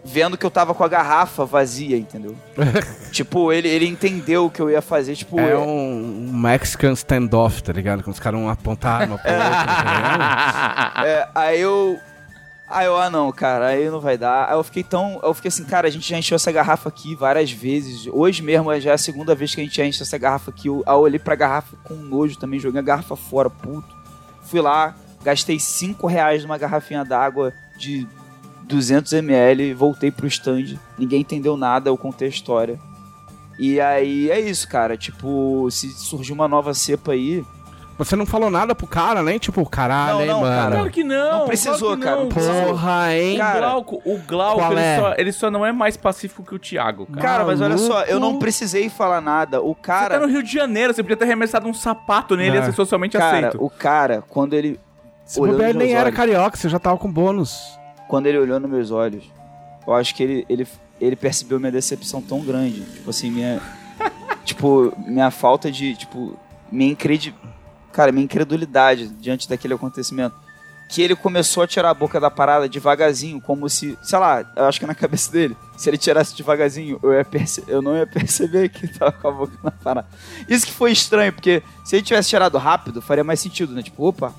[0.03, 2.35] vendo que eu tava com a garrafa vazia, entendeu?
[3.11, 5.39] tipo, ele, ele entendeu o que eu ia fazer, tipo...
[5.39, 8.03] É um Mexican standoff, tá ligado?
[8.03, 11.99] Quando os caras vão apontar arma pro outro, tá é, aí eu...
[12.73, 14.49] Aí eu, ah não, cara, aí não vai dar.
[14.49, 15.19] Aí eu fiquei tão.
[15.21, 18.07] Eu fiquei assim, cara, a gente já encheu essa garrafa aqui várias vezes.
[18.11, 20.69] Hoje mesmo já é a segunda vez que a gente enche essa garrafa aqui.
[20.69, 23.95] Eu, eu olhei pra garrafa com nojo também, joguei a garrafa fora, puto.
[24.41, 28.07] Fui lá, gastei 5 reais numa garrafinha d'água de
[28.67, 30.79] 200ml, voltei pro stand.
[30.97, 32.79] Ninguém entendeu nada, eu contei a história.
[33.59, 34.97] E aí é isso, cara.
[34.97, 37.45] Tipo, se surgir uma nova cepa aí,
[37.97, 40.55] você não falou nada pro cara, nem tipo, caralho, não, hein, não, mano?
[40.55, 40.75] Cara.
[40.75, 41.39] Claro que não.
[41.39, 42.29] Não precisou, claro não.
[42.29, 42.65] cara.
[42.65, 43.37] Porra, hein?
[43.37, 44.99] Cara, o Glauco, o Glauco ele, é?
[44.99, 47.21] só, ele, só, não é mais pacífico que o Thiago, cara.
[47.21, 49.61] Cara, mas olha só, eu não precisei falar nada.
[49.61, 50.15] O cara.
[50.15, 52.65] Você tá no Rio de Janeiro, você podia ter arremessado um sapato nele e ia
[52.65, 53.63] ser socialmente cara, aceito.
[53.63, 54.79] O cara, quando ele.
[55.25, 57.79] Se o nem olhos, era carioca, você já tava com bônus.
[58.07, 59.23] Quando ele olhou nos meus olhos,
[59.87, 60.67] eu acho que ele, ele,
[60.99, 62.81] ele percebeu minha decepção tão grande.
[62.81, 63.61] Tipo assim, minha.
[64.43, 65.95] tipo, minha falta de.
[65.95, 66.37] Tipo,
[66.71, 67.42] minha incredibilidade
[67.93, 70.35] cara, minha incredulidade diante daquele acontecimento.
[70.89, 74.65] Que ele começou a tirar a boca da parada devagarzinho, como se, sei lá, eu
[74.65, 77.25] acho que na cabeça dele, se ele tirasse devagarzinho, eu, ia
[77.67, 80.07] eu não ia perceber que ele tava com a boca na parada.
[80.47, 83.81] Isso que foi estranho, porque se ele tivesse tirado rápido, faria mais sentido, né?
[83.81, 84.33] Tipo, opa.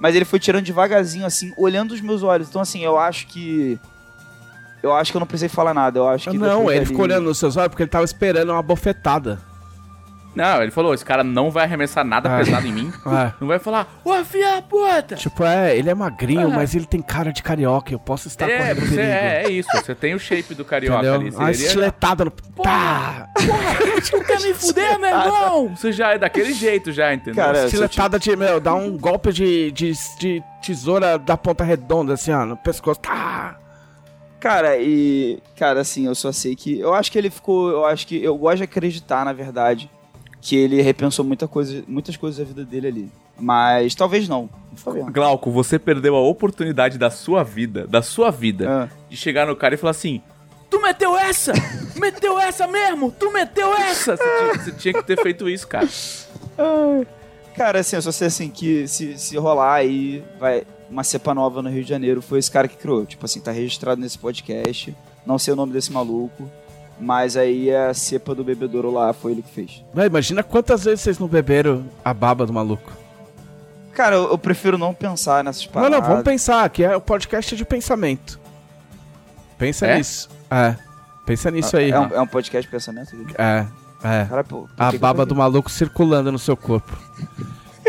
[0.00, 2.48] Mas ele foi tirando devagarzinho, assim, olhando os meus olhos.
[2.48, 3.78] Então, assim, eu acho que.
[4.82, 5.98] Eu acho que eu não precisei falar nada.
[5.98, 6.38] Eu acho que.
[6.38, 6.86] Não, ele ali...
[6.86, 9.38] ficou olhando nos seus olhos porque ele tava esperando uma bofetada.
[10.34, 12.38] Não, ele falou, esse cara não vai arremessar nada é.
[12.38, 12.92] pesado em mim.
[13.06, 13.32] É.
[13.40, 15.16] Não vai falar, ô filha puta!
[15.16, 16.56] Tipo, é, ele é magrinho, é.
[16.56, 19.00] mas ele tem cara de carioca, eu posso estar é, você perigo.
[19.00, 21.14] É, é isso, você tem o shape do carioca Entendeu?
[21.14, 21.30] ali.
[21.30, 22.30] Uma estiletada no...
[22.30, 23.28] Porra, tá!
[23.34, 25.76] Porra, você quer me fuder, meu irmão?
[25.76, 27.44] Você já é daquele jeito já, entendeu?
[27.44, 28.30] Cara, estiletada te...
[28.30, 32.56] de, meu, dá um golpe de, de, de tesoura da ponta redonda, assim, ó, no
[32.56, 33.56] pescoço, tá...
[34.38, 35.38] Cara, e.
[35.54, 36.80] Cara, assim, eu só sei que.
[36.80, 37.68] Eu acho que ele ficou.
[37.68, 38.24] Eu acho que.
[38.24, 39.90] Eu gosto de acreditar, na verdade
[40.40, 43.12] que ele repensou muita coisa, muitas coisas da vida dele ali.
[43.38, 44.48] Mas talvez não.
[45.12, 48.88] Glauco, você perdeu a oportunidade da sua vida, da sua vida, ah.
[49.08, 50.20] de chegar no cara e falar assim:
[50.70, 51.52] Tu meteu essa?
[51.96, 53.10] meteu essa mesmo?
[53.10, 54.16] Tu meteu essa?
[54.16, 55.88] Você tinha, você tinha que ter feito isso, cara.
[57.56, 61.62] Cara, assim, eu só sei assim que se, se rolar aí, vai uma cepa nova
[61.62, 63.06] no Rio de Janeiro, foi esse cara que criou.
[63.06, 64.94] Tipo assim, tá registrado nesse podcast.
[65.24, 66.50] Não sei o nome desse maluco.
[67.00, 69.84] Mas aí a cepa do bebedouro lá foi ele que fez.
[69.94, 72.92] Mas imagina quantas vezes vocês não beberam a baba do maluco.
[73.92, 75.90] Cara, eu, eu prefiro não pensar nessas paradas.
[75.90, 78.38] Não, não, vamos pensar, que é o podcast de pensamento.
[79.58, 79.96] Pensa é?
[79.96, 80.28] nisso.
[80.50, 80.76] É.
[81.26, 81.90] Pensa nisso aí.
[81.90, 83.16] É um, é um, podcast de pensamento?
[83.38, 83.66] É,
[84.02, 84.24] é.
[84.24, 86.96] Cara, pô, a baba do maluco circulando no seu corpo.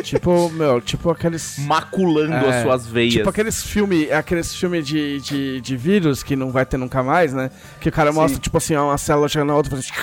[0.02, 1.58] Tipo, meu, tipo aqueles.
[1.60, 3.14] Maculando é, as suas veias.
[3.14, 7.34] Tipo aqueles filmes, aqueles filmes de, de, de vírus que não vai ter nunca mais,
[7.34, 7.50] né?
[7.80, 8.20] Que o cara Sim.
[8.20, 9.94] mostra, tipo assim, uma célula chegando na outra fazendo.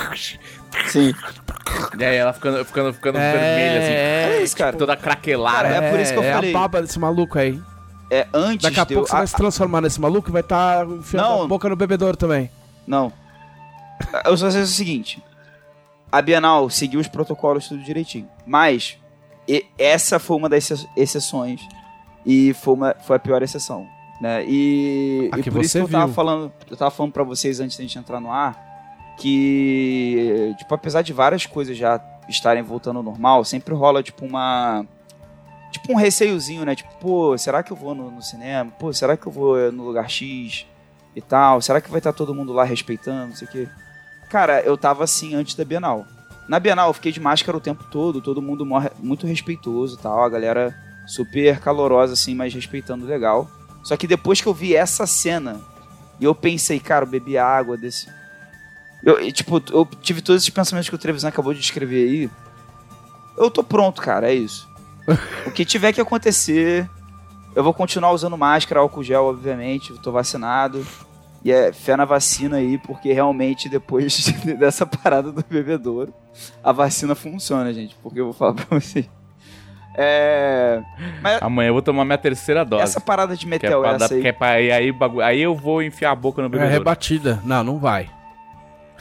[0.86, 1.14] Sim.
[1.98, 3.92] E aí ela ficando, ficando, ficando é, vermelha, assim.
[3.92, 4.76] É isso, cara.
[4.76, 5.68] Toda craquelada.
[5.68, 6.52] Cara, é, por isso que eu é falei.
[6.52, 7.60] É a baba desse maluco aí.
[8.10, 9.06] É antes Daqui a pouco eu...
[9.06, 11.42] você vai se transformar nesse maluco e vai estar tá enfiando não.
[11.42, 12.50] a boca no bebedouro também.
[12.86, 13.12] Não.
[14.24, 15.22] Eu só sei o seguinte.
[16.10, 18.28] A Bienal seguiu os protocolos tudo direitinho.
[18.46, 18.96] Mas
[19.48, 21.66] e essa foi uma das exceções
[22.24, 23.86] e foi, uma, foi a pior exceção.
[24.20, 24.44] Né?
[24.46, 27.82] E, e por isso que eu tava falando, eu tava falando para vocês antes da
[27.82, 28.68] gente entrar no ar
[29.18, 34.86] que, tipo, apesar de várias coisas já estarem voltando ao normal, sempre rola, tipo, uma.
[35.72, 36.74] Tipo, um receiozinho, né?
[36.74, 38.70] Tipo, pô, será que eu vou no, no cinema?
[38.78, 40.66] Pô, será que eu vou no lugar X
[41.14, 41.60] e tal?
[41.60, 43.28] Será que vai estar todo mundo lá respeitando?
[43.28, 43.68] Não sei o quê.
[44.30, 46.06] Cara, eu tava assim antes da Bienal.
[46.48, 48.66] Na Bienal eu fiquei de máscara o tempo todo, todo mundo
[48.98, 50.74] muito respeitoso e tal, a galera
[51.06, 53.50] super calorosa assim, mas respeitando legal.
[53.82, 55.60] Só que depois que eu vi essa cena,
[56.18, 58.08] e eu pensei, cara, eu bebi água desse.
[59.02, 62.30] Eu, tipo, eu tive todos esses pensamentos que o Trevisan acabou de escrever aí.
[63.36, 64.68] Eu tô pronto, cara, é isso.
[65.46, 66.88] o que tiver que acontecer,
[67.54, 70.84] eu vou continuar usando máscara, álcool gel, obviamente, tô vacinado.
[71.44, 74.26] E é fé na vacina aí, porque realmente depois
[74.58, 76.12] dessa parada do bebedouro,
[76.62, 77.96] a vacina funciona, gente.
[78.02, 79.08] Porque eu vou falar pra vocês.
[80.00, 80.80] É...
[81.20, 82.84] Mas Amanhã eu vou tomar minha terceira dose.
[82.84, 84.26] Essa parada de metel, é essa dar, aí...
[84.26, 84.94] É pra, aí, aí,
[85.24, 86.72] aí eu vou enfiar a boca no é bebedouro.
[86.72, 87.40] É rebatida.
[87.44, 88.08] Não, não vai.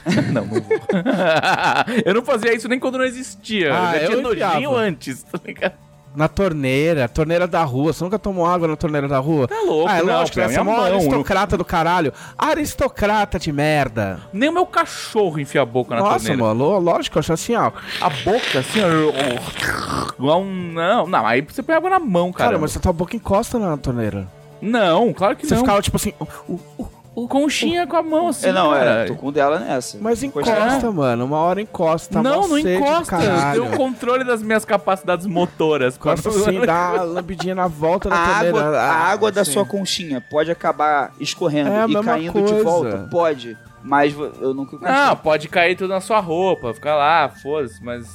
[0.32, 0.62] não, não vou.
[2.04, 3.72] eu não fazia isso nem quando não existia.
[3.72, 5.87] Ah, eu já tinha nojinho antes, tá ligado?
[6.16, 7.92] Na torneira, torneira da rua.
[7.92, 9.46] Você nunca tomou água na torneira da rua?
[9.46, 12.12] Tá louco, Ah, é não, lógico, essa é mão, aristocrata do caralho.
[12.36, 14.20] Aristocrata de merda.
[14.32, 16.36] Nem o meu cachorro enfia a boca na Nossa, torneira.
[16.42, 17.70] Nossa, mano, lógico, eu acho assim, ó.
[18.00, 20.12] A boca, assim, ó.
[20.18, 20.72] Igual um.
[20.72, 22.50] Não, não, aí você põe água na mão, cara.
[22.50, 24.26] Cara, mas você tá um pouco encosta na torneira.
[24.60, 25.60] Não, claro que você não.
[25.60, 26.12] Você ficava tipo assim.
[26.18, 26.88] Uh, uh,
[27.26, 28.48] conchinha com a mão assim.
[28.48, 28.90] É, não, é, cara.
[28.90, 29.98] é, tô com dela nessa.
[30.00, 30.90] Mas encosta, é.
[30.90, 31.24] mano.
[31.24, 32.22] Uma hora encosta.
[32.22, 33.16] Não, não encosta.
[33.16, 35.96] Eu tenho o controle das minhas capacidades motoras.
[35.96, 38.38] Encosta assim, dá uma lambidinha na volta da a.
[38.38, 42.54] Água, a ah, água da sua conchinha pode acabar escorrendo é e caindo coisa.
[42.54, 43.08] de volta?
[43.10, 43.56] Pode.
[43.82, 48.06] Mas eu nunca Não, pode cair tudo na sua roupa, ficar lá, foda-se, mas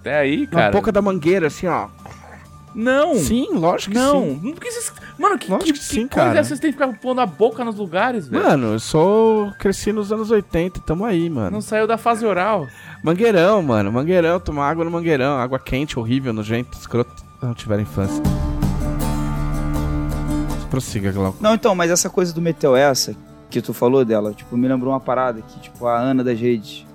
[0.00, 0.66] até aí, cara.
[0.66, 1.88] Na boca da mangueira, assim, ó.
[2.74, 3.14] Não.
[3.16, 4.22] Sim, lógico que não.
[4.22, 4.40] sim.
[4.42, 4.52] Não.
[4.52, 4.92] Porque vocês...
[5.18, 6.38] Mano, que, lógico que, que sim, que cara.
[6.38, 8.42] é vocês têm que ficar pondo a boca nos lugares, velho?
[8.42, 9.52] Mano, eu sou...
[9.58, 11.50] Cresci nos anos 80, tamo aí, mano.
[11.50, 12.66] Não saiu da fase oral.
[13.02, 13.92] Mangueirão, mano.
[13.92, 15.38] Mangueirão, tomar água no mangueirão.
[15.38, 17.24] Água quente, horrível, nojento, escroto.
[17.40, 18.22] Não tiver infância.
[20.70, 21.38] Prossiga, Glauco.
[21.40, 23.16] Não, então, mas essa coisa do Meteu essa,
[23.50, 26.86] que tu falou dela, tipo, me lembrou uma parada que, tipo, a Ana das redes,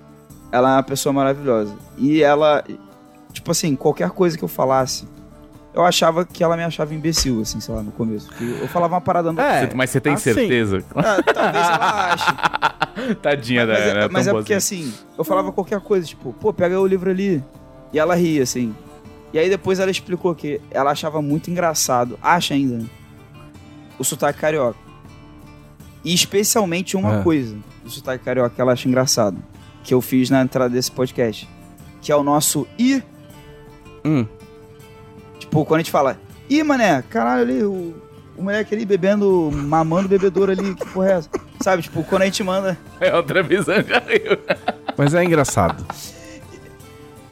[0.51, 1.73] ela é uma pessoa maravilhosa.
[1.97, 2.63] E ela,
[3.31, 5.07] tipo assim, qualquer coisa que eu falasse,
[5.73, 8.29] eu achava que ela me achava imbecil, assim, sei lá, no começo.
[8.39, 9.41] eu falava uma parada no...
[9.41, 10.83] É, mas você tem assim, certeza?
[10.95, 13.15] Ah, talvez ela ache.
[13.21, 16.53] Tadinha mas, da Mas, é, mas é porque, assim, eu falava qualquer coisa, tipo, pô,
[16.53, 17.43] pega o livro ali.
[17.91, 18.75] E ela ria, assim.
[19.33, 22.85] E aí depois ela explicou que ela achava muito engraçado, acha ainda, né?
[23.97, 24.77] O sotaque carioca.
[26.05, 27.23] E especialmente uma é.
[27.23, 29.37] coisa do sotaque carioca que ela acha engraçado.
[29.83, 31.49] Que eu fiz na entrada desse podcast.
[32.01, 33.03] Que é o nosso I.
[34.05, 34.25] Hum.
[35.53, 36.19] Tipo, quando a gente fala,
[36.49, 37.93] ih, mané, caralho ali, o,
[38.35, 41.29] o moleque ali bebendo, mamando bebedouro ali, que porra é essa?
[41.61, 42.75] Sabe, tipo, quando a gente manda.
[42.99, 44.35] É outra visão, já riu.
[44.97, 45.85] Mas é engraçado.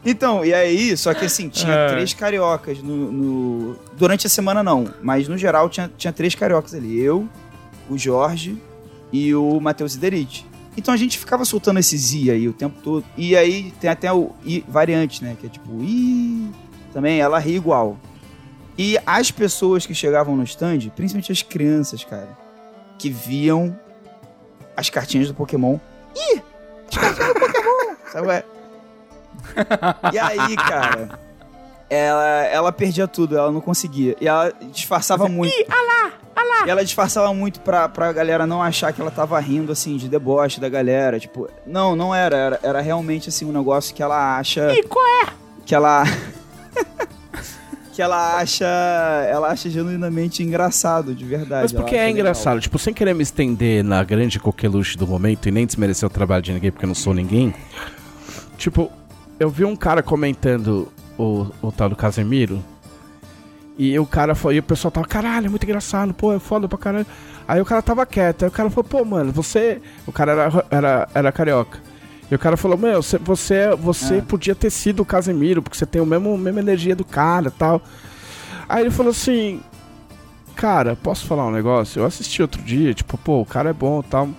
[0.05, 1.87] Então, e aí, só que assim, tinha é.
[1.93, 6.75] três cariocas no, no, Durante a semana não, mas no geral tinha, tinha três cariocas
[6.75, 6.99] ali.
[6.99, 7.27] Eu,
[7.89, 8.55] o Jorge
[9.11, 10.45] e o Matheus Iderite.
[10.77, 13.03] Então a gente ficava soltando esses i aí o tempo todo.
[13.17, 15.35] E aí tem até o i variante, né?
[15.39, 16.51] Que é tipo i.
[16.93, 17.97] Também ela ri igual.
[18.77, 22.29] E as pessoas que chegavam no stand, principalmente as crianças, cara,
[22.97, 23.77] que viam
[24.75, 25.77] as cartinhas do Pokémon.
[26.15, 26.41] Ih!
[26.89, 27.95] As cartinhas do Pokémon!
[28.11, 28.31] Sabe?
[28.31, 28.43] É?
[30.13, 31.19] E aí, cara,
[31.89, 34.15] ela, ela perdia tudo, ela não conseguia.
[34.19, 35.53] E ela disfarçava muito.
[35.53, 36.13] Ih, alá!
[36.35, 36.65] Alá!
[36.65, 40.07] E ela disfarçava muito pra, pra galera não achar que ela tava rindo, assim, de
[40.07, 41.19] deboche da galera.
[41.19, 42.35] Tipo, não, não era.
[42.37, 44.73] Era, era realmente, assim, um negócio que ela acha...
[44.73, 45.33] Ih, qual é?
[45.65, 46.03] Que ela...
[48.01, 48.65] que ela acha.
[49.29, 51.63] Ela acha genuinamente engraçado, de verdade.
[51.63, 52.61] Mas porque é engraçado, legal.
[52.61, 56.41] tipo, sem querer me estender na grande coqueluche do momento e nem desmerecer o trabalho
[56.41, 57.53] de ninguém, porque eu não sou ninguém.
[58.57, 58.91] Tipo,
[59.39, 62.63] eu vi um cara comentando o, o tal do Casemiro.
[63.77, 66.67] E o cara foi, e o pessoal tava, caralho, é muito engraçado, pô, é foda
[66.67, 67.05] pra caralho.
[67.47, 69.79] Aí o cara tava quieto, aí o cara falou, pô, mano, você.
[70.07, 71.79] O cara era, era, era carioca.
[72.31, 74.21] E o cara falou, meu, você, você, você é.
[74.21, 77.49] podia ter sido o Casemiro, porque você tem o mesmo, a mesma energia do cara
[77.49, 77.81] e tal.
[78.69, 79.59] Aí ele falou assim,
[80.55, 81.99] cara, posso falar um negócio?
[81.99, 84.29] Eu assisti outro dia, tipo, pô, o cara é bom e tal.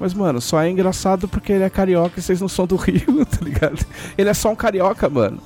[0.00, 3.26] Mas, mano, só é engraçado porque ele é carioca e vocês não são do Rio,
[3.26, 3.84] tá ligado?
[4.16, 5.40] Ele é só um carioca, mano.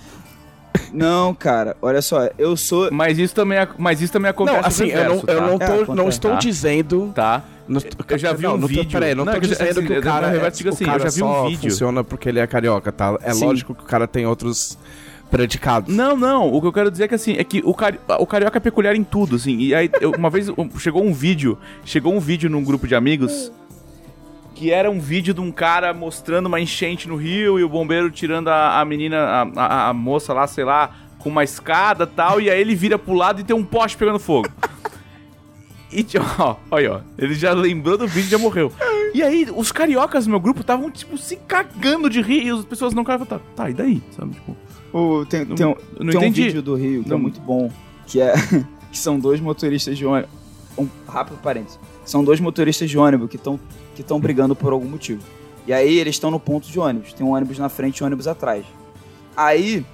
[0.92, 2.88] Não, cara, olha só, eu sou.
[2.92, 5.32] Mas isso também, mas isso também acontece não, assim, eu não, tá?
[5.32, 6.38] eu não, tô, é, não estou tá.
[6.38, 7.12] dizendo.
[7.14, 7.42] Tá.
[7.68, 8.90] No, eu já vi não, um vídeo.
[8.90, 11.22] Peraí, não, não tô dizendo assim, que o cara, é, assim, o cara já vi
[11.22, 11.70] um vídeo.
[11.70, 13.18] funciona porque ele é carioca, tá?
[13.22, 13.44] É Sim.
[13.44, 14.78] lógico que o cara tem outros
[15.30, 15.94] predicados.
[15.94, 16.52] Não, não.
[16.52, 18.60] O que eu quero dizer é que assim, é que o, cari o carioca é
[18.60, 19.58] peculiar em tudo, assim.
[19.58, 20.46] E aí, eu, uma vez
[20.78, 23.52] chegou um vídeo, chegou um vídeo num grupo de amigos
[24.54, 28.10] que era um vídeo de um cara mostrando uma enchente no rio e o bombeiro
[28.10, 32.40] tirando a, a menina, a, a, a moça lá, sei lá, com uma escada tal,
[32.40, 34.48] e aí ele vira pro lado e tem um poste pegando fogo.
[35.92, 36.04] E,
[36.38, 38.72] ó, olha, ó, ele já lembrou do vídeo e já morreu.
[39.14, 42.64] E aí, os cariocas do meu grupo estavam, tipo, se cagando de rir e as
[42.64, 44.02] pessoas não queriam tá, tá, e daí?
[44.16, 44.56] Sabe, tipo...
[45.26, 45.74] Tem, não, tem, um,
[46.10, 47.18] tem um vídeo do Rio que é não.
[47.18, 47.70] é muito bom,
[48.06, 48.34] que é...
[48.90, 50.30] que são dois motoristas de ônibus...
[50.76, 51.78] Um rápido parênteses.
[52.04, 53.58] São dois motoristas de ônibus que estão
[53.94, 55.22] que brigando por algum motivo.
[55.66, 57.12] E aí eles estão no ponto de ônibus.
[57.12, 58.64] Tem um ônibus na frente e um ônibus atrás.
[59.36, 59.84] Aí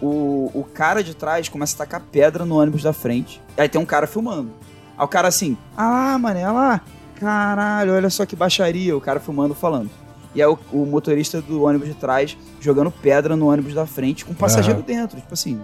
[0.00, 3.40] o, o cara de trás começa a tacar pedra no ônibus da frente.
[3.56, 4.50] Aí tem um cara filmando.
[4.96, 6.80] Aí o cara assim, ah lá, mané, olha lá.
[7.16, 8.96] Caralho, olha só que baixaria.
[8.96, 9.90] O cara filmando falando.
[10.34, 14.24] E aí o, o motorista do ônibus de trás jogando pedra no ônibus da frente
[14.24, 14.84] com um passageiro uhum.
[14.84, 15.20] dentro.
[15.20, 15.60] Tipo assim,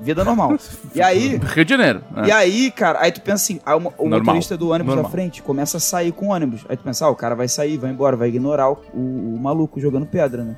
[0.00, 0.56] vida normal.
[0.94, 1.36] e aí.
[1.36, 2.02] Rio de Janeiro.
[2.16, 2.26] É.
[2.26, 5.04] E aí, cara, aí tu pensa assim, o, o motorista do ônibus normal.
[5.04, 6.64] da frente começa a sair com o ônibus.
[6.68, 9.38] Aí tu pensa, ah, o cara vai sair, vai embora, vai ignorar o, o, o
[9.40, 10.56] maluco jogando pedra, né?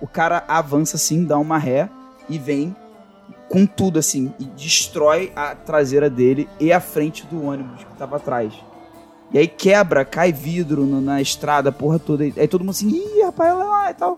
[0.00, 1.88] O cara avança assim, dá uma ré
[2.28, 2.76] e vem
[3.48, 8.16] com tudo assim e destrói a traseira dele e a frente do ônibus que tava
[8.16, 8.52] atrás.
[9.32, 12.24] E aí quebra, cai vidro no, na estrada, porra toda.
[12.24, 14.16] Aí todo mundo assim, ih, rapaz, lá e tal.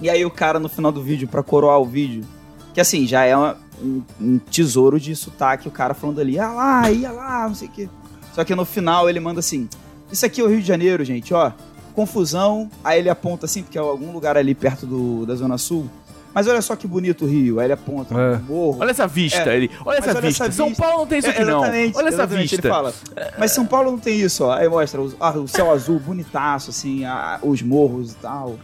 [0.00, 2.24] E aí o cara no final do vídeo, pra coroar o vídeo,
[2.72, 6.52] que assim, já é uma, um, um, tesouro de sotaque, o cara falando ali, ah
[6.52, 7.88] lá, ia lá, não sei o quê.
[8.32, 9.68] Só que no final ele manda assim:
[10.10, 11.52] Isso aqui é o Rio de Janeiro, gente, ó.
[11.94, 12.70] Confusão.
[12.84, 15.90] Aí ele aponta assim, porque é algum lugar ali perto do, da Zona Sul.
[16.34, 17.58] Mas olha só que bonito o Rio.
[17.58, 18.38] Aí ele aponta é.
[18.38, 18.78] morro.
[18.80, 19.50] Olha essa vista.
[19.52, 19.56] É.
[19.56, 20.44] Ele, olha, essa, olha vista.
[20.44, 20.52] essa, vista.
[20.52, 21.60] São Paulo não tem isso é, aqui, é, não.
[21.60, 22.56] Olha essa vista.
[22.56, 22.94] Ele fala.
[23.38, 24.52] Mas São Paulo não tem isso, ó.
[24.52, 28.58] Aí mostra o, ah, o céu azul, bonitaço, assim, a, os morros e tal.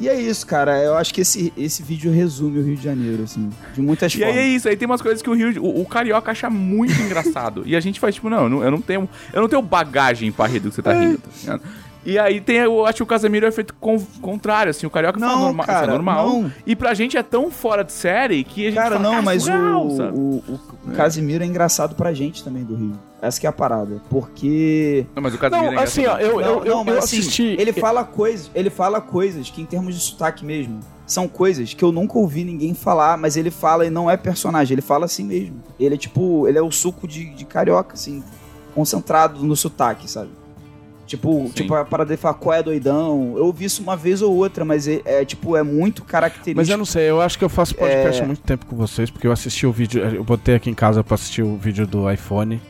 [0.00, 0.76] E é isso, cara.
[0.82, 4.18] Eu acho que esse, esse vídeo resume o Rio de Janeiro, assim, de muitas e
[4.18, 4.34] formas.
[4.34, 6.50] E aí é isso, aí tem umas coisas que o Rio, o, o carioca acha
[6.50, 7.62] muito engraçado.
[7.64, 10.32] E a gente faz tipo, não, eu não, eu não tenho, eu não tenho bagagem
[10.32, 11.00] pra rir do que você tá é.
[11.00, 11.62] rindo, tá ligado?
[12.04, 15.18] E aí tem, eu acho que o Casemiro é feito com, contrário, assim, o carioca
[15.18, 16.28] não, fala norma, cara, é normal.
[16.28, 16.52] Não.
[16.66, 19.44] E pra gente é tão fora de série que a gente Cara, fala, não, mas
[19.44, 20.94] surreal, o, o, o, o é.
[20.94, 22.98] Casemiro é engraçado pra gente também do Rio.
[23.22, 24.02] Essa que é a parada.
[24.10, 25.06] Porque.
[25.14, 27.56] Não, mas o Casemiro não, é assim, ó, eu, eu, não, eu, eu assim, assisti.
[27.58, 31.82] Ele fala coisas, ele fala coisas que, em termos de sotaque mesmo, são coisas que
[31.82, 35.24] eu nunca ouvi ninguém falar, mas ele fala e não é personagem, ele fala assim
[35.24, 35.62] mesmo.
[35.80, 38.22] Ele é tipo, ele é o suco de, de carioca, assim,
[38.74, 40.30] concentrado no sotaque, sabe?
[41.06, 43.34] Tipo, tipo a parada de falar qual é doidão.
[43.36, 46.56] Eu ouvi isso uma vez ou outra, mas é, é, tipo, é muito característico.
[46.56, 48.24] Mas eu não sei, eu acho que eu faço podcast é...
[48.24, 51.04] há muito tempo com vocês, porque eu assisti o vídeo, eu botei aqui em casa
[51.04, 52.60] pra assistir o vídeo do iPhone.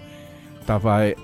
[0.66, 1.14] Tava.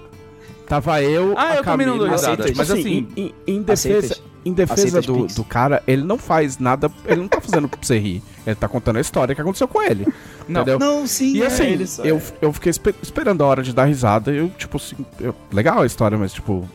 [0.69, 1.35] Tava eu.
[1.37, 2.45] Ah, eu também não dou risada.
[2.55, 6.89] Mas assim, assim em, em, defesa, em defesa do, do cara, ele não faz nada.
[7.07, 8.23] Ele não tá fazendo pra você rir.
[8.47, 10.07] Ele tá contando a história que aconteceu com ele.
[10.49, 10.79] Não, entendeu?
[10.79, 11.35] não sim.
[11.35, 12.23] E é assim, eu, é.
[12.41, 14.31] eu fiquei esper esperando a hora de dar risada.
[14.31, 16.69] Eu, tipo assim, eu, legal a história, mas tipo,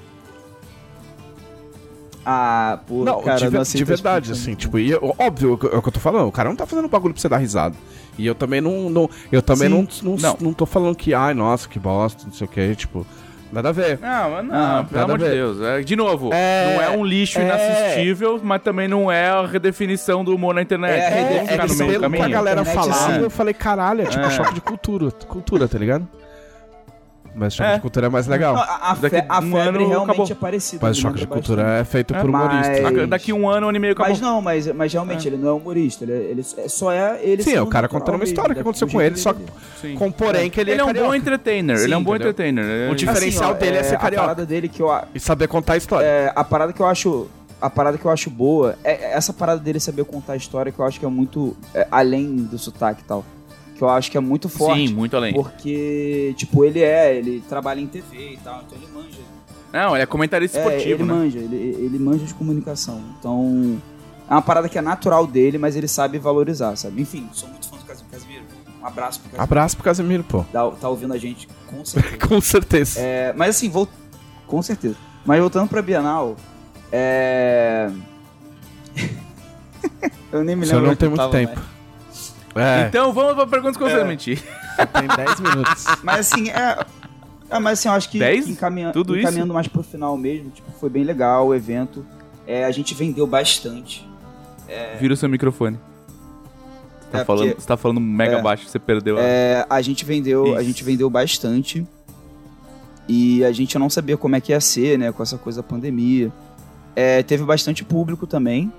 [2.26, 5.89] ah, pô, não, cara, de, não de verdade, assim, tipo, e, óbvio, é o que
[5.89, 7.76] eu tô falando, o cara não tá fazendo bagulho pra você dar risada.
[8.18, 11.34] E eu também não, não eu também não, não, não, não tô falando que, ai,
[11.34, 13.06] nossa, que bosta, não sei o que, tipo,
[13.52, 13.99] nada a ver.
[13.99, 15.61] Não, mas não, ah, pelo amor de Deus.
[15.61, 19.45] É, de novo, é, não é um lixo é, inassistível, mas também não é a
[19.45, 20.99] redefinição do humor na internet.
[20.99, 22.23] É, é, é, é caminho.
[22.23, 24.30] a galera falar, eu falei, caralho, é tipo é.
[24.31, 26.07] choque de cultura, cultura, tá ligado?
[27.36, 27.76] Mas choque é.
[27.76, 28.56] de cultura é mais legal.
[28.56, 30.32] a, a, fe, a um febre ano realmente acabou.
[30.32, 30.88] é parecida.
[30.88, 32.82] Mas choque de cultura é feito é, por humorista.
[32.82, 33.10] Mas...
[33.10, 34.12] Daqui um ano, um ano e meio acabou.
[34.12, 35.32] Mas não, mas, mas realmente é.
[35.32, 36.06] ele não é humorista.
[36.06, 37.44] Ele, ele só é ele.
[37.44, 39.36] Sim, é o cara contando uma história que aconteceu com ele, só
[39.82, 39.95] Sim.
[39.95, 41.78] com porém que ele, ele é, é um bom entertainer.
[41.78, 42.90] Ele é um bom entertainer.
[42.90, 44.24] O diferencial assim, dele é, ser carioca.
[44.24, 46.06] A parada dele que eu e saber contar a história.
[46.06, 47.28] É, a parada que eu acho
[47.62, 50.80] a parada que eu acho boa é essa parada dele saber contar a história que
[50.80, 53.26] eu acho que é muito é, além do sotaque e tal
[53.76, 54.88] que eu acho que é muito forte.
[54.88, 55.34] Sim, muito além.
[55.34, 59.19] Porque, tipo, ele é, ele trabalha em TV e tal, então ele manja.
[59.72, 61.14] Não, ele é comentarista é, esportivo, ele né?
[61.14, 63.02] manja, ele, ele manja de comunicação.
[63.19, 63.81] Então,
[64.30, 67.02] é uma parada que é natural dele, mas ele sabe valorizar, sabe?
[67.02, 68.45] Enfim, sou muito fã do Casimiro.
[68.81, 69.43] Um abraço pro Casimiro.
[69.43, 70.45] Abraço pro Casimiro, pô.
[70.53, 72.27] Tá, tá ouvindo a gente, com certeza.
[72.27, 72.99] com certeza.
[73.02, 73.89] É, mas assim, vou...
[74.47, 74.95] com certeza.
[75.26, 76.38] Mas voltando pra Bienal,
[76.91, 77.91] é...
[80.31, 80.81] eu nem me lembro.
[80.81, 81.56] Você não tem muito tempo.
[81.56, 81.74] Mais.
[82.56, 82.88] É.
[82.88, 84.86] Então vamos pra perguntas você é.
[84.86, 85.86] Tem 10 minutos.
[86.02, 86.86] Mas assim, é.
[87.49, 88.48] é mas assim, eu acho que, Dez?
[88.48, 89.53] encaminha, Tudo encaminhando isso?
[89.53, 92.06] mais pro final mesmo, tipo, foi bem legal o evento.
[92.48, 94.07] É, a gente vendeu bastante.
[94.68, 94.95] É...
[94.98, 95.77] Vira o seu microfone.
[97.02, 99.22] Você tá, é falando, porque, você tá falando mega é, baixo, você perdeu a...
[99.22, 101.86] É, a gente vendeu, a gente vendeu bastante.
[103.07, 105.68] E a gente não sabia como é que ia ser, né, com essa coisa da
[105.68, 106.32] pandemia.
[106.95, 108.72] É, teve bastante público também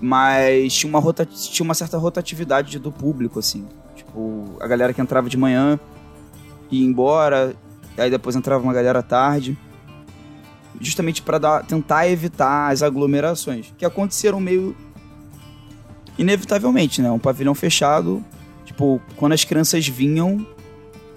[0.00, 3.68] mas tinha uma, tinha uma certa rotatividade do público, assim.
[3.94, 5.78] Tipo, a galera que entrava de manhã
[6.70, 7.54] ia embora,
[7.98, 9.58] aí depois entrava uma galera tarde.
[10.80, 14.74] Justamente para tentar evitar as aglomerações, que aconteceram meio
[16.16, 17.10] inevitavelmente, né?
[17.10, 18.24] Um pavilhão fechado,
[18.64, 20.46] tipo, quando as crianças vinham,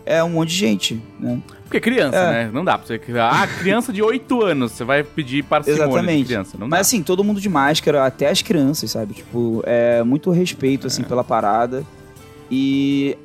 [0.05, 1.39] é um monte de gente, né?
[1.63, 2.31] Porque criança, é.
[2.31, 2.51] né?
[2.53, 3.01] Não dá pra você.
[3.19, 6.19] Ah, criança de 8 anos, você vai pedir parcimônia Exatamente.
[6.19, 6.57] de criança.
[6.57, 6.81] Não Mas dá.
[6.81, 9.15] assim, todo mundo de máscara, até as crianças, sabe?
[9.15, 11.05] Tipo, é muito respeito, assim, é.
[11.05, 11.83] pela parada.
[12.51, 13.17] E,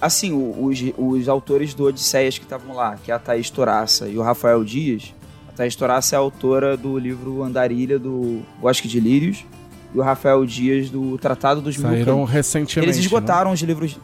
[0.00, 4.18] assim, os, os autores do Odisseias que estavam lá, que é a Thaís Toraça e
[4.18, 5.14] o Rafael Dias.
[5.48, 9.46] A Thaís Toraça é a autora do livro Andarilha, do Bosque de Lírios.
[9.94, 12.90] E o Rafael Dias do Tratado dos Saíram Mil recentemente.
[12.90, 13.54] Eles esgotaram né?
[13.54, 13.96] os livros.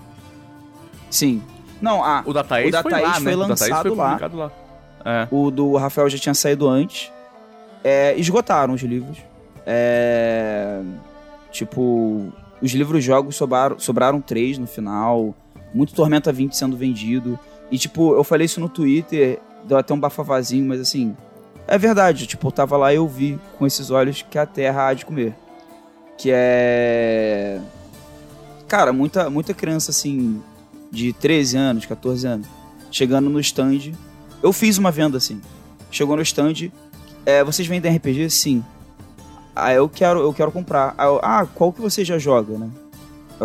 [1.11, 1.43] Sim,
[1.81, 3.37] não, a, o da Thaís, o da Thaís foi, lá, foi né?
[3.37, 4.19] lançado foi lá.
[4.33, 4.53] lá.
[5.05, 5.29] É.
[5.31, 7.13] O do Rafael já tinha saído antes.
[7.83, 9.19] É, esgotaram os livros.
[9.67, 10.81] É,
[11.51, 15.35] tipo, os livros jogos sobraram, sobraram três no final.
[15.73, 17.39] Muito Tormenta 20 sendo vendido.
[17.71, 21.17] E, tipo, eu falei isso no Twitter, deu até um bafavazinho, mas assim.
[21.67, 24.89] É verdade, tipo, eu tava lá e eu vi com esses olhos que a Terra
[24.89, 25.35] há de comer.
[26.19, 27.61] Que é.
[28.67, 30.43] Cara, muita, muita criança, assim,
[30.91, 32.47] de 13 anos, 14 anos,
[32.91, 33.93] chegando no stand.
[34.43, 35.41] Eu fiz uma venda assim.
[35.91, 36.71] Chegou no stand,
[37.25, 38.31] é, vocês vendem RPG?
[38.31, 38.65] Sim.
[39.55, 40.95] Ah, eu quero, eu quero comprar.
[40.97, 42.71] Ah, eu, ah, qual que você já joga, né?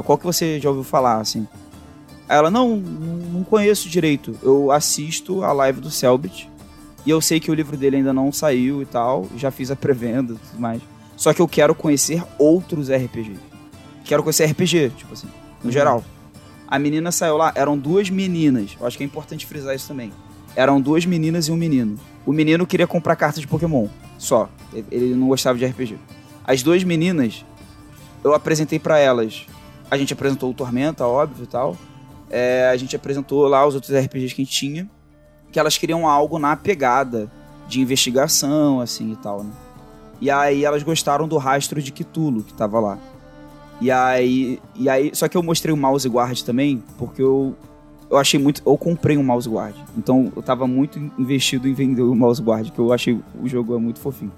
[0.04, 1.48] Qual que você já ouviu falar, assim?
[2.28, 4.38] Aí ela, não, não conheço direito.
[4.42, 6.50] Eu assisto a live do Selbit.
[7.06, 9.28] E eu sei que o livro dele ainda não saiu e tal.
[9.38, 10.82] Já fiz a pré-venda e tudo mais.
[11.16, 13.40] Só que eu quero conhecer outros RPGs.
[14.04, 15.28] Quero conhecer RPG, tipo assim,
[15.62, 15.72] no uhum.
[15.72, 16.04] geral.
[16.68, 18.76] A menina saiu lá, eram duas meninas.
[18.80, 20.12] Eu acho que é importante frisar isso também.
[20.56, 22.00] Eram duas meninas e um menino.
[22.26, 23.88] O menino queria comprar cartas de Pokémon,
[24.18, 24.50] só.
[24.74, 25.98] Ele não gostava de RPG.
[26.46, 27.46] As duas meninas,
[28.24, 29.46] eu apresentei para elas.
[29.90, 31.78] A gente apresentou o Tormenta, óbvio e tal.
[32.30, 34.90] É, a gente apresentou lá os outros RPGs que a gente tinha.
[35.52, 37.32] Que elas queriam algo na pegada
[37.68, 39.52] de investigação, assim e tal, né?
[40.22, 42.98] E aí elas gostaram do rastro de Cthulhu que tava lá.
[43.82, 47.56] E aí, e aí, só que eu mostrei o mouse guard também, porque eu
[48.10, 49.76] eu achei muito, eu comprei um mouse guard.
[49.98, 53.76] Então eu tava muito investido em vender o mouse guard, que eu achei o jogo
[53.76, 54.32] é muito fofinho.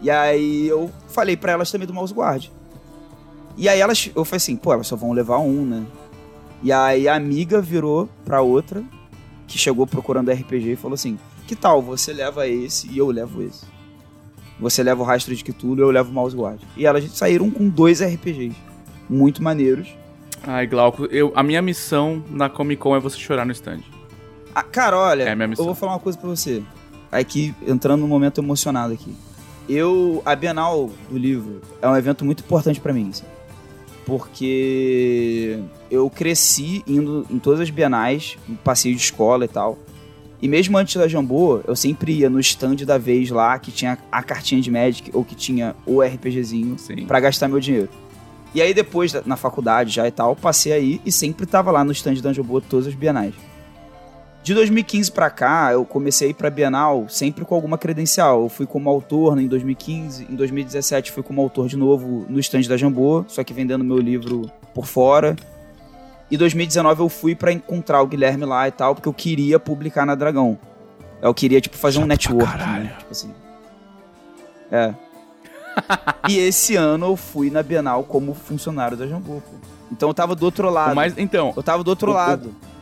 [0.00, 2.48] E aí eu falei para elas também do mouse guard.
[3.56, 5.86] E aí elas, eu falei assim, pô, elas só vão levar um, né?
[6.62, 8.82] E aí a amiga virou pra outra,
[9.46, 13.42] que chegou procurando RPG e falou assim: Que tal você leva esse e eu levo
[13.42, 13.66] esse?
[14.60, 16.60] Você leva o rastro de Cthulhu e eu levo o mouse guard.
[16.76, 18.54] E elas saíram com dois RPGs
[19.08, 19.88] muito maneiros.
[20.42, 23.80] Ai, Glauco, eu, a minha missão na Comic Con é você chorar no stand.
[24.54, 26.62] Ah, cara, olha, é eu vou falar uma coisa pra você.
[27.10, 29.14] Aqui, entrando num momento emocionado aqui.
[29.68, 33.24] Eu, a Bienal do livro é um evento muito importante para mim, assim,
[34.04, 35.58] porque
[35.90, 39.78] eu cresci indo em todas as bienais, passeio de escola e tal.
[40.44, 43.96] E mesmo antes da Jambô, eu sempre ia no stand da vez lá, que tinha
[44.12, 46.76] a cartinha de Magic, ou que tinha o RPGzinho,
[47.08, 47.88] para gastar meu dinheiro.
[48.54, 51.92] E aí depois, na faculdade já e tal, passei aí e sempre tava lá no
[51.92, 53.32] stand da Jambô todas as bienais.
[54.42, 58.42] De 2015 para cá, eu comecei a ir pra Bienal sempre com alguma credencial.
[58.42, 62.38] Eu fui como autor né, em 2015, em 2017 fui como autor de novo no
[62.38, 64.42] stand da Jambô, só que vendendo meu livro
[64.74, 65.34] por fora.
[66.30, 70.06] E 2019 eu fui para encontrar o Guilherme lá e tal, porque eu queria publicar
[70.06, 70.58] na Dragão.
[71.20, 72.58] Eu queria, tipo, fazer Chato um network.
[72.58, 72.94] Né?
[72.98, 73.34] Tipo assim.
[74.70, 74.94] É.
[76.28, 79.42] e esse ano eu fui na Bienal como funcionário da Jambô.
[79.90, 80.94] Então eu tava do outro lado.
[80.94, 82.48] Mas, então, eu tava do outro o, lado.
[82.48, 82.74] O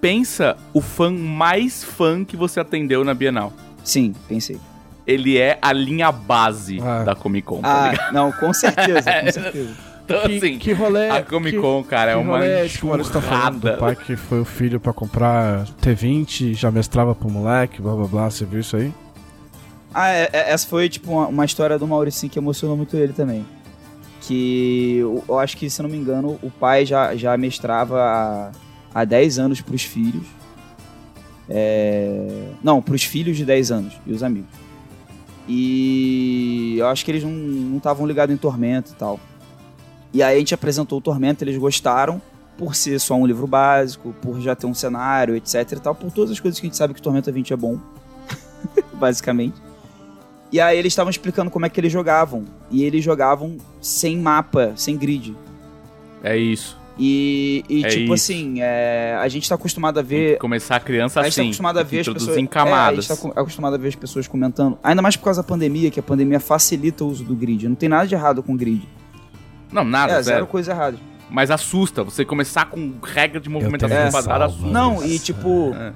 [0.00, 3.52] pensa o fã mais fã que você atendeu na Bienal.
[3.84, 4.58] Sim, pensei.
[5.06, 7.02] Ele é a linha base ah.
[7.04, 7.60] da Comic Con.
[7.60, 9.89] Tá ah, não, com certeza, com certeza.
[10.10, 13.12] Então, que, assim, que rolê, a Comic Con, que, cara, é uma rolê, tipo, você
[13.12, 17.80] tá falando do pai que foi o filho pra comprar T20, já mestrava pro moleque,
[17.80, 18.92] blá blá blá, você viu isso aí?
[19.94, 23.12] Ah, é, é, essa foi, tipo, uma, uma história do Maurício que emocionou muito ele
[23.12, 23.46] também.
[24.22, 28.52] Que eu, eu acho que, se não me engano, o pai já, já mestrava
[28.94, 30.26] há 10 anos para os filhos.
[31.48, 32.48] É...
[32.62, 34.50] Não, para os filhos de 10 anos e os amigos.
[35.48, 39.18] E eu acho que eles não estavam ligados em Tormento e tal.
[40.12, 42.20] E aí a gente apresentou o Tormento, eles gostaram,
[42.58, 46.10] por ser só um livro básico, por já ter um cenário, etc e tal, por
[46.10, 47.78] todas as coisas que a gente sabe que Tormenta 20 é bom,
[48.94, 49.54] basicamente.
[50.52, 52.44] E aí eles estavam explicando como é que eles jogavam.
[52.70, 55.36] E eles jogavam sem mapa, sem grid.
[56.22, 56.78] É isso.
[56.98, 58.30] E, e é tipo isso.
[58.30, 60.38] assim, é, a gente tá acostumado a ver.
[60.38, 61.26] Começar a criança assim.
[61.26, 62.36] A gente tá assim, acostumado a ver as pessoas.
[62.36, 63.08] Em camadas.
[63.08, 64.76] É, a gente tá acostumado a ver as pessoas comentando.
[64.82, 67.68] Ainda mais por causa da pandemia, que a pandemia facilita o uso do grid.
[67.68, 68.86] Não tem nada de errado com o grid.
[69.72, 70.12] Não, nada.
[70.12, 70.98] É, zero, zero coisa errada.
[71.28, 74.66] Mas assusta, você começar com regra de movimentação quadrada assusta.
[74.66, 75.74] Não, e tipo.
[75.74, 75.92] É.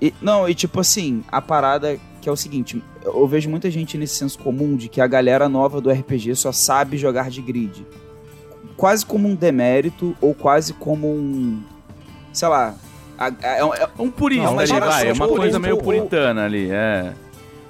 [0.00, 3.98] E, não, e tipo assim, a parada que é o seguinte: eu vejo muita gente
[3.98, 7.84] nesse senso comum de que a galera nova do RPG só sabe jogar de grid
[8.76, 11.62] quase como um demérito ou quase como um.
[12.32, 12.74] Sei lá.
[13.18, 15.08] É, é, é um purista ali, vai.
[15.08, 17.12] É uma coisa meio puritana ou, ali, é.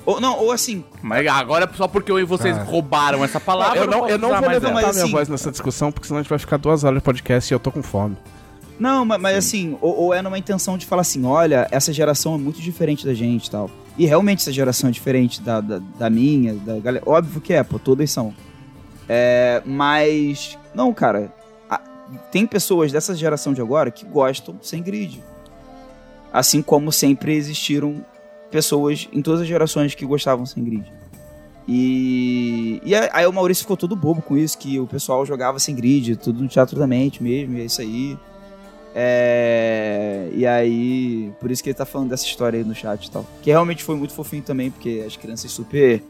[0.07, 0.85] Ou, não, ou assim.
[1.03, 2.63] Mas agora, só porque eu e vocês ah.
[2.63, 3.79] roubaram essa palavra.
[3.79, 6.31] Eu não, eu não vou levantar minha assim, voz nessa discussão, porque senão a gente
[6.31, 8.17] vai ficar duas horas de podcast e eu tô com fome.
[8.79, 12.35] Não, mas, mas assim, ou, ou, é numa intenção de falar assim: olha, essa geração
[12.35, 13.71] é muito diferente da gente e tal.
[13.97, 17.05] E realmente essa geração é diferente da, da, da minha, da galera.
[17.07, 18.35] Óbvio que é, pô, todas são.
[19.09, 21.33] É, mas, não, cara.
[21.71, 21.79] A,
[22.31, 25.23] tem pessoas dessa geração de agora que gostam sem grid.
[26.33, 28.05] Assim como sempre existiram
[28.55, 30.85] pessoas em todas as gerações que gostavam sem grid.
[31.67, 35.75] E, e aí o Maurício ficou todo bobo com isso, que o pessoal jogava sem
[35.75, 38.17] grid, tudo no teatro da mente mesmo, e é isso aí.
[38.95, 43.11] É, e aí, por isso que ele tá falando dessa história aí no chat e
[43.11, 43.27] tal.
[43.43, 46.01] Que realmente foi muito fofinho também, porque as crianças super,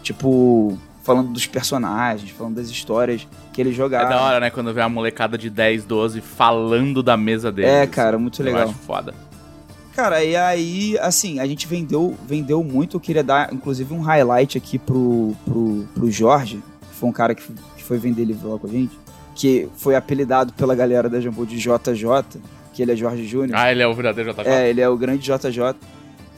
[0.00, 4.04] tipo, falando dos personagens, falando das histórias que ele jogava.
[4.04, 4.50] É da hora, né?
[4.50, 7.66] Quando vê a molecada de 10, 12 falando da mesa dele.
[7.66, 8.62] É, cara, muito legal.
[8.62, 9.12] Eu acho foda.
[9.98, 12.96] Cara, e aí, assim, a gente vendeu, vendeu muito.
[12.96, 17.34] Eu queria dar, inclusive, um highlight aqui pro, pro, pro Jorge, que foi um cara
[17.34, 17.42] que,
[17.76, 18.96] que foi vender livro lá com a gente,
[19.34, 22.40] que foi apelidado pela galera da Jumbo de JJ,
[22.72, 23.58] que ele é Jorge Júnior.
[23.58, 24.46] Ah, ele é o verdadeiro JJ?
[24.46, 25.74] É, ele é o grande JJ.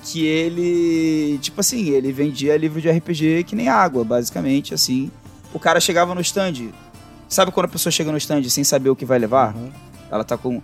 [0.05, 5.11] Que ele, tipo assim, ele vendia livro de RPG que nem água, basicamente, assim.
[5.53, 6.71] O cara chegava no stand.
[7.29, 9.55] Sabe quando a pessoa chega no stand sem saber o que vai levar?
[9.55, 9.71] Uhum.
[10.11, 10.63] Ela tá com.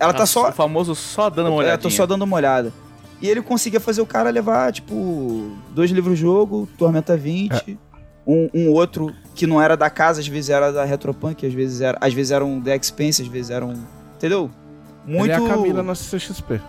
[0.00, 0.48] Ela tá só.
[0.48, 1.74] O famoso só dando uma olhada.
[1.74, 2.72] É, tô só dando uma olhada.
[3.20, 7.52] E ele conseguia fazer o cara levar, tipo, dois livros jogo, Tormenta 20.
[7.52, 7.90] É.
[8.26, 11.80] Um, um, outro que não era da casa, às vezes era da Retropunk, às vezes
[11.80, 13.74] era, às vezes eram da Expense, às vezes eram.
[14.16, 14.50] Entendeu?
[15.04, 15.24] Muito.
[15.24, 16.60] Ele é a Camila na CXP.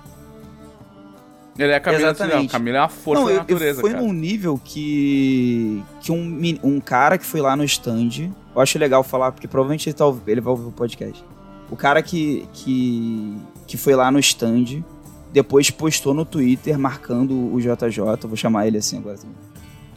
[1.58, 2.36] Ele é a Camila, Exatamente.
[2.36, 4.04] Não, Camila é uma força não, da natureza, Foi cara.
[4.04, 9.04] num nível que que um, um cara que foi lá no stand, eu acho legal
[9.04, 11.24] falar, porque provavelmente ele, tá, ele vai ouvir o podcast.
[11.72, 13.36] O cara que, que,
[13.66, 14.84] que foi lá no stand,
[15.32, 19.36] depois postou no Twitter marcando o JJ, vou chamar ele assim agora também.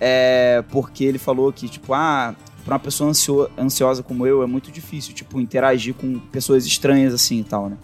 [0.01, 2.35] É, porque ele falou que, tipo, ah,
[2.65, 7.13] pra uma pessoa ansio, ansiosa como eu é muito difícil, tipo, interagir com pessoas estranhas
[7.13, 7.77] assim e tal, né?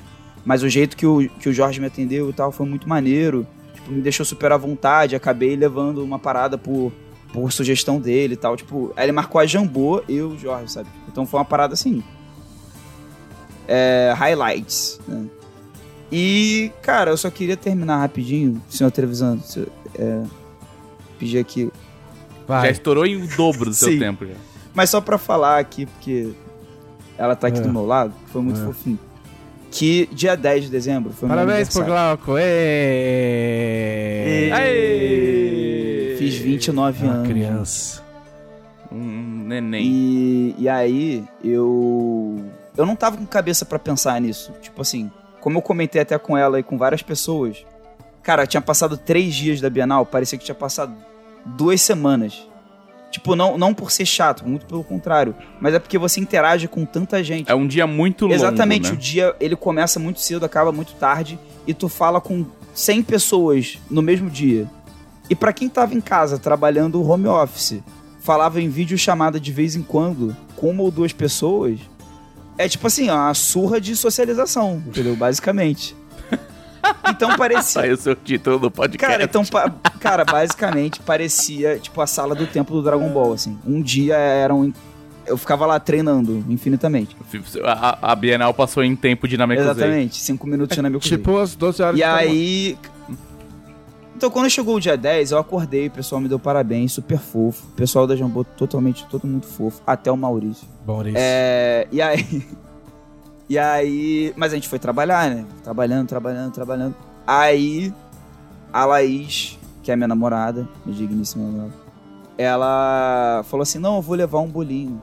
[0.44, 3.46] Mas o jeito que o, que o Jorge me atendeu e tal foi muito maneiro
[3.80, 6.92] tipo, me deixou super à vontade, acabei levando uma parada por,
[7.32, 8.56] por sugestão dele e tal.
[8.56, 10.88] Tipo, aí ele marcou a Jambô e o Jorge, sabe?
[11.08, 12.02] Então foi uma parada assim.
[13.72, 15.26] É, highlights, né?
[16.10, 19.40] E, cara, eu só queria terminar rapidinho, senhor televisão.
[19.97, 20.22] É,
[21.18, 21.70] pedir aqui.
[22.48, 22.66] Vai.
[22.66, 24.34] Já estourou em dobro do seu tempo já.
[24.74, 26.32] Mas só pra falar aqui, porque
[27.16, 27.62] ela tá aqui é.
[27.62, 28.64] do meu lado, foi muito é.
[28.64, 28.98] fofinho
[29.70, 32.36] que dia 10 de dezembro foi Parabéns pro Glauco!
[32.36, 32.51] Êêêê!
[34.52, 36.16] Êêêê!
[36.16, 37.28] Fiz 29 Uma anos.
[37.28, 38.02] criança.
[38.90, 39.84] Um neném.
[39.84, 42.44] E, e aí, eu.
[42.76, 44.52] Eu não tava com cabeça para pensar nisso.
[44.60, 45.10] Tipo assim,
[45.40, 47.64] como eu comentei até com ela e com várias pessoas.
[48.22, 50.94] Cara, tinha passado três dias da Bienal, parecia que tinha passado
[51.44, 52.47] duas semanas.
[53.10, 55.34] Tipo, não, não por ser chato, muito pelo contrário.
[55.60, 57.51] Mas é porque você interage com tanta gente.
[57.51, 58.94] É um dia muito longo, Exatamente, né?
[58.94, 61.38] o dia ele começa muito cedo, acaba muito tarde.
[61.66, 64.70] E tu fala com 100 pessoas no mesmo dia.
[65.28, 67.82] E para quem tava em casa trabalhando home office,
[68.20, 71.80] falava em vídeo chamada de vez em quando, com uma ou duas pessoas,
[72.61, 75.16] é tipo assim, uma surra de socialização, entendeu?
[75.16, 75.97] Basicamente.
[77.11, 77.82] Então parecia.
[77.82, 79.07] Saiu o seu título do podcast.
[79.12, 79.43] Cara, então,
[80.01, 83.59] cara, basicamente parecia tipo a sala do templo do Dragon Ball, assim.
[83.66, 84.73] Um dia era um.
[85.27, 87.15] Eu ficava lá treinando infinitamente.
[87.65, 92.01] A, a Bienal passou em tempo dinâmico Exatamente, cinco minutos dinâmico Tipo as 12 horas
[92.01, 92.78] E aí.
[94.16, 97.66] Então, quando chegou o dia 10, eu acordei, o pessoal me deu parabéns, super fofo.
[97.69, 99.82] O pessoal da Jambô totalmente, todo mundo fofo.
[99.87, 100.66] Até o Maurício.
[101.16, 102.46] É, e aí.
[103.48, 104.32] E aí.
[104.36, 105.44] Mas a gente foi trabalhar, né?
[105.64, 106.94] Trabalhando, trabalhando, trabalhando.
[107.26, 107.92] Aí.
[108.72, 111.74] A Laís, que é minha namorada, minha digníssima namorada,
[112.38, 115.02] ela falou assim: Não, eu vou levar um bolinho.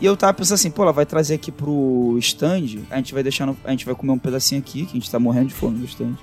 [0.00, 3.22] E eu tava pensando assim, pô, ela vai trazer aqui pro stand, a gente vai
[3.22, 5.54] deixar no, a gente vai comer um pedacinho aqui, que a gente tá morrendo de
[5.54, 6.14] fome no stand.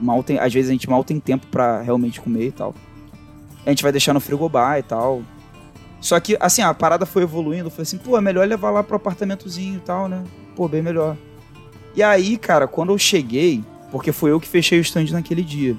[0.00, 2.74] Mal tem, às vezes a gente mal tem tempo para realmente comer e tal.
[3.66, 5.22] A gente vai deixar no frigobar e tal.
[6.00, 8.96] Só que, assim, a parada foi evoluindo, foi assim, pô, é melhor levar lá pro
[8.96, 10.22] apartamentozinho e tal, né?
[10.58, 11.16] pô, bem melhor.
[11.94, 13.62] E aí, cara, quando eu cheguei,
[13.92, 15.76] porque foi eu que fechei o stand naquele dia,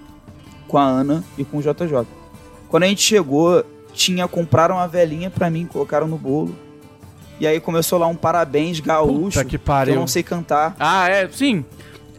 [0.69, 2.07] com a Ana e com o JJ.
[2.69, 6.55] Quando a gente chegou, tinha compraram uma velhinha pra mim, colocaram no bolo.
[7.41, 9.93] E aí começou lá um parabéns gaúcho, que, pariu.
[9.93, 10.75] que eu não sei cantar.
[10.79, 11.65] Ah, é, sim.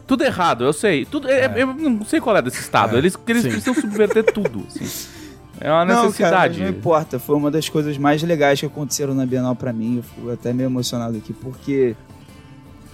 [0.05, 1.05] Tudo errado, eu sei.
[1.05, 1.45] Tudo, é.
[1.45, 2.95] É, eu não sei qual é desse estado.
[2.95, 4.65] É, eles, eles precisam subverter tudo.
[4.67, 4.85] Assim.
[5.61, 6.57] É uma necessidade.
[6.57, 7.19] Não, cara, não importa.
[7.19, 9.97] Foi uma das coisas mais legais que aconteceram na Bienal para mim.
[9.97, 11.95] Eu fico até meio emocionado aqui, porque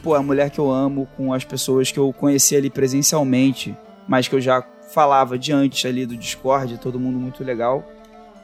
[0.04, 3.76] pô, a mulher que eu amo, com as pessoas que eu conheci ali presencialmente,
[4.08, 4.64] mas que eu já
[4.94, 7.84] falava de antes ali do Discord, todo mundo muito legal.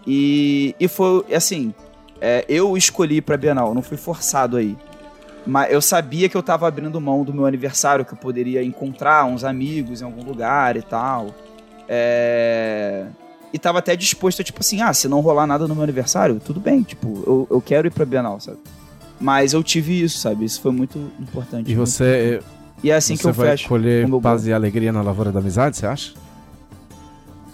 [0.06, 1.74] E, e foi assim,
[2.20, 4.76] é, eu escolhi pra Bienal, não fui forçado aí.
[5.46, 9.26] Mas eu sabia que eu tava abrindo mão do meu aniversário, que eu poderia encontrar
[9.26, 11.28] uns amigos em algum lugar e tal.
[11.88, 13.06] É...
[13.54, 16.42] E tava até disposto a, tipo assim, ah, se não rolar nada no meu aniversário,
[16.44, 18.58] tudo bem, tipo, eu, eu quero ir pra Bienal, sabe?
[19.22, 20.44] Mas eu tive isso, sabe?
[20.44, 21.72] Isso foi muito importante.
[21.72, 22.42] E você.
[22.84, 23.70] E é assim que eu vai fecho.
[23.70, 26.14] colher paz e alegria na lavoura da amizade, você acha?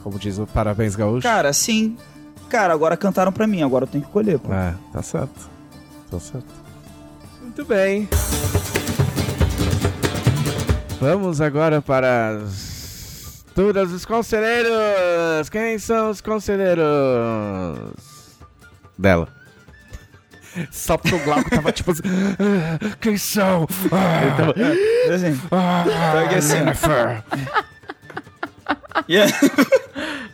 [0.01, 1.21] Como diz o Parabéns Gaúcho.
[1.21, 1.97] Cara, sim.
[2.47, 4.51] Cara, agora cantaram pra mim, agora eu tenho que colher, pô.
[4.51, 5.49] É, tá certo.
[6.09, 6.47] Tá certo.
[7.41, 8.07] Muito bem.
[10.99, 12.41] Vamos agora para
[13.59, 15.49] todas os conselheiros.
[15.51, 16.85] Quem são os conselheiros?
[18.97, 19.27] Dela.
[20.71, 22.03] Só porque o Glauco tava tipo assim.
[22.39, 23.67] Ah, quem são?
[23.91, 24.53] Ah, Ele tava.
[24.57, 25.41] É, assim.
[25.51, 26.57] Ah, tava assim.
[26.57, 27.23] Jennifer.
[29.09, 29.37] yeah.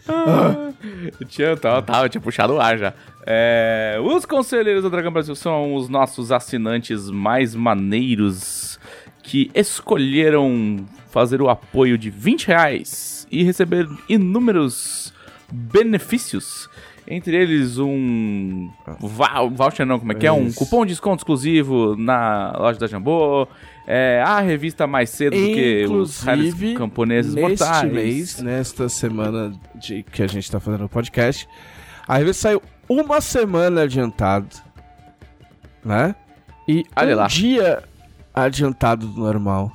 [1.19, 2.93] Eu tinha, tava, tava, tinha puxado o ar já.
[3.25, 8.79] É, os conselheiros do Dragão Brasil são os nossos assinantes mais maneiros
[9.23, 15.13] que escolheram fazer o apoio de 20 reais e receber inúmeros
[15.51, 16.69] benefícios.
[17.07, 18.67] Entre eles um
[18.99, 20.31] voucher não, como é que é?
[20.31, 23.47] Um cupom de desconto exclusivo na loja da Jambô.
[23.85, 27.91] É, a revista mais cedo do que os raros camponeses neste mortais.
[27.91, 31.47] mês, nesta semana de, que a gente tá fazendo o podcast,
[32.07, 34.55] a revista saiu uma semana adiantado,
[35.83, 36.15] né?
[36.67, 37.27] E Olha um lá.
[37.27, 37.83] dia
[38.33, 39.71] adiantado do normal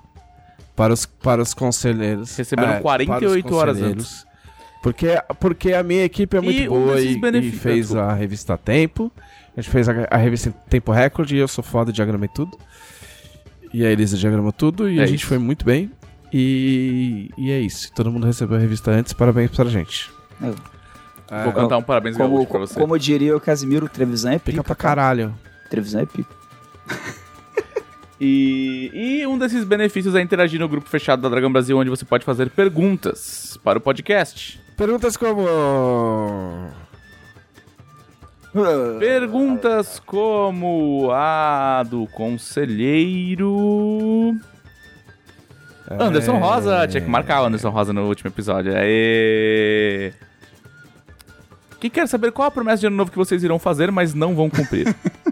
[0.81, 2.35] para os, para os conselheiros.
[2.35, 4.27] Receberam é, 48 horas antes.
[4.83, 5.09] Porque,
[5.39, 9.13] porque a minha equipe é muito e boa e, e, fez a revista Tempo.
[9.55, 12.57] A gente fez a, a revista Tempo Recorde e eu sou foda, diagramei tudo.
[13.75, 15.91] E a Elisa diagramou tudo e é a gente foi muito bem.
[16.33, 17.93] E, e é isso.
[17.93, 19.13] Todo mundo recebeu a revista antes.
[19.13, 20.11] Parabéns pra gente.
[21.31, 21.45] É.
[21.45, 22.81] Vou cantar um parabéns como, pra você.
[22.81, 24.53] Como diria o Casimiro, Trevisan é pica.
[24.53, 25.35] Pica pra caralho.
[25.69, 26.35] Trevisan é pica.
[28.21, 32.05] E, e, um desses benefícios é interagir no grupo fechado da Dragão Brasil, onde você
[32.05, 34.61] pode fazer perguntas para o podcast.
[34.77, 35.47] Perguntas como.
[38.99, 43.49] Perguntas como a do conselheiro.
[45.89, 46.03] É...
[46.03, 48.77] Anderson Rosa, tinha que marcar o Anderson Rosa no último episódio.
[48.77, 50.13] Aê!
[51.81, 54.35] Quem quer saber qual a promessa de ano novo que vocês irão fazer, mas não
[54.35, 54.95] vão cumprir?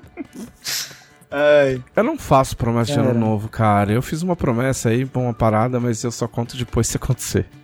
[1.31, 1.83] Ai.
[1.95, 3.03] Eu não faço promessa cara.
[3.03, 3.93] de ano novo, cara.
[3.93, 7.47] Eu fiz uma promessa aí, uma parada, mas eu só conto depois se acontecer.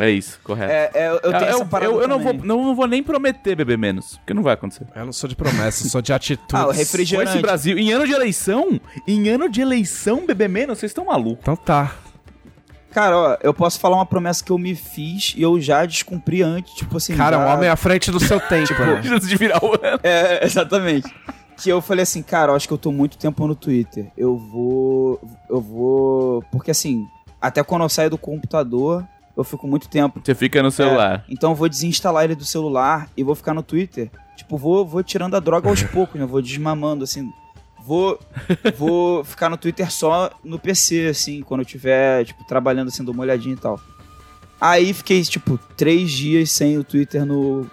[0.00, 0.72] É isso, correto.
[0.72, 3.04] É, é, eu tenho eu, essa parada eu, eu não, vou, não, não, vou nem
[3.04, 4.84] prometer beber menos, porque não vai acontecer.
[4.96, 6.60] Eu não sou de promessa, sou de atitude.
[6.60, 7.30] ah, o refrigerante.
[7.30, 11.04] Com esse Brasil, em ano de eleição, em ano de eleição, beber menos, vocês estão
[11.04, 11.38] malucos.
[11.40, 11.94] Então tá.
[12.90, 16.42] Cara, ó, eu posso falar uma promessa que eu me fiz e eu já descumpri
[16.42, 17.16] antes, tipo assim.
[17.16, 17.46] Cara, já...
[17.46, 19.02] um homem à frente do seu tempo, tipo, né?
[19.08, 20.00] Antes de virar o ano.
[20.02, 21.14] É, exatamente
[21.56, 24.10] que eu falei assim, cara, eu acho que eu tô muito tempo no Twitter.
[24.16, 25.20] Eu vou.
[25.48, 26.42] Eu vou.
[26.50, 27.06] Porque assim,
[27.40, 29.06] até quando eu saio do computador,
[29.36, 30.20] eu fico muito tempo.
[30.24, 31.24] Você fica no celular.
[31.28, 34.10] É, então eu vou desinstalar ele do celular e vou ficar no Twitter.
[34.36, 36.26] Tipo, vou, vou tirando a droga aos poucos, né?
[36.26, 37.30] Vou desmamando, assim.
[37.84, 38.18] Vou,
[38.76, 43.14] vou ficar no Twitter só no PC, assim, quando eu tiver, tipo, trabalhando, assim, dou
[43.14, 43.78] uma olhadinha e tal.
[44.60, 47.66] Aí fiquei, tipo, três dias sem o Twitter no.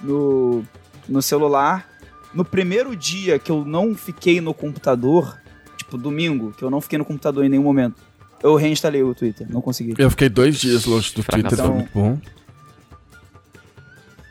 [0.00, 0.64] no.
[1.08, 1.86] no celular.
[2.34, 5.38] No primeiro dia que eu não fiquei no computador,
[5.76, 8.02] tipo domingo, que eu não fiquei no computador em nenhum momento,
[8.42, 9.94] eu reinstalei o Twitter, não consegui.
[9.96, 12.18] Eu fiquei dois dias longe do Twitter, foi muito bom.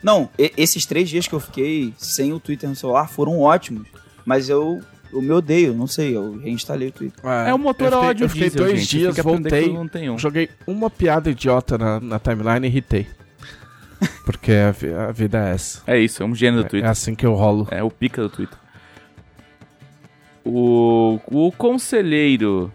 [0.02, 3.88] Não, esses três dias que eu fiquei sem o Twitter no celular foram ótimos.
[4.24, 7.24] Mas eu, eu me odeio, não sei, eu reinstalei o Twitter.
[7.24, 8.98] É, é o motor eu fiquei, ódio Eu fiquei diesel, dois gente.
[8.98, 10.18] dias, voltei, um.
[10.18, 13.06] joguei uma piada idiota na, na timeline e irritei.
[14.24, 14.68] Porque a,
[15.08, 15.82] a, vida é essa.
[15.86, 16.88] É isso, é um gênio do é, Twitter.
[16.88, 17.68] É assim que eu rolo.
[17.70, 18.58] É o pica do Twitter.
[20.44, 22.72] O, o conselheiro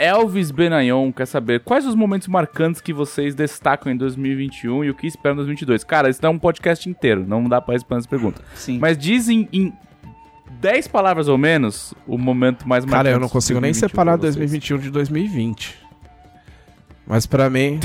[0.00, 4.94] Elvis Benayon quer saber quais os momentos marcantes que vocês destacam em 2021 e o
[4.94, 5.84] que esperam em 2022.
[5.84, 8.40] Cara, isso dá um podcast inteiro, não dá pra responder essa pergunta.
[8.54, 8.78] Sim.
[8.78, 9.72] Mas dizem em
[10.60, 13.04] 10 palavras ou menos o momento mais marcante.
[13.04, 15.89] Cara, eu não consigo nem separar 2021 de 2020.
[17.10, 17.80] Mas para mim.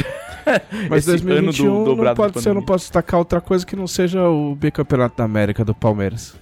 [0.88, 4.22] Mas 2021 do, não pode ser, eu não posso destacar outra coisa que não seja
[4.30, 6.36] o bicampeonato da América do Palmeiras.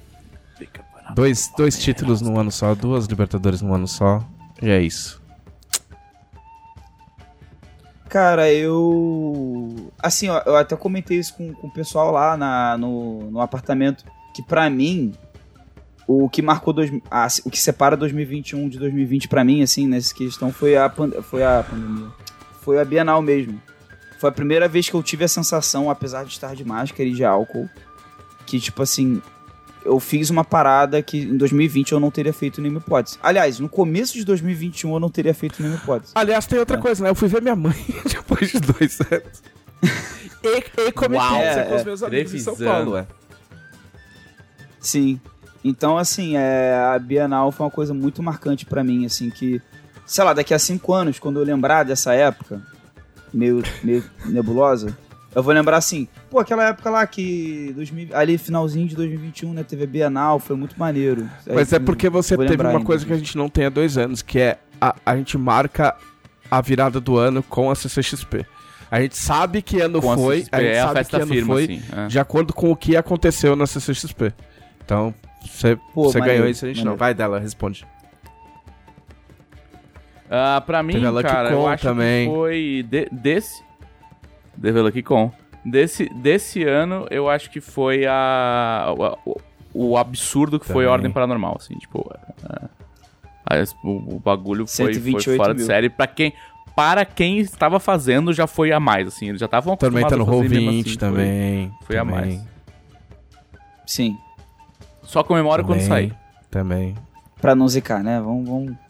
[1.15, 4.21] Dois, dois títulos num ano só, duas Libertadores num ano só.
[4.61, 5.21] E é isso.
[8.09, 9.89] Cara, eu.
[9.97, 14.03] Assim, ó, eu até comentei isso com, com o pessoal lá na, no, no apartamento.
[14.35, 15.13] Que para mim,
[16.05, 16.73] o que marcou.
[16.73, 20.91] Dois, ah, o que separa 2021 de 2020 para mim, assim, nessa questão, foi a,
[21.21, 22.22] foi a pandemia
[22.63, 23.61] foi a Bienal mesmo.
[24.19, 27.11] Foi a primeira vez que eu tive a sensação, apesar de estar de máscara e
[27.11, 27.69] de álcool,
[28.45, 29.21] que, tipo assim,
[29.83, 33.19] eu fiz uma parada que em 2020 eu não teria feito nenhuma hipótese.
[33.21, 36.13] Aliás, no começo de 2021 eu não teria feito nenhuma hipótese.
[36.15, 36.79] Aliás, tem outra é.
[36.79, 37.09] coisa, né?
[37.09, 37.75] Eu fui ver minha mãe
[38.07, 39.43] depois de dois anos.
[40.41, 43.05] e, e comentei é, com os meus amigos em São Paulo, é.
[44.79, 45.19] Sim.
[45.63, 49.61] Então, assim, é, a Bienal foi uma coisa muito marcante para mim, assim, que
[50.13, 52.61] sei lá, daqui a cinco anos, quando eu lembrar dessa época,
[53.33, 54.95] meio, meio nebulosa,
[55.33, 59.63] eu vou lembrar assim, pô, aquela época lá que 2000, ali finalzinho de 2021, né,
[59.63, 61.27] teve Bienal, foi muito maneiro.
[61.47, 62.85] Mas Aí, é porque você teve uma ainda.
[62.85, 65.95] coisa que a gente não tem há dois anos, que é a, a gente marca
[66.51, 68.45] a virada do ano com a CCXP.
[68.91, 71.27] A gente sabe que ano com foi, a, a gente é sabe a que ano
[71.27, 72.07] firma, foi, assim, é.
[72.07, 74.31] de acordo com o que aconteceu na CCXP.
[74.85, 75.11] Então,
[75.95, 76.91] você ganhou isso, a gente maneiro.
[76.91, 76.97] não.
[76.97, 77.83] Vai dela, responde.
[80.33, 82.27] Uh, pra mim, cara, eu acho também.
[82.27, 83.63] que foi de, desse...
[84.59, 85.31] Teve Lucky Con.
[85.63, 88.93] Desse, desse ano, eu acho que foi a...
[89.23, 89.39] o,
[89.73, 90.81] o absurdo que também.
[90.81, 91.99] foi a Ordem Paranormal, assim, tipo...
[91.99, 92.69] Uh,
[93.83, 95.61] o, o bagulho foi, foi fora mil.
[95.61, 95.89] de série.
[95.89, 96.33] Pra quem,
[96.75, 99.29] para quem estava fazendo, já foi a mais, assim.
[99.29, 101.67] Eles já estavam acostumados Também tá no Roll20 assim, também.
[101.81, 102.15] Foi, foi também.
[102.15, 102.41] a mais.
[103.85, 104.17] Sim.
[105.03, 106.15] Só comemora também, quando sair.
[106.49, 106.95] Também.
[107.39, 108.19] Pra não zicar, né?
[108.19, 108.49] Vamos...
[108.49, 108.82] vamos...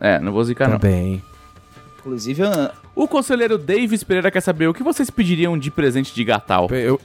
[0.00, 1.22] É, não vou zicar também.
[1.22, 1.34] não.
[1.98, 2.48] Inclusive, eu...
[2.94, 6.68] O conselheiro Davis Pereira quer saber o que vocês pediriam de presente de Gatal?
[6.70, 7.00] Eu...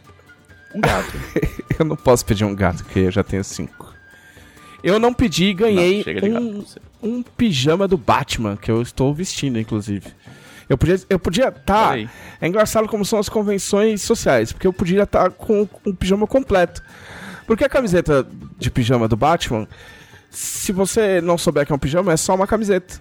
[0.76, 1.11] Um gato.
[1.80, 3.94] eu não posso pedir um gato, porque eu já tenho cinco.
[4.84, 6.66] Eu não pedi e ganhei não, um,
[7.02, 10.14] um pijama do Batman, que eu estou vestindo, inclusive.
[10.70, 11.98] Eu podia eu podia tá.
[12.40, 16.28] É engraçado como são as convenções sociais, porque eu podia estar tá com um pijama
[16.28, 16.84] completo.
[17.48, 18.26] Porque a camiseta
[18.57, 19.68] de pijama do Batman,
[20.30, 23.00] se você não souber que é um pijama, é só uma camiseta.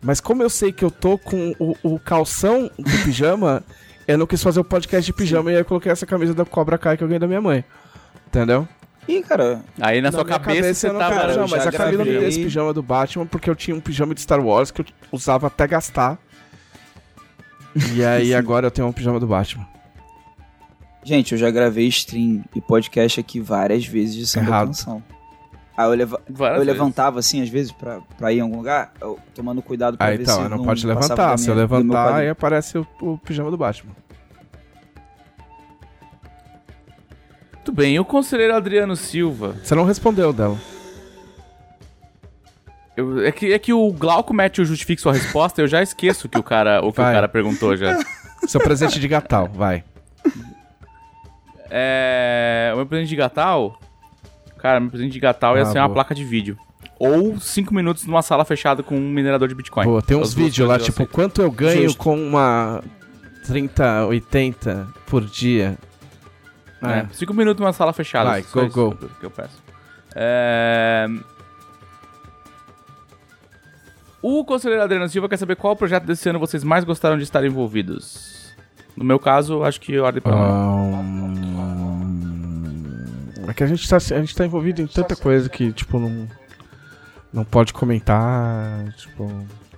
[0.00, 3.62] Mas como eu sei que eu tô com o, o calção do pijama,
[4.06, 5.50] eu não quis fazer o podcast de pijama Sim.
[5.50, 7.64] e aí eu coloquei essa camisa da Cobra Kai que eu ganhei da minha mãe.
[8.26, 8.66] Entendeu?
[9.08, 9.62] Ih, cara.
[9.80, 11.14] Aí na, na sua cabeça, cabeça você tava.
[11.14, 13.80] Cara, não, mas a Camila me deu esse pijama do Batman porque eu tinha um
[13.80, 16.18] pijama de Star Wars que eu usava até gastar.
[17.94, 19.66] E aí agora eu tenho um pijama do Batman.
[21.04, 24.66] Gente, eu já gravei stream e podcast aqui várias vezes de samba Errado.
[24.68, 25.02] canção.
[25.76, 29.18] Aí eu, leva eu levantava assim, às vezes, pra, pra ir em algum lugar, eu,
[29.34, 31.38] tomando cuidado pra aí, ver então, se não, não pode levantar.
[31.38, 33.92] Se eu levantar, aí aparece o, o pijama do Batman.
[37.52, 39.56] Muito bem, o conselheiro Adriano Silva.
[39.62, 40.56] Você não respondeu dela.
[42.96, 46.28] Eu, é, que, é que o Glauco mete o justifique sua resposta, eu já esqueço
[46.28, 47.12] que o cara, o que vai.
[47.12, 47.98] o cara perguntou já.
[48.46, 49.84] Seu presente de Gatal, vai.
[51.68, 53.78] É, o meu presente de Gatal,
[54.58, 55.86] cara, meu presente de Gatal ah, ia ser boa.
[55.86, 56.58] uma placa de vídeo.
[56.98, 59.84] Ou 5 minutos numa sala fechada com um minerador de Bitcoin.
[59.84, 61.98] Pô, tem uns vídeos lá, tipo, quanto eu ganho Justo.
[61.98, 62.82] com uma
[63.46, 65.76] 3080 por dia.
[66.82, 67.06] É.
[67.12, 68.30] Cinco minutos numa sala fechada.
[68.30, 69.08] Vai, go, go.
[69.20, 69.62] Que eu peço.
[70.14, 71.06] É...
[74.22, 77.44] O conselheiro Adriano Silva quer saber qual projeto desse ano vocês mais gostaram de estar
[77.44, 78.54] envolvidos.
[78.96, 81.85] No meu caso, acho que Ordem para um...
[83.48, 86.28] É que a gente, tá, a gente tá envolvido em tanta coisa que, tipo, não,
[87.32, 89.30] não pode comentar, tipo...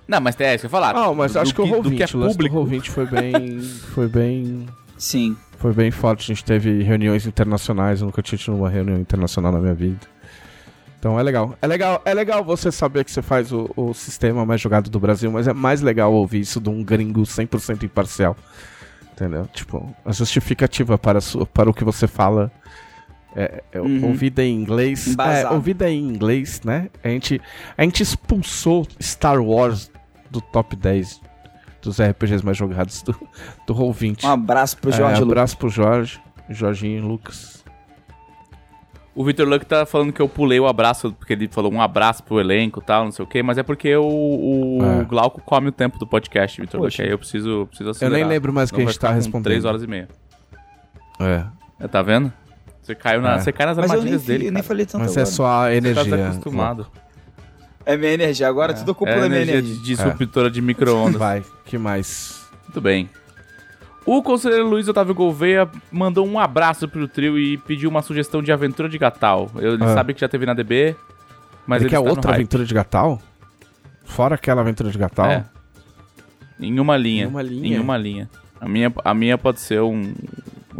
[0.07, 0.95] Não, mas é isso que eu falar.
[0.95, 2.57] Ah, mas do, acho do que, que o Roll20, que é público.
[2.57, 3.61] o Roll20 foi bem...
[3.93, 4.65] foi bem...
[4.97, 5.37] Sim.
[5.57, 6.23] Foi bem forte.
[6.23, 8.01] A gente teve reuniões internacionais.
[8.01, 9.99] Eu nunca tinha tido uma reunião internacional na minha vida.
[10.99, 11.55] Então é legal.
[11.61, 14.99] É legal, é legal você saber que você faz o, o sistema mais jogado do
[14.99, 18.35] Brasil, mas é mais legal ouvir isso de um gringo 100% imparcial.
[19.13, 19.47] Entendeu?
[19.53, 22.51] Tipo, a justificativa para, sua, para o que você fala
[23.35, 24.05] é, é uhum.
[24.07, 25.15] ouvida em inglês.
[25.17, 26.89] É, ouvida em inglês, né?
[27.03, 27.41] A gente,
[27.77, 29.91] a gente expulsou Star Wars
[30.29, 31.21] do top 10
[31.81, 33.15] dos RPGs mais jogados do,
[33.65, 34.23] do Roll20.
[34.23, 35.21] Um abraço pro Jorge.
[35.21, 36.19] É, um abraço pro Jorge,
[36.49, 37.59] Jorginho e Lucas.
[39.15, 42.23] O Victor Luck tá falando que eu pulei o abraço, porque ele falou um abraço
[42.23, 45.03] pro elenco e tal, não sei o quê, mas é porque o, o é.
[45.03, 48.19] Glauco come o tempo do podcast, Victor Luck, aí eu preciso, preciso acelerar.
[48.19, 49.45] Eu nem lembro mais o que a gente tá respondendo.
[49.45, 50.07] 3 horas e meia.
[51.19, 51.45] É.
[51.81, 52.31] é tá vendo?
[52.89, 53.39] Você caiu na, é.
[53.39, 54.47] você cai nas mas armadilhas dele.
[54.47, 55.21] Eu nem falei tanto Mas é agora.
[55.21, 56.03] é só a energia.
[56.03, 56.87] Você tá acostumado.
[57.85, 58.47] É minha energia.
[58.47, 58.75] Agora é.
[58.75, 59.61] tudo culpa é da minha energia.
[59.61, 60.49] De disruptora é.
[60.49, 61.19] de micro-ondas.
[61.19, 62.47] Vai, que mais?
[62.63, 63.07] Muito bem.
[64.07, 68.51] O conselheiro Luiz Otávio Gouveia mandou um abraço pro trio e pediu uma sugestão de
[68.51, 69.51] aventura de Gatal.
[69.57, 69.93] Ele ah.
[69.93, 70.95] sabe que já teve na DB,
[71.67, 73.21] mas ele, ele quer outra aventura de Gatal?
[74.03, 75.27] Fora aquela aventura de Gatal?
[75.27, 75.45] É.
[76.59, 77.25] Em uma linha.
[77.25, 77.77] Em uma linha.
[77.77, 78.29] Em uma linha.
[78.59, 80.11] A minha, a minha pode ser um.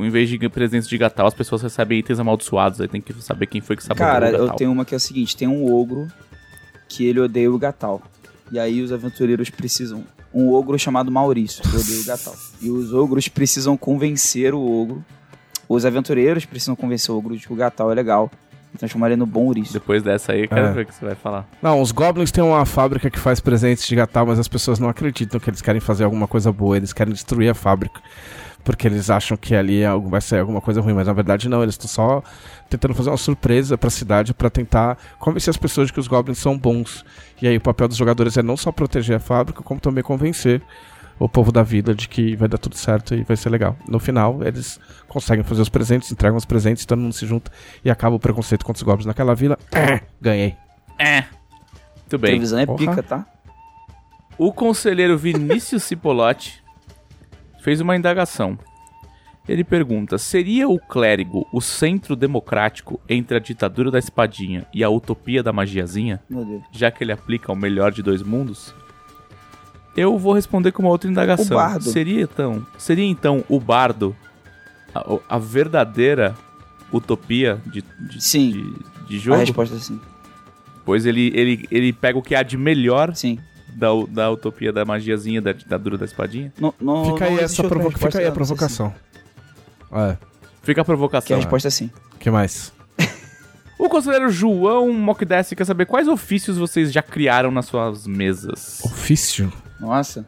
[0.04, 2.80] Em vez de presença de Gatal, as pessoas recebem itens amaldiçoados.
[2.82, 5.00] Aí tem que saber quem foi que sabotou Cara, eu tenho uma que é o
[5.00, 6.08] seguinte: tem um ogro
[6.88, 8.02] que ele odeia o Gatal.
[8.52, 10.04] E aí os aventureiros precisam.
[10.32, 12.36] Um ogro chamado Maurício, que odeia o Gatal.
[12.62, 15.04] E os ogros precisam convencer o ogro.
[15.68, 18.30] Os aventureiros precisam convencer o ogro de que o Gatal é legal.
[18.72, 19.74] E transformar ele no bom ouriço.
[19.74, 20.72] Depois dessa aí, eu quero é.
[20.72, 21.48] ver o que você vai falar.
[21.60, 24.88] Não, os Goblins têm uma fábrica que faz presentes de Gatal, mas as pessoas não
[24.88, 26.78] acreditam que eles querem fazer alguma coisa boa.
[26.78, 28.00] Eles querem destruir a fábrica
[28.70, 31.64] porque eles acham que ali é vai ser alguma coisa ruim, mas na verdade não,
[31.64, 32.22] eles estão só
[32.70, 36.08] tentando fazer uma surpresa para a cidade para tentar convencer as pessoas de que os
[36.08, 37.04] goblins são bons.
[37.42, 40.62] E aí o papel dos jogadores é não só proteger a fábrica, como também convencer
[41.18, 43.76] o povo da vila de que vai dar tudo certo e vai ser legal.
[43.88, 47.52] No final, eles conseguem fazer os presentes, entregam os presentes, todo mundo se junta
[47.84, 49.58] e acaba o preconceito contra os goblins naquela vila.
[49.72, 50.56] É, ganhei.
[51.00, 51.22] É.
[52.02, 52.30] Muito bem.
[52.30, 52.78] A televisão é Porra.
[52.78, 53.26] pica, tá?
[54.38, 56.62] O conselheiro Vinícius Cipolotti
[57.62, 58.58] fez uma indagação.
[59.48, 64.90] Ele pergunta: seria o clérigo o centro democrático entre a ditadura da espadinha e a
[64.90, 66.22] utopia da magiazinha?
[66.72, 68.74] Já que ele aplica o melhor de dois mundos?
[69.98, 71.58] Eu vou responder com uma outra indagação.
[71.58, 71.84] O bardo.
[71.84, 74.16] Seria então, seria então o bardo
[74.94, 76.36] a, a verdadeira
[76.92, 78.52] utopia de, de, sim.
[78.52, 79.38] De, de, jogo?
[79.38, 80.00] A resposta é sim.
[80.86, 83.38] Pois ele, ele, ele pega o que há de melhor Sim.
[83.80, 86.52] Da, da utopia da magiazinha, da ditadura da espadinha.
[86.60, 88.94] Não, não, Fica não aí, essa resposta, Fica aí a provocação.
[89.92, 90.18] É,
[90.62, 91.38] Fica a se- Que provocação.
[91.38, 91.90] a resposta é sim.
[92.20, 92.72] que mais?
[93.80, 98.82] O conselheiro João Mokdessi quer saber quais ofícios vocês já criaram nas suas mesas.
[98.84, 99.52] Ofício?
[99.80, 100.26] Nossa.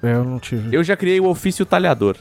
[0.00, 0.74] Eu não tive.
[0.76, 2.16] Eu já criei o ofício talhador.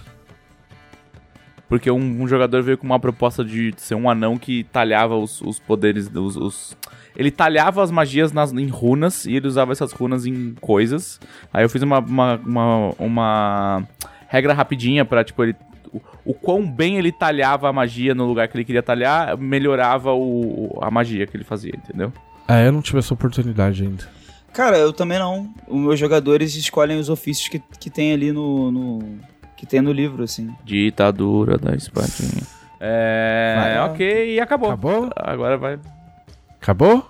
[1.69, 5.41] Porque um, um jogador veio com uma proposta de ser um anão que talhava os,
[5.41, 6.09] os poderes.
[6.11, 6.77] Os, os-
[7.17, 11.19] Ele talhava as magias nas, em runas e ele usava essas runas em coisas.
[11.51, 13.83] Aí eu fiz uma, uma, uma, uma
[14.29, 15.55] regra rapidinha pra, tipo, ele.
[16.23, 20.77] O, quão bem ele talhava a magia no lugar que ele queria talhar, melhorava o,
[20.81, 22.13] a magia que ele fazia, entendeu?
[22.47, 24.03] É, eu não tive essa oportunidade ainda.
[24.53, 25.49] Cara, eu também não.
[25.67, 29.19] Os meus jogadores escolhem os ofícios que, que tem ali no, no-
[29.55, 30.53] Que tem no livro, assim.
[30.65, 32.43] Ditadura da espadinha.
[32.79, 33.55] É.
[33.57, 33.79] Vai.
[33.89, 34.69] ok, e acabou.
[34.69, 35.09] Acabou?
[35.15, 35.79] Agora vai.
[36.67, 37.09] Acabou?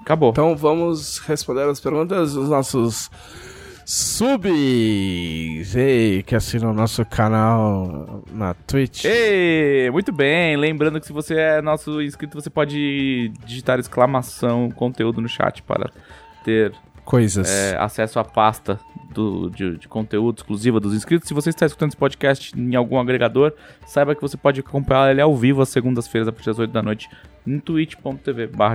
[0.00, 0.30] Acabou.
[0.30, 3.10] Então vamos responder as perguntas dos nossos
[3.84, 9.04] subs ei, que assinam o nosso canal na Twitch.
[9.04, 10.56] Ei, muito bem.
[10.56, 15.90] Lembrando que se você é nosso inscrito, você pode digitar exclamação conteúdo no chat para
[16.42, 16.72] ter
[17.04, 17.50] Coisas.
[17.50, 18.80] é, acesso à pasta
[19.12, 21.28] do, de, de conteúdo exclusiva dos inscritos.
[21.28, 23.52] Se você está escutando esse podcast em algum agregador,
[23.86, 26.82] saiba que você pode acompanhar ele ao vivo às segundas-feiras, a partir das 8 da
[26.82, 27.08] noite,
[27.46, 28.74] em twitch.tv barra.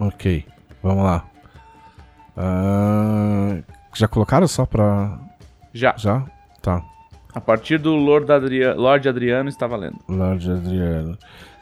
[0.00, 0.44] Ok,
[0.82, 1.24] vamos lá.
[2.36, 3.58] Ah,
[3.94, 5.18] já colocaram só pra.
[5.72, 6.24] Já, Já?
[6.60, 6.82] Tá.
[7.34, 9.98] a partir do Lord, Adria Lord Adriano está valendo.
[10.08, 11.18] Lorde Adriano.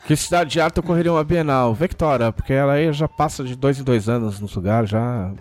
[0.07, 1.75] Que cidade de arte ocorreria uma Bienal?
[1.75, 5.33] Vectora, porque ela aí já passa de dois em dois anos nos lugares, já.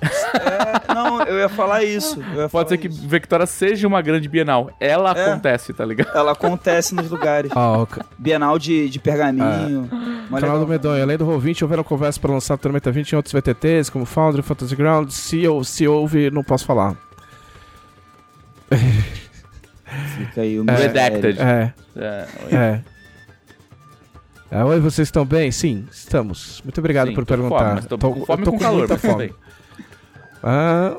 [0.00, 2.20] É, não, eu ia falar isso.
[2.34, 3.06] eu ia falar Pode ser que isso.
[3.08, 4.70] Vectora seja uma grande Bienal.
[4.78, 5.30] Ela É.
[5.30, 6.14] acontece, tá ligado?
[6.16, 7.50] Ela acontece nos lugares.
[7.54, 9.88] Ah, o ca- Bienal de, de pergaminho.
[10.30, 10.58] Mó canal legal.
[10.60, 11.02] do Medonho.
[11.02, 14.76] Além do Roll20, houveram conversas para lançar Tormenta 20 em outros VTTs, como Foundry, Fantasy
[14.76, 15.10] Ground.
[15.10, 16.94] Se, ou, se houve, não posso falar.
[20.16, 21.38] Fica aí o Redacted.
[21.40, 22.80] É, É, é.
[24.50, 25.50] É, oi, vocês estão bem?
[25.50, 26.62] Sim, estamos.
[26.64, 27.68] Muito obrigado sim, por tô com perguntar.
[27.76, 29.34] Fome, tô, Tô- com fome eu tô e com calor, muita fome.
[30.50, 30.96] Ah.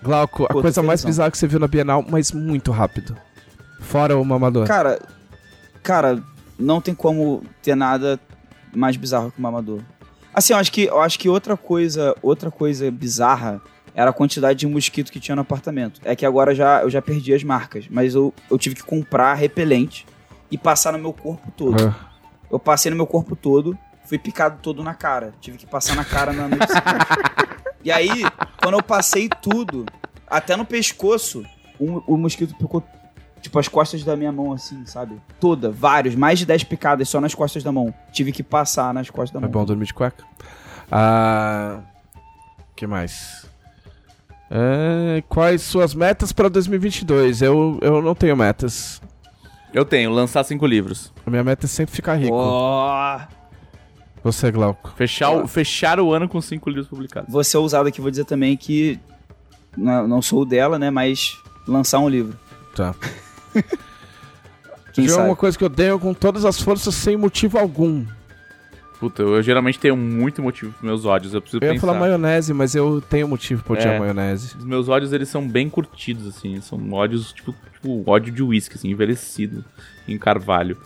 [0.00, 3.16] Glauco, a Pô, coisa mais bizarra que você viu na Bienal, mas muito rápido.
[3.80, 4.68] Fora o mamador.
[4.68, 5.00] Cara,
[5.82, 6.22] cara,
[6.56, 8.20] não tem como ter nada
[8.72, 9.80] mais bizarro que o mamador.
[10.32, 13.60] Assim, eu acho que, eu acho que outra coisa, outra coisa bizarra
[13.92, 16.00] era a quantidade de mosquito que tinha no apartamento.
[16.04, 19.34] É que agora já, eu já perdi as marcas, mas eu, eu tive que comprar
[19.34, 20.06] repelente
[20.50, 21.88] e passar no meu corpo todo.
[21.88, 22.10] Ah,
[22.48, 23.76] Eu passei no meu corpo todo,
[24.10, 25.32] fui picado todo na cara.
[25.40, 26.66] Tive que passar na cara na noite.
[27.82, 28.10] E aí,
[28.62, 29.86] quando eu passei tudo,
[30.26, 31.42] até no pescoço,
[31.78, 32.84] o, o mosquito picou,
[33.40, 35.18] tipo, as costas da minha mão, assim, sabe?
[35.40, 37.94] Toda, vários, mais de 10 picadas só nas costas da mão.
[38.12, 39.50] Tive que passar nas costas da é mão.
[39.50, 40.22] bom dormir de cueca.
[40.92, 41.80] Ah.
[42.76, 43.46] que mais?
[44.50, 47.40] É, quais suas metas para 2022?
[47.40, 49.00] Eu, eu não tenho metas.
[49.72, 51.14] Eu tenho, lançar cinco livros.
[51.24, 52.34] A minha meta é sempre ficar rico.
[52.34, 53.20] Ó,
[54.22, 54.92] Você, Glauco.
[54.96, 57.46] Fechar, o, fechar o ano com cinco livros publicados.
[57.46, 58.98] ser ousado aqui, vou dizer também que
[59.76, 62.36] não, não sou o dela, né, mas lançar um livro.
[62.74, 62.94] Tá.
[64.92, 65.26] Quem sabe?
[65.28, 68.04] uma coisa que eu odeio com todas as forças sem motivo algum.
[68.98, 71.32] Puta, eu, eu geralmente tenho muito motivo pros meus ódios.
[71.32, 71.86] Eu preciso Eu ia pensar.
[71.86, 73.98] falar maionese, mas eu tenho motivo pra odiar É.
[73.98, 74.56] maionese.
[74.58, 76.60] Os meus ódios, eles são bem curtidos, assim.
[76.60, 79.64] São ódios, tipo, tipo ódio de uísque, assim, envelhecido
[80.06, 80.76] em carvalho.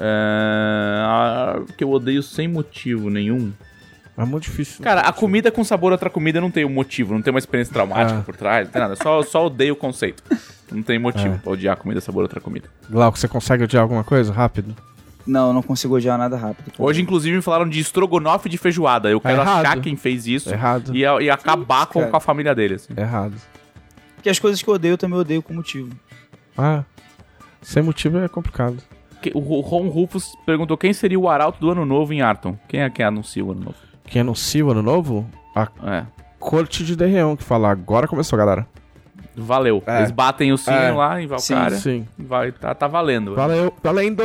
[0.00, 1.02] É...
[1.04, 3.52] ah, que eu odeio sem motivo nenhum.
[4.16, 4.82] É muito difícil.
[4.82, 7.38] Cara, a comida com sabor a outra comida não tem um motivo, não tem uma
[7.38, 8.22] experiência traumática Ah.
[8.22, 8.96] por trás, não tem nada.
[8.96, 10.22] Só, só odeio o conceito.
[10.70, 11.38] Não tem motivo É.
[11.38, 12.68] pra odiar comida sabor a outra comida.
[12.88, 14.32] Glauco, você consegue odiar alguma coisa?
[14.32, 14.74] Rápido.
[15.26, 16.72] Não, eu não consigo odiar nada rápido.
[16.78, 19.10] Hoje, inclusive, me falaram de estrogonofe de feijoada.
[19.10, 19.64] Eu quero errado.
[19.66, 20.94] achar quem fez isso Errado.
[20.94, 22.92] e, e acabar com, com a família dele, assim.
[22.96, 23.34] Errado.
[24.16, 25.90] Porque as coisas que eu odeio eu também odeio com motivo.
[26.58, 26.84] Ah,
[27.62, 28.78] sem motivo é complicado.
[29.34, 32.56] O Ron Rufus perguntou quem seria o arauto do ano novo em Arton.
[32.68, 33.76] Quem é que anuncia o ano novo?
[34.06, 35.26] Quem anuncia o ano novo?
[35.54, 36.04] A É.
[36.38, 38.66] corte de Derreão, que fala, agora começou, galera.
[39.36, 39.82] Valeu.
[39.86, 39.98] É.
[40.00, 40.90] Eles batem o sino É.
[40.90, 41.70] lá em Valkyria.
[41.70, 42.06] Sim.
[42.18, 43.34] Vai, tá, tá valendo.
[43.34, 44.22] Valeu, valendo!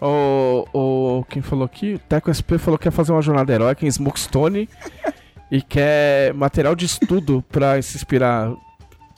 [0.00, 1.94] O, o, quem falou aqui?
[1.94, 4.68] O Teco SP falou que quer fazer uma jornada heróica em Smokestone
[5.50, 8.50] e quer material de estudo pra se inspirar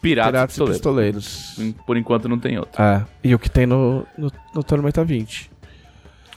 [0.01, 1.27] Piratas, piratas e pistoleiros.
[1.27, 1.77] pistoleiros.
[1.87, 2.81] Por enquanto não tem outro.
[2.81, 5.51] É, e o que tem no, no, no Tormenta 20.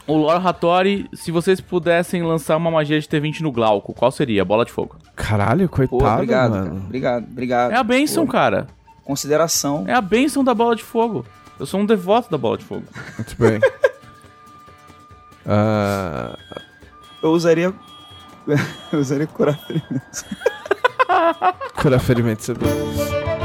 [0.08, 4.44] O Lore Hattori, se vocês pudessem lançar uma magia de T20 no Glauco, qual seria?
[4.44, 4.98] Bola de fogo.
[5.16, 6.66] Caralho, Pô, coitado, obrigado, cara.
[6.66, 6.82] mano.
[6.86, 7.72] Obrigado, obrigado.
[7.74, 8.66] É a bênção, Pô, cara.
[9.04, 9.84] Consideração.
[9.88, 11.26] É a bênção da bola de fogo.
[11.60, 12.86] Eu sou um devoto da bola de fogo.
[13.18, 13.60] Muito bem.
[15.52, 16.38] Ah,
[17.24, 17.74] eu usaria.
[18.94, 20.26] eu usaria curar ferimentos.
[21.76, 23.39] curar ferimentos é bom.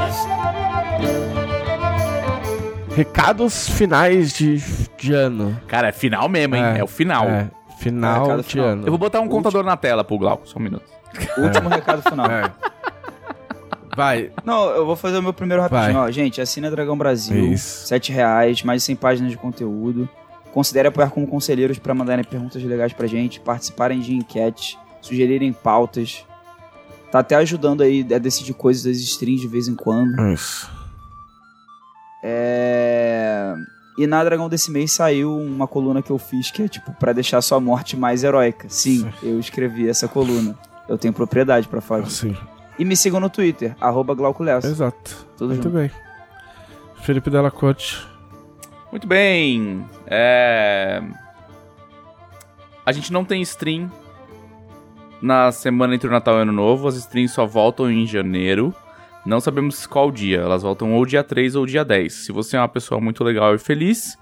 [2.95, 4.57] Recados finais de,
[4.97, 5.59] de ano.
[5.67, 6.63] Cara, é final mesmo, hein?
[6.63, 7.27] É, é o final.
[7.27, 8.67] É, final é, de final.
[8.67, 8.83] ano.
[8.85, 9.37] Eu vou botar um Último.
[9.37, 10.85] contador na tela pro Glauco, só um minuto.
[11.37, 12.25] Último recado final.
[12.25, 12.51] É.
[13.95, 14.31] Vai.
[14.43, 15.99] Não, eu vou fazer o meu primeiro rapidinho.
[15.99, 17.53] Ó, gente, assina Dragão Brasil.
[17.53, 17.87] Isso.
[17.87, 20.07] 7 reais, mais de 100 páginas de conteúdo.
[20.53, 26.25] Considere apoiar como conselheiros para mandarem perguntas legais pra gente, participarem de enquete, sugerirem pautas.
[27.15, 30.19] Tá até ajudando aí a decidir coisas das streams de vez em quando.
[30.33, 30.69] Isso.
[32.21, 33.55] É...
[33.97, 37.13] E na Dragão desse mês saiu uma coluna que eu fiz que é tipo para
[37.13, 38.67] deixar sua morte mais heróica.
[38.67, 40.59] Sim, Sim, eu escrevi essa coluna.
[40.89, 42.09] Eu tenho propriedade para fazer.
[42.09, 42.37] Sim.
[42.77, 44.13] E me sigam no Twitter, arroba
[44.65, 45.25] Exato.
[45.37, 45.77] Tudo Muito junto.
[45.77, 45.89] bem.
[47.01, 48.05] Felipe Della Corte.
[48.91, 49.85] Muito bem.
[50.05, 51.01] É...
[52.85, 53.89] A gente não tem stream
[55.21, 56.87] na semana entre o Natal e o Ano Novo.
[56.87, 58.73] As streams só voltam em janeiro.
[59.25, 60.39] Não sabemos qual dia.
[60.39, 62.13] Elas voltam ou dia 3 ou dia 10.
[62.13, 64.17] Se você é uma pessoa muito legal e feliz,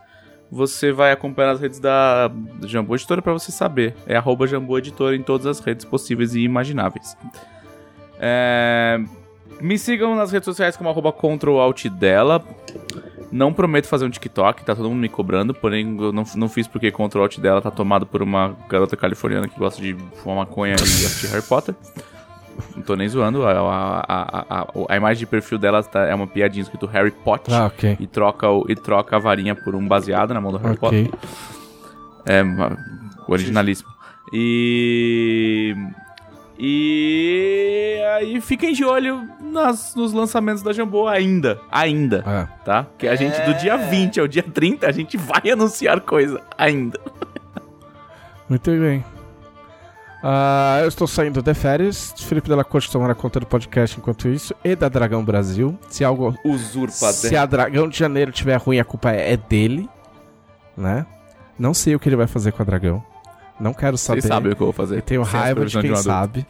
[0.50, 3.96] você vai acompanhar as redes da Jambu Editora para você saber.
[4.08, 4.46] É arroba
[4.78, 7.18] Editora em todas as redes possíveis e imagináveis.
[8.20, 9.04] É...
[9.60, 11.14] Me sigam nas redes sociais como arroba
[11.90, 12.44] dela.
[13.34, 16.68] Não prometo fazer um TikTok, tá todo mundo me cobrando, porém eu não, não fiz
[16.68, 20.74] porque Ctrl Alt dela tá tomado por uma garota californiana que gosta de fumar maconha
[20.74, 21.74] e assistir Harry Potter.
[22.76, 26.28] Não tô nem zoando, a, a, a, a, imagem de perfil dela tá, é uma
[26.28, 27.98] piadinha escrito Harry Potter ah, okay.
[28.00, 31.06] e, troca o, e troca a varinha por um baseado na mão do Harry okay.
[31.06, 31.20] Potter.
[32.28, 32.44] É
[33.28, 33.90] originalíssimo.
[34.32, 35.76] E
[36.58, 41.60] e aí fiquem de olho nas, nos lançamentos da Jambô ainda.
[41.72, 42.24] Ainda.
[42.26, 42.64] É.
[42.64, 42.86] Tá?
[42.98, 47.00] Que a gente, do dia 20 ao dia 30, a gente vai anunciar coisa ainda.
[48.48, 49.04] Muito bem.
[50.24, 52.14] Uh, eu estou saindo de férias.
[52.18, 54.56] Felipe Della Corte tomará conta do podcast enquanto isso.
[54.64, 55.78] E da Dragão Brasil.
[55.90, 56.34] Se algo.
[56.46, 59.90] Usurpa Se a Dragão de Janeiro tiver ruim, a culpa é, é dele.
[60.78, 61.06] Né?
[61.60, 63.04] Não sei o que ele vai fazer com a Dragão.
[63.60, 64.22] Não quero saber.
[64.22, 64.98] Você sabe o que eu vou fazer.
[64.98, 66.46] Eu tenho Sem raiva de quem de sabe.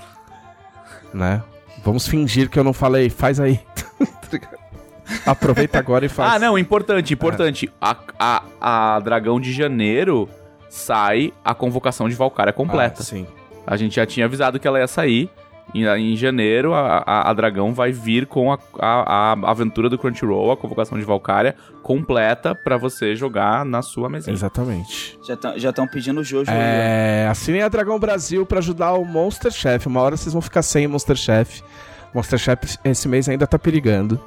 [1.14, 1.44] Né?
[1.84, 3.10] Vamos fingir que eu não falei.
[3.10, 3.60] Faz aí.
[5.26, 6.34] Aproveita agora e faz.
[6.34, 7.68] Ah, não, importante, importante.
[7.68, 7.72] É.
[7.80, 10.30] A, a, a Dragão de Janeiro
[10.70, 13.02] sai a convocação de Valkyria completa.
[13.02, 13.28] Ah, sim.
[13.66, 15.30] A gente já tinha avisado que ela ia sair.
[15.74, 19.98] Em, em janeiro, a, a, a, Dragão vai vir com a, a, a aventura do
[19.98, 24.34] Crunchyroll, a convocação de Valkyria, completa para você jogar na sua mesinha.
[24.34, 25.20] Exatamente.
[25.58, 26.50] Já estão pedindo o Jojo.
[26.50, 29.86] É, assinem a Dragão Brasil para ajudar o Monster Chef.
[29.86, 31.62] Uma hora vocês vão ficar sem Monster Chef.
[32.14, 34.20] Monster Chef esse mês ainda tá perigando.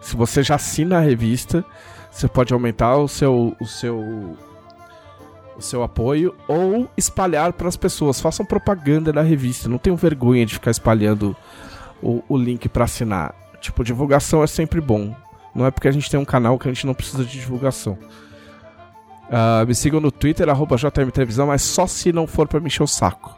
[0.00, 1.64] Se você já assina a revista,
[2.10, 4.36] você pode aumentar o seu, o seu
[5.56, 8.20] o seu apoio ou espalhar para as pessoas.
[8.20, 9.68] Façam propaganda da revista.
[9.68, 11.36] Não tenham vergonha de ficar espalhando
[12.00, 13.34] o, o link para assinar.
[13.60, 15.14] Tipo, divulgação é sempre bom.
[15.58, 17.98] Não é porque a gente tem um canal que a gente não precisa de divulgação.
[19.28, 22.84] Uh, me sigam no Twitter, arroba JMTelevisão, mas só se não for pra me encher
[22.84, 23.36] o saco.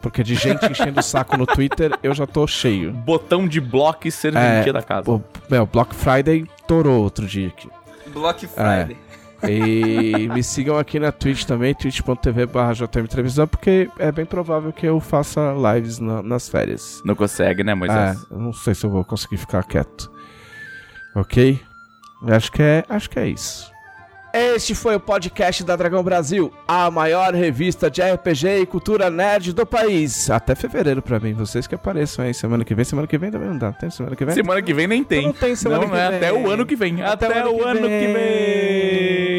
[0.00, 2.92] Porque de gente enchendo o saco no Twitter, eu já tô cheio.
[2.92, 5.10] Botão de bloco e serventia é, da casa.
[5.10, 5.20] O,
[5.50, 7.68] meu, Block Friday torou outro dia aqui.
[8.12, 8.96] Block Friday.
[9.42, 9.50] É.
[9.50, 14.86] E me sigam aqui na Twitch também, twitch.tv barra Televisão, porque é bem provável que
[14.86, 17.02] eu faça lives na, nas férias.
[17.04, 18.26] Não consegue, né, Moisés?
[18.30, 20.08] É, não sei se eu vou conseguir ficar quieto.
[21.14, 21.60] Ok?
[22.26, 23.70] Acho que é, acho que é isso.
[24.32, 29.54] Este foi o podcast da Dragão Brasil, a maior revista de RPG e cultura nerd
[29.54, 30.30] do país.
[30.30, 32.34] Até fevereiro pra mim, vocês que apareçam aí.
[32.34, 33.72] Semana que vem, semana que vem também não dá.
[33.72, 34.34] Tem semana que vem?
[34.34, 35.26] Semana que vem nem tem.
[35.26, 36.02] Não tem semana não, que vem.
[36.02, 37.02] É até o ano que vem.
[37.02, 38.06] Até, até o ano, que vem.
[38.06, 39.37] Que vem.